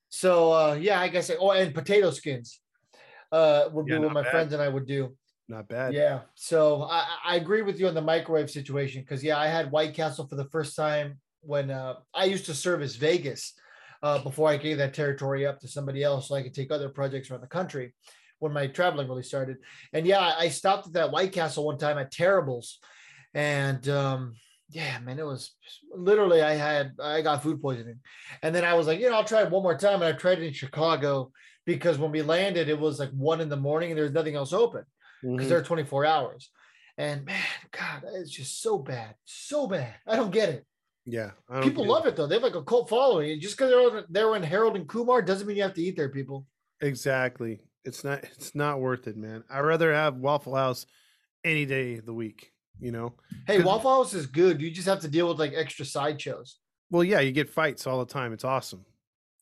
So 0.09 0.51
uh, 0.51 0.77
yeah, 0.79 0.99
I 0.99 1.07
guess. 1.07 1.31
Oh, 1.39 1.51
and 1.51 1.73
potato 1.73 2.11
skins. 2.11 2.59
Uh, 3.31 3.67
would 3.73 3.87
be 3.87 3.97
what 3.97 4.13
my 4.13 4.21
bad. 4.21 4.31
friends 4.31 4.53
and 4.53 4.61
I 4.61 4.69
would 4.69 4.85
do. 4.85 5.17
Not 5.47 5.67
bad. 5.67 5.93
Yeah. 5.93 6.21
So 6.35 6.83
I, 6.83 7.05
I 7.25 7.35
agree 7.35 7.63
with 7.63 7.79
you 7.79 7.87
on 7.87 7.95
the 7.95 8.01
microwave 8.01 8.49
situation 8.49 9.01
because 9.01 9.23
yeah, 9.23 9.39
I 9.39 9.47
had 9.47 9.71
White 9.71 9.95
Castle 9.95 10.27
for 10.27 10.35
the 10.35 10.45
first 10.45 10.75
time 10.75 11.19
when 11.41 11.71
uh, 11.71 11.95
I 12.13 12.25
used 12.25 12.45
to 12.45 12.53
serve 12.53 12.81
as 12.81 12.95
Vegas 12.95 13.53
uh, 14.03 14.19
before 14.19 14.49
I 14.49 14.57
gave 14.57 14.77
that 14.77 14.93
territory 14.93 15.47
up 15.47 15.59
to 15.61 15.67
somebody 15.67 16.03
else 16.03 16.27
so 16.27 16.35
I 16.35 16.43
could 16.43 16.53
take 16.53 16.71
other 16.71 16.89
projects 16.89 17.31
around 17.31 17.41
the 17.41 17.47
country 17.47 17.93
when 18.39 18.51
my 18.51 18.67
traveling 18.67 19.07
really 19.07 19.23
started. 19.23 19.57
And 19.93 20.05
yeah, 20.05 20.33
I 20.37 20.49
stopped 20.49 20.87
at 20.87 20.93
that 20.93 21.11
White 21.11 21.31
Castle 21.31 21.65
one 21.65 21.77
time 21.77 21.97
at 21.97 22.11
Terribles, 22.11 22.79
and 23.33 23.87
um, 23.87 24.35
yeah, 24.69 24.99
man, 24.99 25.19
it 25.19 25.25
was 25.25 25.55
literally 25.95 26.41
I 26.41 26.53
had 26.53 26.91
I 27.01 27.21
got 27.21 27.41
food 27.41 27.61
poisoning, 27.61 28.01
and 28.43 28.53
then 28.53 28.65
I 28.65 28.73
was 28.73 28.87
like, 28.87 28.99
you 28.99 29.09
know, 29.09 29.15
I'll 29.15 29.23
try 29.23 29.41
it 29.41 29.49
one 29.49 29.63
more 29.63 29.77
time, 29.77 30.01
and 30.01 30.03
I 30.03 30.11
tried 30.11 30.39
it 30.39 30.47
in 30.47 30.53
Chicago 30.53 31.31
because 31.65 31.97
when 31.97 32.11
we 32.11 32.21
landed, 32.21 32.67
it 32.67 32.77
was 32.79 32.99
like 32.99 33.11
one 33.11 33.39
in 33.39 33.47
the 33.47 33.55
morning 33.55 33.89
and 33.89 33.97
there 33.97 34.03
was 34.03 34.13
nothing 34.13 34.35
else 34.35 34.51
open 34.51 34.83
because 35.21 35.45
Mhm. 35.45 35.49
they're 35.49 35.63
24 35.63 36.05
hours. 36.05 36.51
And 36.97 37.23
man, 37.23 37.41
God, 37.71 38.03
it's 38.15 38.29
just 38.29 38.61
so 38.61 38.77
bad, 38.77 39.15
so 39.23 39.65
bad. 39.65 39.95
I 40.05 40.17
don't 40.17 40.31
get 40.31 40.49
it. 40.49 40.65
Yeah. 41.05 41.31
I 41.49 41.55
don't 41.55 41.63
People 41.63 41.85
love 41.85 42.05
it 42.05 42.15
though. 42.15 42.27
They 42.27 42.35
have 42.35 42.43
like 42.43 42.55
a 42.55 42.63
cult 42.63 42.89
following. 42.89 43.31
And 43.31 43.41
Just 43.41 43.57
because 43.57 43.71
they're 43.71 43.97
on, 43.97 44.05
they're 44.09 44.35
in 44.35 44.43
Harold 44.43 44.75
and 44.75 44.87
Kumar 44.87 45.21
doesn't 45.21 45.47
mean 45.47 45.57
you 45.57 45.63
have 45.63 45.73
to 45.73 45.81
eat 45.81 45.95
there, 45.95 46.09
people. 46.09 46.45
Exactly. 46.81 47.61
It's 47.85 48.03
not. 48.03 48.23
It's 48.23 48.55
not 48.55 48.79
worth 48.79 49.07
it, 49.07 49.17
man. 49.17 49.43
I'd 49.49 49.59
rather 49.59 49.93
have 49.93 50.17
Waffle 50.17 50.55
House 50.55 50.85
any 51.43 51.65
day 51.65 51.97
of 51.97 52.05
the 52.05 52.13
week. 52.13 52.51
You 52.79 52.91
know. 52.91 53.13
Hey, 53.45 53.61
Waffle 53.61 53.91
House 53.91 54.13
is 54.13 54.25
good. 54.25 54.61
You 54.61 54.71
just 54.71 54.87
have 54.87 55.01
to 55.01 55.07
deal 55.07 55.27
with 55.27 55.39
like 55.39 55.53
extra 55.55 55.85
sideshows. 55.85 56.57
Well, 56.89 57.03
yeah, 57.03 57.19
you 57.19 57.31
get 57.31 57.49
fights 57.49 57.87
all 57.87 57.99
the 57.99 58.11
time. 58.11 58.33
It's 58.33 58.43
awesome. 58.43 58.85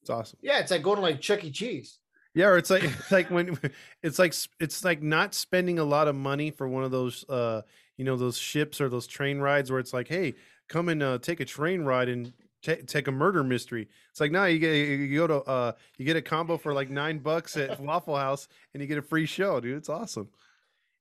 It's 0.02 0.10
awesome. 0.10 0.40
Yeah, 0.42 0.60
it's 0.60 0.72
like 0.72 0.82
going 0.82 0.96
to 0.96 1.02
like 1.02 1.22
Chuck 1.22 1.44
E. 1.44 1.52
Cheese. 1.52 2.00
Yeah, 2.34 2.48
or 2.48 2.58
it's 2.58 2.70
like 2.70 2.84
it's 3.00 3.12
like 3.12 3.30
when 3.30 3.58
it's 4.02 4.18
like 4.18 4.34
it's 4.60 4.84
like 4.84 5.02
not 5.02 5.34
spending 5.34 5.80
a 5.80 5.84
lot 5.84 6.08
of 6.08 6.16
money 6.16 6.50
for 6.50 6.68
one 6.68 6.84
of 6.84 6.92
those 6.92 7.28
uh 7.30 7.62
you 7.98 8.06
know 8.06 8.18
those 8.18 8.38
ships 8.38 8.82
or 8.82 8.90
those 8.90 9.06
train 9.06 9.40
rides 9.40 9.70
where 9.70 9.80
it's 9.80 9.94
like, 9.94 10.08
hey, 10.08 10.34
come 10.72 10.88
and 10.88 11.04
uh, 11.04 11.18
take 11.20 11.42
a 11.42 11.46
train 11.46 11.82
ride 11.82 12.08
and 12.08 12.32
ta 12.64 12.76
take 12.88 13.08
a 13.08 13.12
murder 13.12 13.44
mystery. 13.44 13.90
It's 14.10 14.22
like, 14.22 14.32
no, 14.32 14.46
you 14.46 14.58
get 14.58 14.74
you 14.74 15.16
go 15.18 15.28
to 15.28 15.36
uh 15.44 15.72
you 15.98 16.06
get 16.06 16.16
a 16.16 16.22
combo 16.22 16.58
for 16.58 16.74
like 16.74 16.90
nine 16.90 17.20
bucks 17.20 17.58
at 17.58 17.80
Waffle 17.88 18.18
House 18.18 18.48
and 18.74 18.82
you 18.82 18.88
get 18.88 18.98
a 18.98 19.02
free 19.02 19.26
show, 19.26 19.60
dude. 19.60 19.78
It's 19.78 19.90
awesome. 19.90 20.30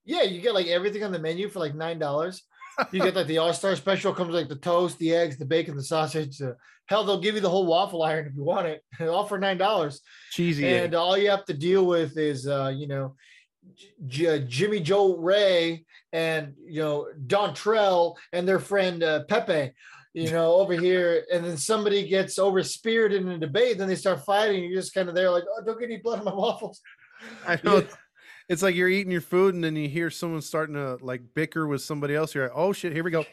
Yeah, 0.03 0.23
you 0.23 0.41
get 0.41 0.53
like 0.53 0.67
everything 0.67 1.03
on 1.03 1.11
the 1.11 1.19
menu 1.19 1.47
for 1.49 1.59
like 1.59 1.73
nine 1.73 1.99
dollars. 1.99 2.43
You 2.91 3.01
get 3.01 3.15
like 3.15 3.27
the 3.27 3.37
All 3.39 3.53
Star 3.53 3.75
Special 3.75 4.13
comes 4.13 4.33
like 4.33 4.49
the 4.49 4.55
toast, 4.55 4.99
the 4.99 5.15
eggs, 5.15 5.37
the 5.37 5.45
bacon, 5.45 5.75
the 5.75 5.83
sausage. 5.83 6.37
The, 6.37 6.57
hell, 6.87 7.05
they'll 7.05 7.21
give 7.21 7.35
you 7.35 7.41
the 7.41 7.49
whole 7.49 7.67
waffle 7.67 8.03
iron 8.03 8.27
if 8.27 8.35
you 8.35 8.43
want 8.43 8.67
it, 8.67 8.83
all 8.99 9.25
for 9.25 9.39
nine 9.39 9.57
dollars. 9.57 10.01
Cheesy. 10.31 10.67
and 10.67 10.93
all 10.93 11.17
you 11.17 11.29
have 11.29 11.45
to 11.45 11.53
deal 11.53 11.85
with 11.85 12.17
is 12.17 12.47
uh, 12.47 12.73
you 12.75 12.87
know 12.87 13.15
J- 13.75 13.93
J- 14.07 14.45
Jimmy 14.47 14.79
Joe 14.79 15.17
Ray 15.17 15.85
and 16.13 16.53
you 16.65 16.81
know 16.81 17.07
Don 17.27 17.53
Trell 17.53 18.15
and 18.33 18.47
their 18.47 18.59
friend 18.59 19.03
uh, 19.03 19.23
Pepe, 19.25 19.73
you 20.13 20.31
know 20.31 20.53
over 20.55 20.73
here, 20.73 21.25
and 21.31 21.43
then 21.43 21.57
somebody 21.57 22.07
gets 22.07 22.39
over 22.39 22.63
spirited 22.63 23.21
in 23.21 23.29
a 23.29 23.37
debate, 23.37 23.77
then 23.77 23.87
they 23.87 23.95
start 23.95 24.25
fighting. 24.25 24.63
You're 24.63 24.81
just 24.81 24.93
kind 24.93 25.09
of 25.09 25.15
there 25.15 25.29
like, 25.29 25.43
oh, 25.47 25.63
don't 25.65 25.79
get 25.79 25.89
any 25.89 25.97
blood 25.97 26.19
on 26.19 26.25
my 26.25 26.33
waffles. 26.33 26.81
I 27.47 27.59
know. 27.63 27.85
It's 28.49 28.61
like 28.61 28.75
you're 28.75 28.89
eating 28.89 29.11
your 29.11 29.21
food 29.21 29.55
and 29.55 29.63
then 29.63 29.75
you 29.77 29.87
hear 29.87 30.09
someone 30.09 30.41
starting 30.41 30.75
to 30.75 30.97
like 31.01 31.21
bicker 31.33 31.67
with 31.67 31.81
somebody 31.81 32.15
else. 32.15 32.35
You're 32.35 32.45
like, 32.47 32.57
oh 32.57 32.73
shit, 32.73 32.91
here 32.91 33.03
we 33.03 33.11
go. 33.11 33.25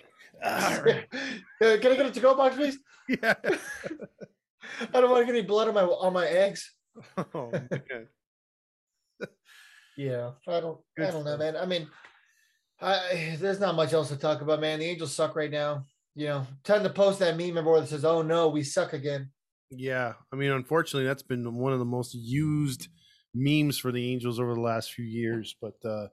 Right. 0.44 1.06
Uh, 1.60 1.76
can 1.78 1.90
I 1.90 1.96
get 1.96 2.06
a 2.06 2.10
to-go 2.12 2.36
box, 2.36 2.54
please? 2.54 2.78
Yeah. 3.08 3.34
I 4.94 5.00
don't 5.00 5.10
want 5.10 5.22
to 5.22 5.26
get 5.26 5.36
any 5.36 5.44
blood 5.44 5.66
on 5.66 5.74
my 5.74 5.82
on 5.82 6.12
my 6.12 6.26
eggs. 6.26 6.72
Oh, 7.34 7.50
man. 7.50 7.68
Yeah, 9.98 10.30
I 10.46 10.60
don't. 10.60 10.78
I 10.96 11.10
don't 11.10 11.24
know, 11.24 11.36
man. 11.36 11.56
I 11.56 11.66
mean, 11.66 11.88
I 12.80 13.36
there's 13.40 13.58
not 13.58 13.74
much 13.74 13.92
else 13.92 14.08
to 14.10 14.16
talk 14.16 14.40
about, 14.40 14.60
man. 14.60 14.78
The 14.78 14.84
Angels 14.86 15.12
suck 15.12 15.34
right 15.34 15.50
now. 15.50 15.84
You 16.14 16.26
know, 16.26 16.46
time 16.62 16.84
to 16.84 16.90
post 16.90 17.18
that 17.18 17.36
meme 17.36 17.58
everywhere 17.58 17.80
that 17.80 17.88
says, 17.88 18.04
"Oh 18.04 18.22
no, 18.22 18.48
we 18.48 18.62
suck 18.62 18.92
again." 18.92 19.30
Yeah, 19.70 20.12
I 20.32 20.36
mean, 20.36 20.52
unfortunately, 20.52 21.04
that's 21.04 21.24
been 21.24 21.56
one 21.56 21.72
of 21.72 21.80
the 21.80 21.84
most 21.84 22.14
used 22.14 22.86
memes 23.34 23.76
for 23.76 23.90
the 23.90 24.12
Angels 24.12 24.38
over 24.38 24.54
the 24.54 24.60
last 24.60 24.92
few 24.92 25.04
years. 25.04 25.56
But 25.60 25.74
uh, 25.84 26.06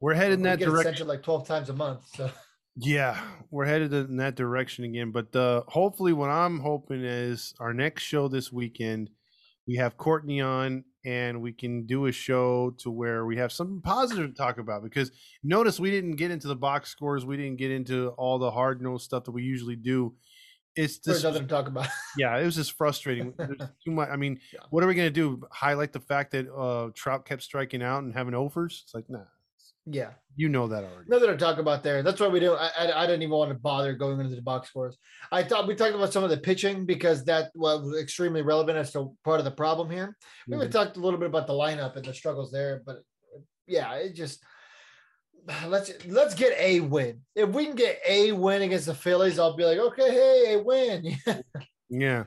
we're 0.00 0.14
headed 0.14 0.38
in 0.38 0.42
that 0.44 0.60
get 0.60 0.68
it 0.68 0.70
sent 0.70 0.84
direction. 0.84 1.08
like 1.08 1.24
twelve 1.24 1.48
times 1.48 1.68
a 1.68 1.74
month. 1.74 2.02
So 2.14 2.30
Yeah, 2.76 3.20
we're 3.50 3.66
headed 3.66 3.92
in 3.92 4.18
that 4.18 4.36
direction 4.36 4.84
again. 4.84 5.10
But 5.10 5.34
uh, 5.34 5.64
hopefully, 5.66 6.12
what 6.12 6.30
I'm 6.30 6.60
hoping 6.60 7.04
is 7.04 7.54
our 7.58 7.74
next 7.74 8.04
show 8.04 8.28
this 8.28 8.52
weekend, 8.52 9.10
we 9.70 9.76
have 9.76 9.96
Courtney 9.96 10.40
on, 10.40 10.82
and 11.04 11.40
we 11.40 11.52
can 11.52 11.86
do 11.86 12.06
a 12.06 12.12
show 12.12 12.70
to 12.78 12.90
where 12.90 13.24
we 13.24 13.36
have 13.36 13.52
something 13.52 13.80
positive 13.80 14.28
to 14.28 14.34
talk 14.36 14.58
about. 14.58 14.82
Because 14.82 15.12
notice 15.44 15.78
we 15.78 15.92
didn't 15.92 16.16
get 16.16 16.32
into 16.32 16.48
the 16.48 16.56
box 16.56 16.90
scores, 16.90 17.24
we 17.24 17.36
didn't 17.36 17.56
get 17.56 17.70
into 17.70 18.08
all 18.18 18.40
the 18.40 18.50
hard 18.50 18.82
nosed 18.82 19.04
stuff 19.04 19.22
that 19.24 19.30
we 19.30 19.44
usually 19.44 19.76
do. 19.76 20.12
It's 20.74 20.98
just 20.98 21.22
nothing 21.22 21.42
to 21.42 21.48
talk 21.48 21.68
about. 21.68 21.86
yeah, 22.18 22.36
it 22.36 22.44
was 22.44 22.56
just 22.56 22.72
frustrating. 22.72 23.32
There's 23.38 23.58
too 23.84 23.92
much. 23.92 24.08
I 24.10 24.16
mean, 24.16 24.40
Yeah. 24.52 24.58
what 24.70 24.82
are 24.82 24.88
we 24.88 24.94
gonna 24.96 25.08
do? 25.10 25.40
Highlight 25.52 25.92
the 25.92 26.00
fact 26.00 26.32
that 26.32 26.52
uh 26.52 26.90
Trout 26.96 27.24
kept 27.24 27.42
striking 27.44 27.80
out 27.82 28.02
and 28.02 28.12
having 28.12 28.34
offers? 28.34 28.82
It's 28.84 28.94
like, 28.94 29.08
nah, 29.08 29.20
yeah, 29.90 30.10
you 30.36 30.48
know 30.48 30.68
that 30.68 30.84
already. 30.84 31.08
nothing 31.08 31.28
to 31.28 31.36
talk 31.36 31.58
about 31.58 31.82
there. 31.82 32.02
That's 32.02 32.20
why 32.20 32.28
we 32.28 32.40
do. 32.40 32.54
I, 32.54 32.70
I 32.78 33.02
I 33.02 33.06
didn't 33.06 33.22
even 33.22 33.34
want 33.36 33.50
to 33.50 33.58
bother 33.58 33.92
going 33.94 34.20
into 34.20 34.36
the 34.36 34.42
box 34.42 34.68
scores. 34.68 34.96
I 35.32 35.42
thought 35.42 35.66
we 35.66 35.74
talked 35.74 35.94
about 35.94 36.12
some 36.12 36.24
of 36.24 36.30
the 36.30 36.36
pitching 36.38 36.86
because 36.86 37.24
that 37.24 37.50
was 37.54 37.96
extremely 37.98 38.42
relevant 38.42 38.78
as 38.78 38.92
to 38.92 39.12
part 39.24 39.38
of 39.40 39.44
the 39.44 39.50
problem 39.50 39.90
here. 39.90 40.16
We 40.46 40.56
even 40.56 40.68
Mhm. 40.68 40.72
talked 40.72 40.96
a 40.96 41.00
little 41.00 41.18
bit 41.18 41.28
about 41.28 41.46
the 41.46 41.52
lineup 41.54 41.96
and 41.96 42.04
the 42.04 42.14
struggles 42.14 42.50
there, 42.50 42.82
but 42.86 42.98
yeah, 43.66 43.94
it 43.94 44.14
just 44.14 44.42
let's 45.66 45.90
let's 46.06 46.34
get 46.34 46.56
a 46.58 46.80
win. 46.80 47.20
If 47.34 47.48
we 47.50 47.66
can 47.66 47.74
get 47.74 48.00
a 48.06 48.32
win 48.32 48.62
against 48.62 48.86
the 48.86 48.94
Phillies, 48.94 49.38
I'll 49.38 49.56
be 49.56 49.64
like, 49.64 49.78
okay, 49.78 50.10
hey, 50.10 50.54
a 50.54 50.62
win. 50.62 51.16
Yeah, 51.92 52.24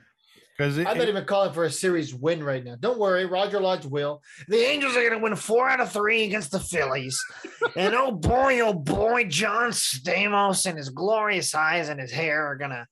because 0.58 0.78
I'm 0.78 0.84
not 0.84 1.08
even 1.08 1.26
calling 1.26 1.52
for 1.52 1.64
a 1.64 1.72
series 1.72 2.14
win 2.14 2.44
right 2.44 2.64
now. 2.64 2.76
Don't 2.80 3.00
worry, 3.00 3.26
Roger 3.26 3.60
Lodge 3.60 3.86
will. 3.86 4.22
The 4.48 4.58
Angels 4.58 4.96
are 4.96 5.02
going 5.02 5.14
to 5.14 5.24
win 5.24 5.36
four 5.36 5.68
out 5.68 5.80
of 5.80 5.92
three 5.92 6.24
against 6.24 6.52
the 6.52 6.60
Phillies, 6.60 7.20
and 7.76 7.96
oh 7.96 8.12
boy, 8.12 8.60
oh 8.60 8.74
boy, 8.74 9.26
John 9.26 9.72
Stamos 9.72 10.66
and 10.66 10.78
his 10.78 10.90
glorious 10.90 11.56
eyes 11.56 11.90
and 11.90 12.00
his 12.00 12.12
hair 12.12 12.46
are 12.46 12.56
going 12.56 12.72
to 12.72 12.88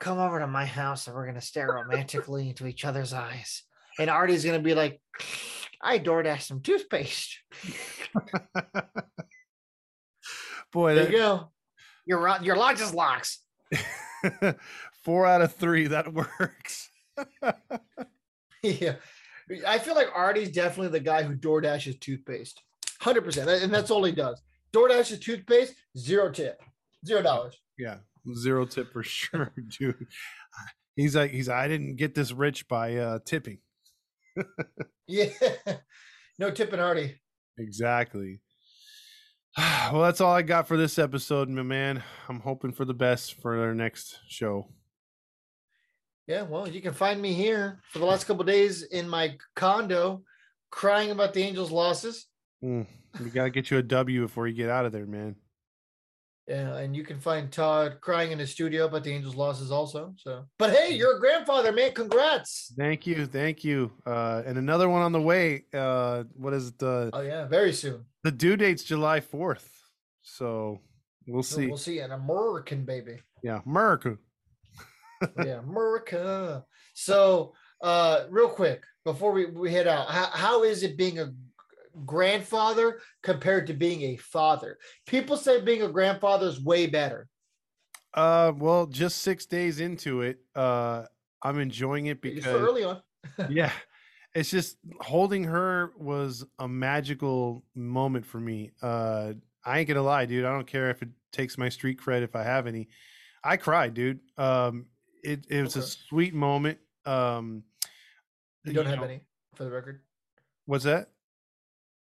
come 0.00 0.18
over 0.18 0.38
to 0.38 0.46
my 0.46 0.64
house 0.64 1.06
and 1.06 1.16
we're 1.16 1.24
going 1.24 1.34
to 1.34 1.40
stare 1.40 1.72
romantically 1.72 2.48
into 2.48 2.66
each 2.66 2.84
other's 2.84 3.12
eyes. 3.12 3.64
And 3.98 4.08
Artie's 4.08 4.44
going 4.44 4.58
to 4.58 4.62
be 4.62 4.74
like, 4.74 5.00
I 5.82 5.98
DoorDash 5.98 6.42
some 6.42 6.60
toothpaste. 6.60 7.38
boy, 10.72 10.94
There 10.94 11.04
that, 11.04 11.12
you 11.12 11.18
go. 11.18 11.50
Your 12.06 12.38
your 12.42 12.56
lodge 12.56 12.80
is 12.80 12.94
locks. 12.94 13.42
four 15.04 15.26
out 15.26 15.42
of 15.42 15.54
three 15.54 15.88
that 15.88 16.12
works. 16.12 16.90
yeah. 18.62 18.94
I 19.66 19.78
feel 19.78 19.94
like 19.94 20.08
Artie's 20.14 20.50
definitely 20.50 20.92
the 20.98 21.04
guy 21.04 21.22
who 21.22 21.34
DoorDashes 21.34 22.00
toothpaste. 22.00 22.62
100%. 23.02 23.62
And 23.62 23.72
that's 23.72 23.90
all 23.90 24.04
he 24.04 24.12
does. 24.12 24.42
DoorDashes 24.72 25.22
toothpaste, 25.22 25.74
zero 25.96 26.30
tip, 26.30 26.60
zero 27.06 27.22
dollars. 27.22 27.56
Yeah, 27.78 27.98
zero 28.36 28.66
tip 28.66 28.92
for 28.92 29.02
sure, 29.04 29.52
dude. 29.78 30.06
He's 30.96 31.16
like, 31.16 31.30
he's. 31.30 31.48
I 31.48 31.68
didn't 31.68 31.96
get 31.96 32.14
this 32.14 32.32
rich 32.32 32.68
by 32.68 32.96
uh 32.96 33.18
tipping. 33.24 33.58
Yeah. 35.10 35.30
No 36.38 36.50
tipping 36.50 36.80
Artie. 36.80 37.20
Exactly. 37.58 38.40
Well, 39.90 40.02
that's 40.02 40.20
all 40.20 40.34
I 40.34 40.42
got 40.42 40.68
for 40.68 40.76
this 40.76 40.98
episode, 40.98 41.48
my 41.48 41.62
man. 41.62 42.02
I'm 42.28 42.40
hoping 42.40 42.72
for 42.72 42.84
the 42.84 42.92
best 42.94 43.40
for 43.40 43.58
our 43.58 43.74
next 43.74 44.18
show. 44.28 44.68
Yeah, 46.28 46.42
well, 46.42 46.68
you 46.68 46.82
can 46.82 46.92
find 46.92 47.20
me 47.22 47.32
here 47.32 47.80
for 47.90 48.00
the 48.00 48.04
last 48.04 48.24
couple 48.24 48.44
days 48.44 48.82
in 48.82 49.08
my 49.08 49.36
condo 49.56 50.22
crying 50.70 51.10
about 51.10 51.32
the 51.32 51.42
Angels' 51.42 51.70
losses. 51.70 52.26
Mm, 52.62 52.86
We 53.18 53.30
gotta 53.30 53.48
get 53.48 53.70
you 53.70 53.78
a 53.78 53.82
W 53.82 54.20
before 54.20 54.46
you 54.46 54.54
get 54.54 54.68
out 54.68 54.84
of 54.84 54.92
there, 54.92 55.06
man. 55.06 55.36
Yeah, 56.46 56.76
and 56.76 56.94
you 56.94 57.02
can 57.02 57.18
find 57.18 57.50
Todd 57.50 57.98
crying 58.02 58.32
in 58.32 58.38
his 58.38 58.50
studio 58.50 58.84
about 58.86 59.04
the 59.04 59.12
Angels' 59.12 59.36
losses 59.36 59.70
also. 59.70 60.14
So, 60.18 60.44
but 60.58 60.70
hey, 60.70 60.92
you're 60.94 61.16
a 61.16 61.20
grandfather, 61.20 61.72
man. 61.72 61.92
Congrats. 61.92 62.74
Thank 62.76 63.06
you, 63.06 63.24
thank 63.26 63.64
you. 63.64 63.90
Uh, 64.06 64.42
and 64.44 64.58
another 64.58 64.88
one 64.90 65.00
on 65.00 65.12
the 65.12 65.20
way. 65.20 65.64
Uh, 65.72 66.24
what 66.34 66.52
is 66.52 66.68
it? 66.68 66.78
The 66.78 67.08
Oh 67.14 67.20
yeah, 67.22 67.46
very 67.46 67.72
soon. 67.72 68.04
the 68.22 68.30
due 68.32 68.56
date's 68.56 68.82
July 68.84 69.20
fourth, 69.20 69.70
so 70.22 70.80
we'll 71.26 71.42
see. 71.42 71.68
We'll 71.68 71.76
see 71.78 72.00
an 72.00 72.12
American 72.12 72.84
baby. 72.84 73.20
Yeah, 73.42 73.60
America. 73.66 74.18
Yeah, 75.44 75.60
America. 75.60 76.64
So, 76.94 77.52
uh, 77.82 78.24
real 78.30 78.48
quick 78.48 78.82
before 79.04 79.32
we, 79.32 79.46
we 79.46 79.72
head 79.72 79.86
out, 79.86 80.08
how, 80.08 80.26
how 80.26 80.62
is 80.64 80.82
it 80.82 80.96
being 80.96 81.18
a 81.18 81.32
grandfather 82.04 83.00
compared 83.22 83.66
to 83.68 83.74
being 83.74 84.02
a 84.02 84.16
father? 84.16 84.78
People 85.06 85.36
say 85.36 85.60
being 85.60 85.82
a 85.82 85.88
grandfather 85.88 86.46
is 86.46 86.62
way 86.62 86.86
better. 86.86 87.28
Uh, 88.14 88.52
well, 88.56 88.86
just 88.86 89.18
six 89.18 89.46
days 89.46 89.80
into 89.80 90.22
it, 90.22 90.38
uh, 90.54 91.04
I'm 91.42 91.60
enjoying 91.60 92.06
it 92.06 92.20
because 92.20 92.46
early 92.46 92.84
on. 92.84 93.00
yeah, 93.50 93.70
it's 94.34 94.50
just 94.50 94.76
holding 95.00 95.44
her 95.44 95.92
was 95.96 96.44
a 96.58 96.66
magical 96.66 97.64
moment 97.74 98.26
for 98.26 98.40
me. 98.40 98.72
Uh, 98.82 99.34
I 99.64 99.78
ain't 99.78 99.88
gonna 99.88 100.02
lie, 100.02 100.24
dude. 100.24 100.44
I 100.44 100.52
don't 100.52 100.66
care 100.66 100.90
if 100.90 101.02
it 101.02 101.10
takes 101.32 101.58
my 101.58 101.68
street 101.68 102.00
cred 102.00 102.22
if 102.22 102.34
I 102.34 102.42
have 102.42 102.66
any. 102.66 102.88
I 103.44 103.56
cried, 103.56 103.94
dude. 103.94 104.20
Um, 104.36 104.86
it 105.22 105.46
it 105.48 105.62
was 105.62 105.76
a 105.76 105.82
sweet 105.82 106.34
moment. 106.34 106.78
Um, 107.04 107.62
You 108.64 108.72
don't 108.72 108.86
have 108.86 108.98
know- 108.98 109.04
any 109.04 109.20
for 109.54 109.64
the 109.64 109.70
record. 109.70 110.00
What's 110.66 110.84
that? 110.84 111.10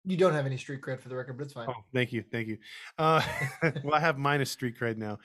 You 0.03 0.15
don't 0.17 0.33
have 0.33 0.45
any 0.45 0.57
street 0.57 0.81
cred 0.81 0.99
for 1.01 1.09
the 1.09 1.15
record, 1.15 1.37
but 1.37 1.43
it's 1.45 1.53
fine. 1.53 1.67
Oh, 1.69 1.83
thank 1.93 2.13
you, 2.13 2.23
thank 2.31 2.47
you. 2.47 2.57
Uh, 2.97 3.21
well, 3.83 3.93
I 3.93 3.99
have 3.99 4.17
minus 4.17 4.51
street 4.51 4.77
cred 4.79 4.97
now. 4.97 5.19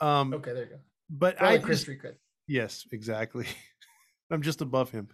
Um, 0.00 0.34
Okay, 0.34 0.52
there 0.52 0.64
you 0.64 0.70
go. 0.70 0.76
but 1.08 1.40
I 1.40 1.58
Chris 1.58 1.82
street 1.82 2.02
cred. 2.02 2.14
Yes, 2.48 2.86
exactly. 2.92 3.46
I'm 4.30 4.42
just 4.42 4.60
above 4.60 4.90
him. 4.90 5.08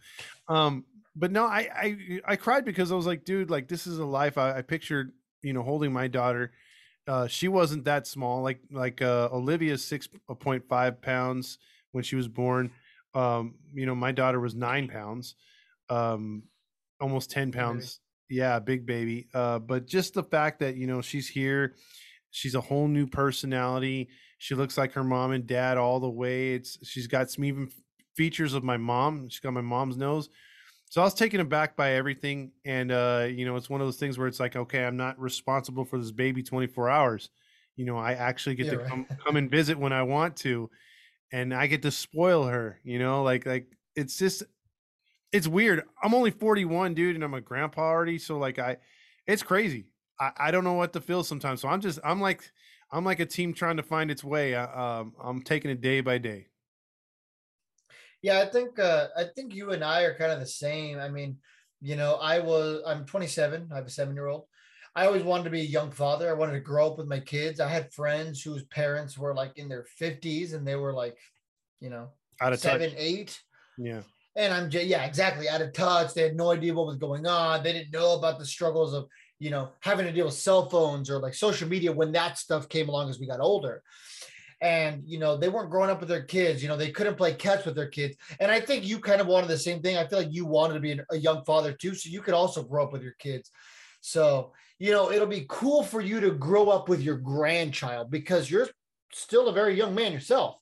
Um, 0.49 0.85
but 1.16 1.33
no, 1.33 1.45
I, 1.45 1.68
I 1.74 2.20
I 2.24 2.37
cried 2.37 2.64
because 2.64 2.93
I 2.93 2.95
was 2.95 3.07
like, 3.07 3.24
dude, 3.24 3.51
like 3.51 3.68
this 3.68 3.87
is 3.87 3.99
a 3.99 4.05
life. 4.05 4.39
I, 4.39 4.59
I 4.59 4.62
pictured, 4.62 5.12
you 5.43 5.53
know, 5.53 5.62
holding 5.62 5.93
my 5.93 6.09
daughter. 6.09 6.53
Uh, 7.07 7.26
she 7.26 7.49
wasn't 7.49 7.85
that 7.85 8.07
small. 8.07 8.43
Like 8.43 8.61
like 8.70 9.03
uh, 9.03 9.28
Olivia's 9.33 9.85
six 9.85 10.09
point 10.39 10.64
five 10.68 11.03
pounds 11.03 11.59
when 11.93 12.05
she 12.05 12.16
was 12.16 12.28
born. 12.28 12.72
Um, 13.14 13.59
you 13.72 13.86
know, 13.86 13.95
my 13.95 14.12
daughter 14.12 14.41
was 14.41 14.55
nine 14.55 14.88
pounds, 14.88 15.34
um, 15.88 16.45
almost 17.01 17.30
ten 17.30 17.53
baby. 17.53 17.53
pounds. 17.53 18.01
Yeah, 18.28 18.59
big 18.61 18.86
baby. 18.86 19.28
Uh, 19.34 19.59
but 19.59 19.86
just 19.86 20.14
the 20.14 20.22
fact 20.22 20.61
that 20.61 20.76
you 20.76 20.86
know 20.86 21.01
she's 21.03 21.28
here, 21.28 21.76
she's 22.30 22.55
a 22.55 22.61
whole 22.61 22.88
new 22.88 23.07
personality. 23.07 24.11
She 24.38 24.55
looks 24.55 24.78
like 24.78 24.93
her 24.93 25.05
mom 25.05 25.32
and 25.32 25.47
dad 25.47 25.78
all 25.78 26.01
the 26.01 26.11
way. 26.11 26.55
It's 26.55 26.78
she's 26.86 27.07
got 27.07 27.30
some 27.30 27.45
even 27.45 27.70
features 28.14 28.55
of 28.55 28.64
my 28.64 28.76
mom. 28.76 29.28
She's 29.28 29.41
got 29.41 29.53
my 29.53 29.61
mom's 29.61 29.97
nose. 29.97 30.30
So 30.86 31.01
I 31.01 31.05
was 31.05 31.14
taken 31.14 31.41
aback 31.41 31.76
by 31.76 31.93
everything, 31.93 32.53
and 32.64 32.91
uh, 32.91 33.28
you 33.30 33.45
know, 33.45 33.57
it's 33.57 33.70
one 33.70 33.80
of 33.80 33.86
those 33.86 33.99
things 33.99 34.18
where 34.18 34.26
it's 34.26 34.41
like, 34.41 34.57
okay, 34.57 34.84
I'm 34.84 34.97
not 34.97 35.18
responsible 35.20 35.84
for 35.84 35.99
this 35.99 36.11
baby 36.11 36.43
24 36.43 36.91
hours. 36.91 37.30
You 37.76 37.84
know, 37.86 37.97
I 37.97 38.14
actually 38.14 38.57
get 38.57 38.68
Yeah, 38.68 38.70
to 38.70 38.78
right. 38.78 38.91
come 38.91 39.07
come 39.24 39.36
and 39.36 39.51
visit 39.51 39.78
when 39.78 39.93
I 39.93 40.03
want 40.03 40.36
to, 40.38 40.70
and 41.33 41.55
I 41.55 41.66
get 41.66 41.83
to 41.83 41.91
spoil 41.91 42.45
her. 42.45 42.78
You 42.85 42.99
know, 42.99 43.22
like 43.22 43.47
like 43.47 43.66
it's 43.95 44.16
just 44.16 44.43
it's 45.33 45.49
weird. 45.49 45.85
I'm 46.03 46.14
only 46.14 46.31
41, 46.31 46.95
dude, 46.95 47.14
and 47.14 47.24
I'm 47.24 47.35
a 47.35 47.41
grandpa 47.41 47.83
already. 47.83 48.18
So 48.18 48.39
like 48.39 48.59
I, 48.59 48.78
it's 49.26 49.43
crazy. 49.43 49.87
I, 50.18 50.33
I 50.37 50.51
don't 50.51 50.64
know 50.64 50.72
what 50.72 50.93
to 50.95 51.01
feel 51.01 51.22
sometimes. 51.22 51.61
So 51.61 51.68
I'm 51.68 51.81
just 51.81 51.99
I'm 52.05 52.20
like 52.20 52.51
I'm 52.93 53.05
like 53.05 53.20
a 53.20 53.26
team 53.26 53.55
trying 53.55 53.76
to 53.76 53.83
find 53.83 54.11
its 54.11 54.24
way. 54.24 54.55
I, 54.55 54.99
um, 54.99 55.14
I'm 55.22 55.43
taking 55.43 55.70
it 55.70 55.81
day 55.81 56.01
by 56.01 56.18
day. 56.18 56.49
Yeah, 58.22 58.41
I 58.41 58.47
think 58.47 58.78
uh, 58.78 59.09
I 59.16 59.24
think 59.35 59.55
you 59.55 59.70
and 59.70 59.83
I 59.83 60.03
are 60.03 60.18
kind 60.18 60.33
of 60.33 60.41
the 60.41 60.47
same. 60.47 60.99
I 60.99 61.09
mean, 61.09 61.39
you 61.81 61.97
know, 61.97 62.14
I 62.14 62.41
was 62.41 62.83
I'm 62.87 63.07
27. 63.07 63.68
I 63.72 63.76
have 63.76 63.87
a 63.87 63.91
seven 63.91 64.14
year 64.14 64.26
old. 64.26 64.45
I 64.97 65.07
always 65.07 65.22
wanted 65.22 65.45
to 65.45 65.51
be 65.51 65.61
a 65.61 65.64
young 65.64 65.91
father. 65.91 66.28
I 66.28 66.32
wanted 66.34 66.53
to 66.55 66.61
grow 66.61 66.88
up 66.88 66.99
with 66.99 67.07
my 67.07 67.20
kids. 67.20 67.61
I 67.61 67.68
had 67.68 67.93
friends 67.93 68.43
whose 68.43 68.64
parents 68.64 69.16
were 69.16 69.34
like 69.34 69.53
in 69.57 69.68
their 69.68 69.84
50s 70.01 70.55
and 70.55 70.66
they 70.66 70.74
were 70.76 70.93
like, 70.93 71.16
you 71.80 71.91
know, 71.91 72.09
Out 72.41 72.53
of 72.53 72.59
seven, 72.61 72.91
touch. 72.91 72.99
eight. 72.99 73.41
Yeah. 73.78 74.03
And 74.36 74.53
I'm 74.53 74.68
just, 74.70 74.86
yeah, 74.86 75.05
exactly. 75.05 75.49
Out 75.49 75.61
of 75.62 75.72
touch. 75.72 76.12
They 76.14 76.22
had 76.22 76.36
no 76.36 76.51
idea 76.51 76.74
what 76.74 76.86
was 76.86 76.97
going 76.97 77.26
on. 77.26 77.62
They 77.62 77.72
didn't 77.72 77.93
know 77.93 78.16
about 78.16 78.38
the 78.38 78.47
struggles 78.47 78.93
of, 78.95 79.07
you 79.38 79.51
know, 79.51 79.70
having 79.80 80.07
to 80.07 80.12
deal 80.12 80.26
with 80.26 80.34
cell 80.34 80.68
phones 80.68 81.09
or 81.09 81.18
like 81.20 81.34
social 81.34 81.68
media 81.68 81.93
when 81.93 82.12
that 82.12 82.38
stuff 82.38 82.68
came 82.68 82.88
along 82.88 83.11
as 83.11 83.18
we 83.20 83.26
got 83.26 83.41
older. 83.41 83.82
And, 84.62 85.03
you 85.07 85.18
know, 85.18 85.36
they 85.36 85.49
weren't 85.49 85.70
growing 85.70 85.88
up 85.88 86.01
with 86.01 86.09
their 86.11 86.22
kids. 86.24 86.62
You 86.62 86.68
know, 86.68 86.76
they 86.76 86.91
couldn't 86.91 87.16
play 87.16 87.32
catch 87.32 87.64
with 87.64 87.74
their 87.74 87.88
kids. 87.88 88.16
And 88.41 88.51
I 88.51 88.61
think 88.61 88.84
you 88.84 88.99
kind 88.99 89.20
of 89.20 89.26
wanted 89.26 89.49
the 89.49 89.57
same 89.59 89.80
thing. 89.80 89.97
I 89.97 90.07
feel 90.07 90.18
like 90.18 90.32
you 90.32 90.45
wanted 90.45 90.74
to 90.74 90.80
be 90.80 90.93
an- 90.93 91.07
a 91.11 91.16
young 91.16 91.45
father 91.45 91.72
too. 91.72 91.95
So 91.95 92.11
you 92.11 92.20
could 92.20 92.34
also 92.34 92.62
grow 92.62 92.84
up 92.84 92.93
with 92.93 93.03
your 93.03 93.14
kids. 93.18 93.51
So, 94.01 94.53
you 94.78 94.92
know, 94.92 95.11
it'll 95.11 95.26
be 95.26 95.46
cool 95.48 95.82
for 95.82 96.01
you 96.01 96.20
to 96.20 96.30
grow 96.30 96.68
up 96.68 96.88
with 96.88 97.03
your 97.03 97.16
grandchild 97.16 98.11
because 98.11 98.51
you're 98.51 98.68
still 99.12 99.48
a 99.48 99.53
very 99.53 99.76
young 99.76 99.94
man 99.94 100.12
yourself. 100.12 100.57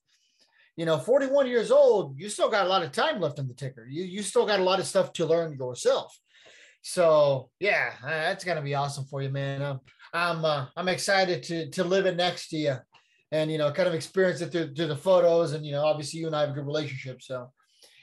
You 0.76 0.86
know 0.86 0.96
41 0.96 1.48
years 1.48 1.72
old 1.72 2.16
you 2.20 2.28
still 2.28 2.48
got 2.48 2.66
a 2.66 2.68
lot 2.68 2.84
of 2.84 2.92
time 2.92 3.20
left 3.20 3.40
in 3.40 3.48
the 3.48 3.54
ticker. 3.54 3.84
You 3.86 4.04
you 4.04 4.22
still 4.22 4.46
got 4.46 4.60
a 4.60 4.62
lot 4.62 4.78
of 4.78 4.86
stuff 4.86 5.12
to 5.14 5.26
learn 5.26 5.56
yourself. 5.58 6.16
So 6.82 7.50
yeah 7.58 7.94
uh, 8.02 8.06
that's 8.06 8.44
gonna 8.44 8.62
be 8.62 8.76
awesome 8.76 9.04
for 9.04 9.20
you 9.20 9.28
man. 9.28 9.60
I'm 9.60 9.80
i'm 10.14 10.44
uh, 10.44 10.66
i'm 10.76 10.88
excited 10.88 11.42
to 11.44 11.68
to 11.70 11.82
live 11.82 12.06
it 12.06 12.16
next 12.16 12.50
to 12.50 12.56
you 12.56 12.76
and 13.32 13.50
you 13.50 13.58
know 13.58 13.72
kind 13.72 13.88
of 13.88 13.94
experience 13.94 14.40
it 14.40 14.52
through, 14.52 14.72
through 14.74 14.86
the 14.86 14.96
photos 14.96 15.52
and 15.52 15.66
you 15.66 15.72
know 15.72 15.84
obviously 15.84 16.20
you 16.20 16.26
and 16.28 16.36
i 16.36 16.42
have 16.42 16.50
a 16.50 16.52
good 16.52 16.66
relationship. 16.66 17.22
So 17.22 17.50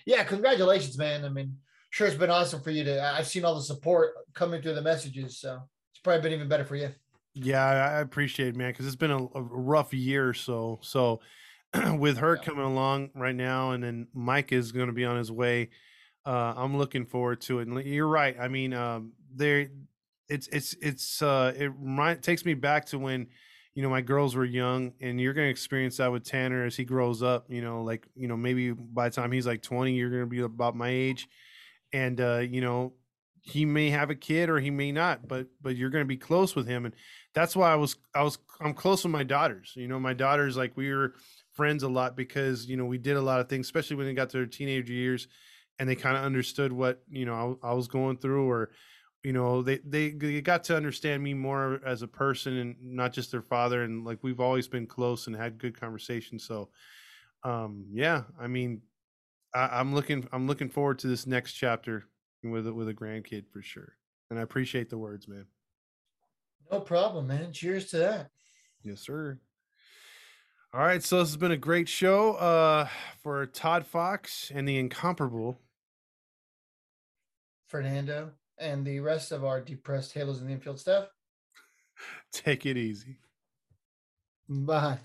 yeah 0.05 0.25
congratulations 0.25 0.97
man. 0.97 1.23
I 1.23 1.29
mean 1.29 1.55
sure 1.95 2.07
it's 2.07 2.17
been 2.17 2.29
awesome 2.29 2.61
for 2.61 2.71
you 2.71 2.83
to 2.83 3.01
i've 3.01 3.25
seen 3.25 3.45
all 3.45 3.55
the 3.55 3.61
support 3.61 4.15
coming 4.33 4.61
through 4.61 4.75
the 4.75 4.81
messages 4.81 5.39
so 5.39 5.61
it's 5.93 6.01
probably 6.03 6.21
been 6.21 6.33
even 6.33 6.49
better 6.49 6.65
for 6.65 6.75
you 6.75 6.89
Yeah, 7.33 7.65
I 7.65 7.99
appreciate 7.99 8.49
it, 8.49 8.55
man, 8.55 8.71
because 8.71 8.87
it's 8.87 8.95
been 8.95 9.11
a, 9.11 9.23
a 9.35 9.41
rough 9.41 9.93
year 9.93 10.29
or 10.29 10.33
so. 10.33 10.79
So 10.81 11.19
with 11.97 12.17
her 12.17 12.37
Yeah. 12.37 12.43
coming 12.43 12.65
along 12.65 13.09
right 13.13 13.35
now, 13.35 13.71
and 13.71 13.83
then 13.83 14.07
Mike 14.13 14.51
is 14.53 14.71
going 14.71 14.87
to 14.87 14.93
be 14.93 15.03
on 15.05 15.17
his 15.17 15.31
way. 15.31 15.69
Uh, 16.25 16.53
I'm 16.55 16.77
looking 16.77 17.05
forward 17.05 17.41
to 17.41 17.59
it. 17.59 17.67
And 17.67 17.83
you're 17.85 18.07
right. 18.07 18.37
I 18.39 18.47
mean, 18.47 18.73
um, 18.73 19.13
there, 19.33 19.69
it's 20.29 20.47
it's 20.47 20.75
it's 20.81 21.21
uh, 21.21 21.53
it 21.57 21.71
remind, 21.77 22.23
takes 22.23 22.45
me 22.45 22.53
back 22.53 22.85
to 22.87 22.99
when, 22.99 23.27
you 23.75 23.83
know, 23.83 23.89
my 23.89 24.01
girls 24.01 24.35
were 24.35 24.45
young, 24.45 24.93
and 25.01 25.19
you're 25.21 25.33
going 25.33 25.47
to 25.47 25.51
experience 25.51 25.97
that 25.97 26.11
with 26.11 26.23
Tanner 26.23 26.65
as 26.65 26.77
he 26.77 26.85
grows 26.85 27.23
up. 27.23 27.45
You 27.49 27.61
know, 27.61 27.83
like 27.83 28.07
you 28.15 28.27
know, 28.27 28.37
maybe 28.37 28.71
by 28.71 29.09
the 29.09 29.15
time 29.15 29.31
he's 29.31 29.47
like 29.47 29.61
20, 29.61 29.93
you're 29.93 30.09
going 30.09 30.23
to 30.23 30.27
be 30.27 30.39
about 30.41 30.75
my 30.75 30.89
age, 30.89 31.27
and 31.95 32.19
uh, 32.19 32.39
you 32.39 32.59
know, 32.59 32.93
he 33.41 33.63
may 33.63 33.89
have 33.89 34.09
a 34.09 34.15
kid 34.15 34.49
or 34.49 34.59
he 34.59 34.69
may 34.69 34.91
not, 34.91 35.27
but 35.27 35.47
but 35.61 35.77
you're 35.77 35.89
going 35.89 36.03
to 36.03 36.07
be 36.07 36.17
close 36.17 36.55
with 36.55 36.67
him, 36.67 36.83
and 36.85 36.93
that's 37.33 37.55
why 37.55 37.71
I 37.71 37.75
was 37.75 37.95
I 38.13 38.21
was 38.21 38.37
I'm 38.59 38.73
close 38.73 39.03
with 39.05 39.13
my 39.13 39.23
daughters. 39.23 39.71
You 39.75 39.87
know, 39.87 39.99
my 39.99 40.13
daughters 40.13 40.57
like 40.57 40.75
we 40.75 40.93
were 40.93 41.13
friends 41.53 41.83
a 41.83 41.87
lot 41.87 42.17
because 42.17 42.65
you 42.65 42.75
know 42.75 42.85
we 42.85 42.97
did 42.97 43.15
a 43.15 43.21
lot 43.21 43.39
of 43.39 43.47
things, 43.47 43.67
especially 43.67 43.95
when 43.95 44.07
they 44.07 44.13
got 44.13 44.29
to 44.31 44.37
their 44.37 44.45
teenage 44.45 44.89
years, 44.89 45.29
and 45.79 45.87
they 45.87 45.95
kind 45.95 46.17
of 46.17 46.23
understood 46.23 46.73
what 46.73 47.01
you 47.09 47.25
know 47.25 47.57
I, 47.63 47.69
I 47.69 47.73
was 47.73 47.87
going 47.87 48.17
through, 48.17 48.49
or 48.49 48.71
you 49.23 49.31
know 49.31 49.61
they, 49.61 49.79
they 49.85 50.09
they 50.09 50.41
got 50.41 50.65
to 50.65 50.75
understand 50.75 51.23
me 51.23 51.33
more 51.33 51.79
as 51.85 52.01
a 52.01 52.09
person 52.09 52.57
and 52.57 52.75
not 52.81 53.13
just 53.13 53.31
their 53.31 53.41
father. 53.41 53.83
And 53.83 54.03
like 54.03 54.19
we've 54.21 54.41
always 54.41 54.67
been 54.67 54.85
close 54.85 55.27
and 55.27 55.35
had 55.35 55.59
good 55.59 55.79
conversations. 55.79 56.45
So, 56.45 56.67
um, 57.45 57.85
yeah, 57.93 58.23
I 58.37 58.47
mean, 58.47 58.81
I, 59.55 59.79
I'm 59.79 59.95
looking 59.95 60.27
I'm 60.31 60.45
looking 60.47 60.69
forward 60.69 60.99
to 60.99 61.07
this 61.07 61.25
next 61.25 61.53
chapter 61.53 62.05
with 62.43 62.67
a- 62.67 62.73
with 62.73 62.87
a 62.89 62.93
grandkid 62.93 63.47
for 63.51 63.61
sure. 63.61 63.93
And 64.29 64.37
I 64.37 64.41
appreciate 64.43 64.89
the 64.89 64.97
words, 64.97 65.27
man. 65.27 65.45
no 66.71 66.79
problem 66.81 67.27
man 67.27 67.51
cheers 67.53 67.85
to 67.91 67.97
that 67.97 68.31
Yes, 68.83 69.01
sir. 69.01 69.39
All 70.73 70.81
right, 70.81 71.01
so 71.01 71.19
this 71.19 71.29
has 71.29 71.37
been 71.37 71.51
a 71.53 71.57
great 71.57 71.87
show 71.87 72.33
uh, 72.33 72.87
for 73.23 73.45
Todd 73.45 73.87
Fox 73.87 74.51
and 74.53 74.67
the 74.67 74.77
incomparable. 74.77 75.61
fernando 77.67 78.31
and 78.57 78.85
the 78.85 78.99
rest 78.99 79.31
of 79.31 79.43
our 79.45 79.59
depressed 79.61 80.13
halos 80.13 80.39
in 80.41 80.47
the 80.47 80.53
infield 80.53 80.79
staff 80.79 81.07
Take 82.31 82.65
it 82.65 82.77
easy. 82.77 83.17
bye 84.49 84.99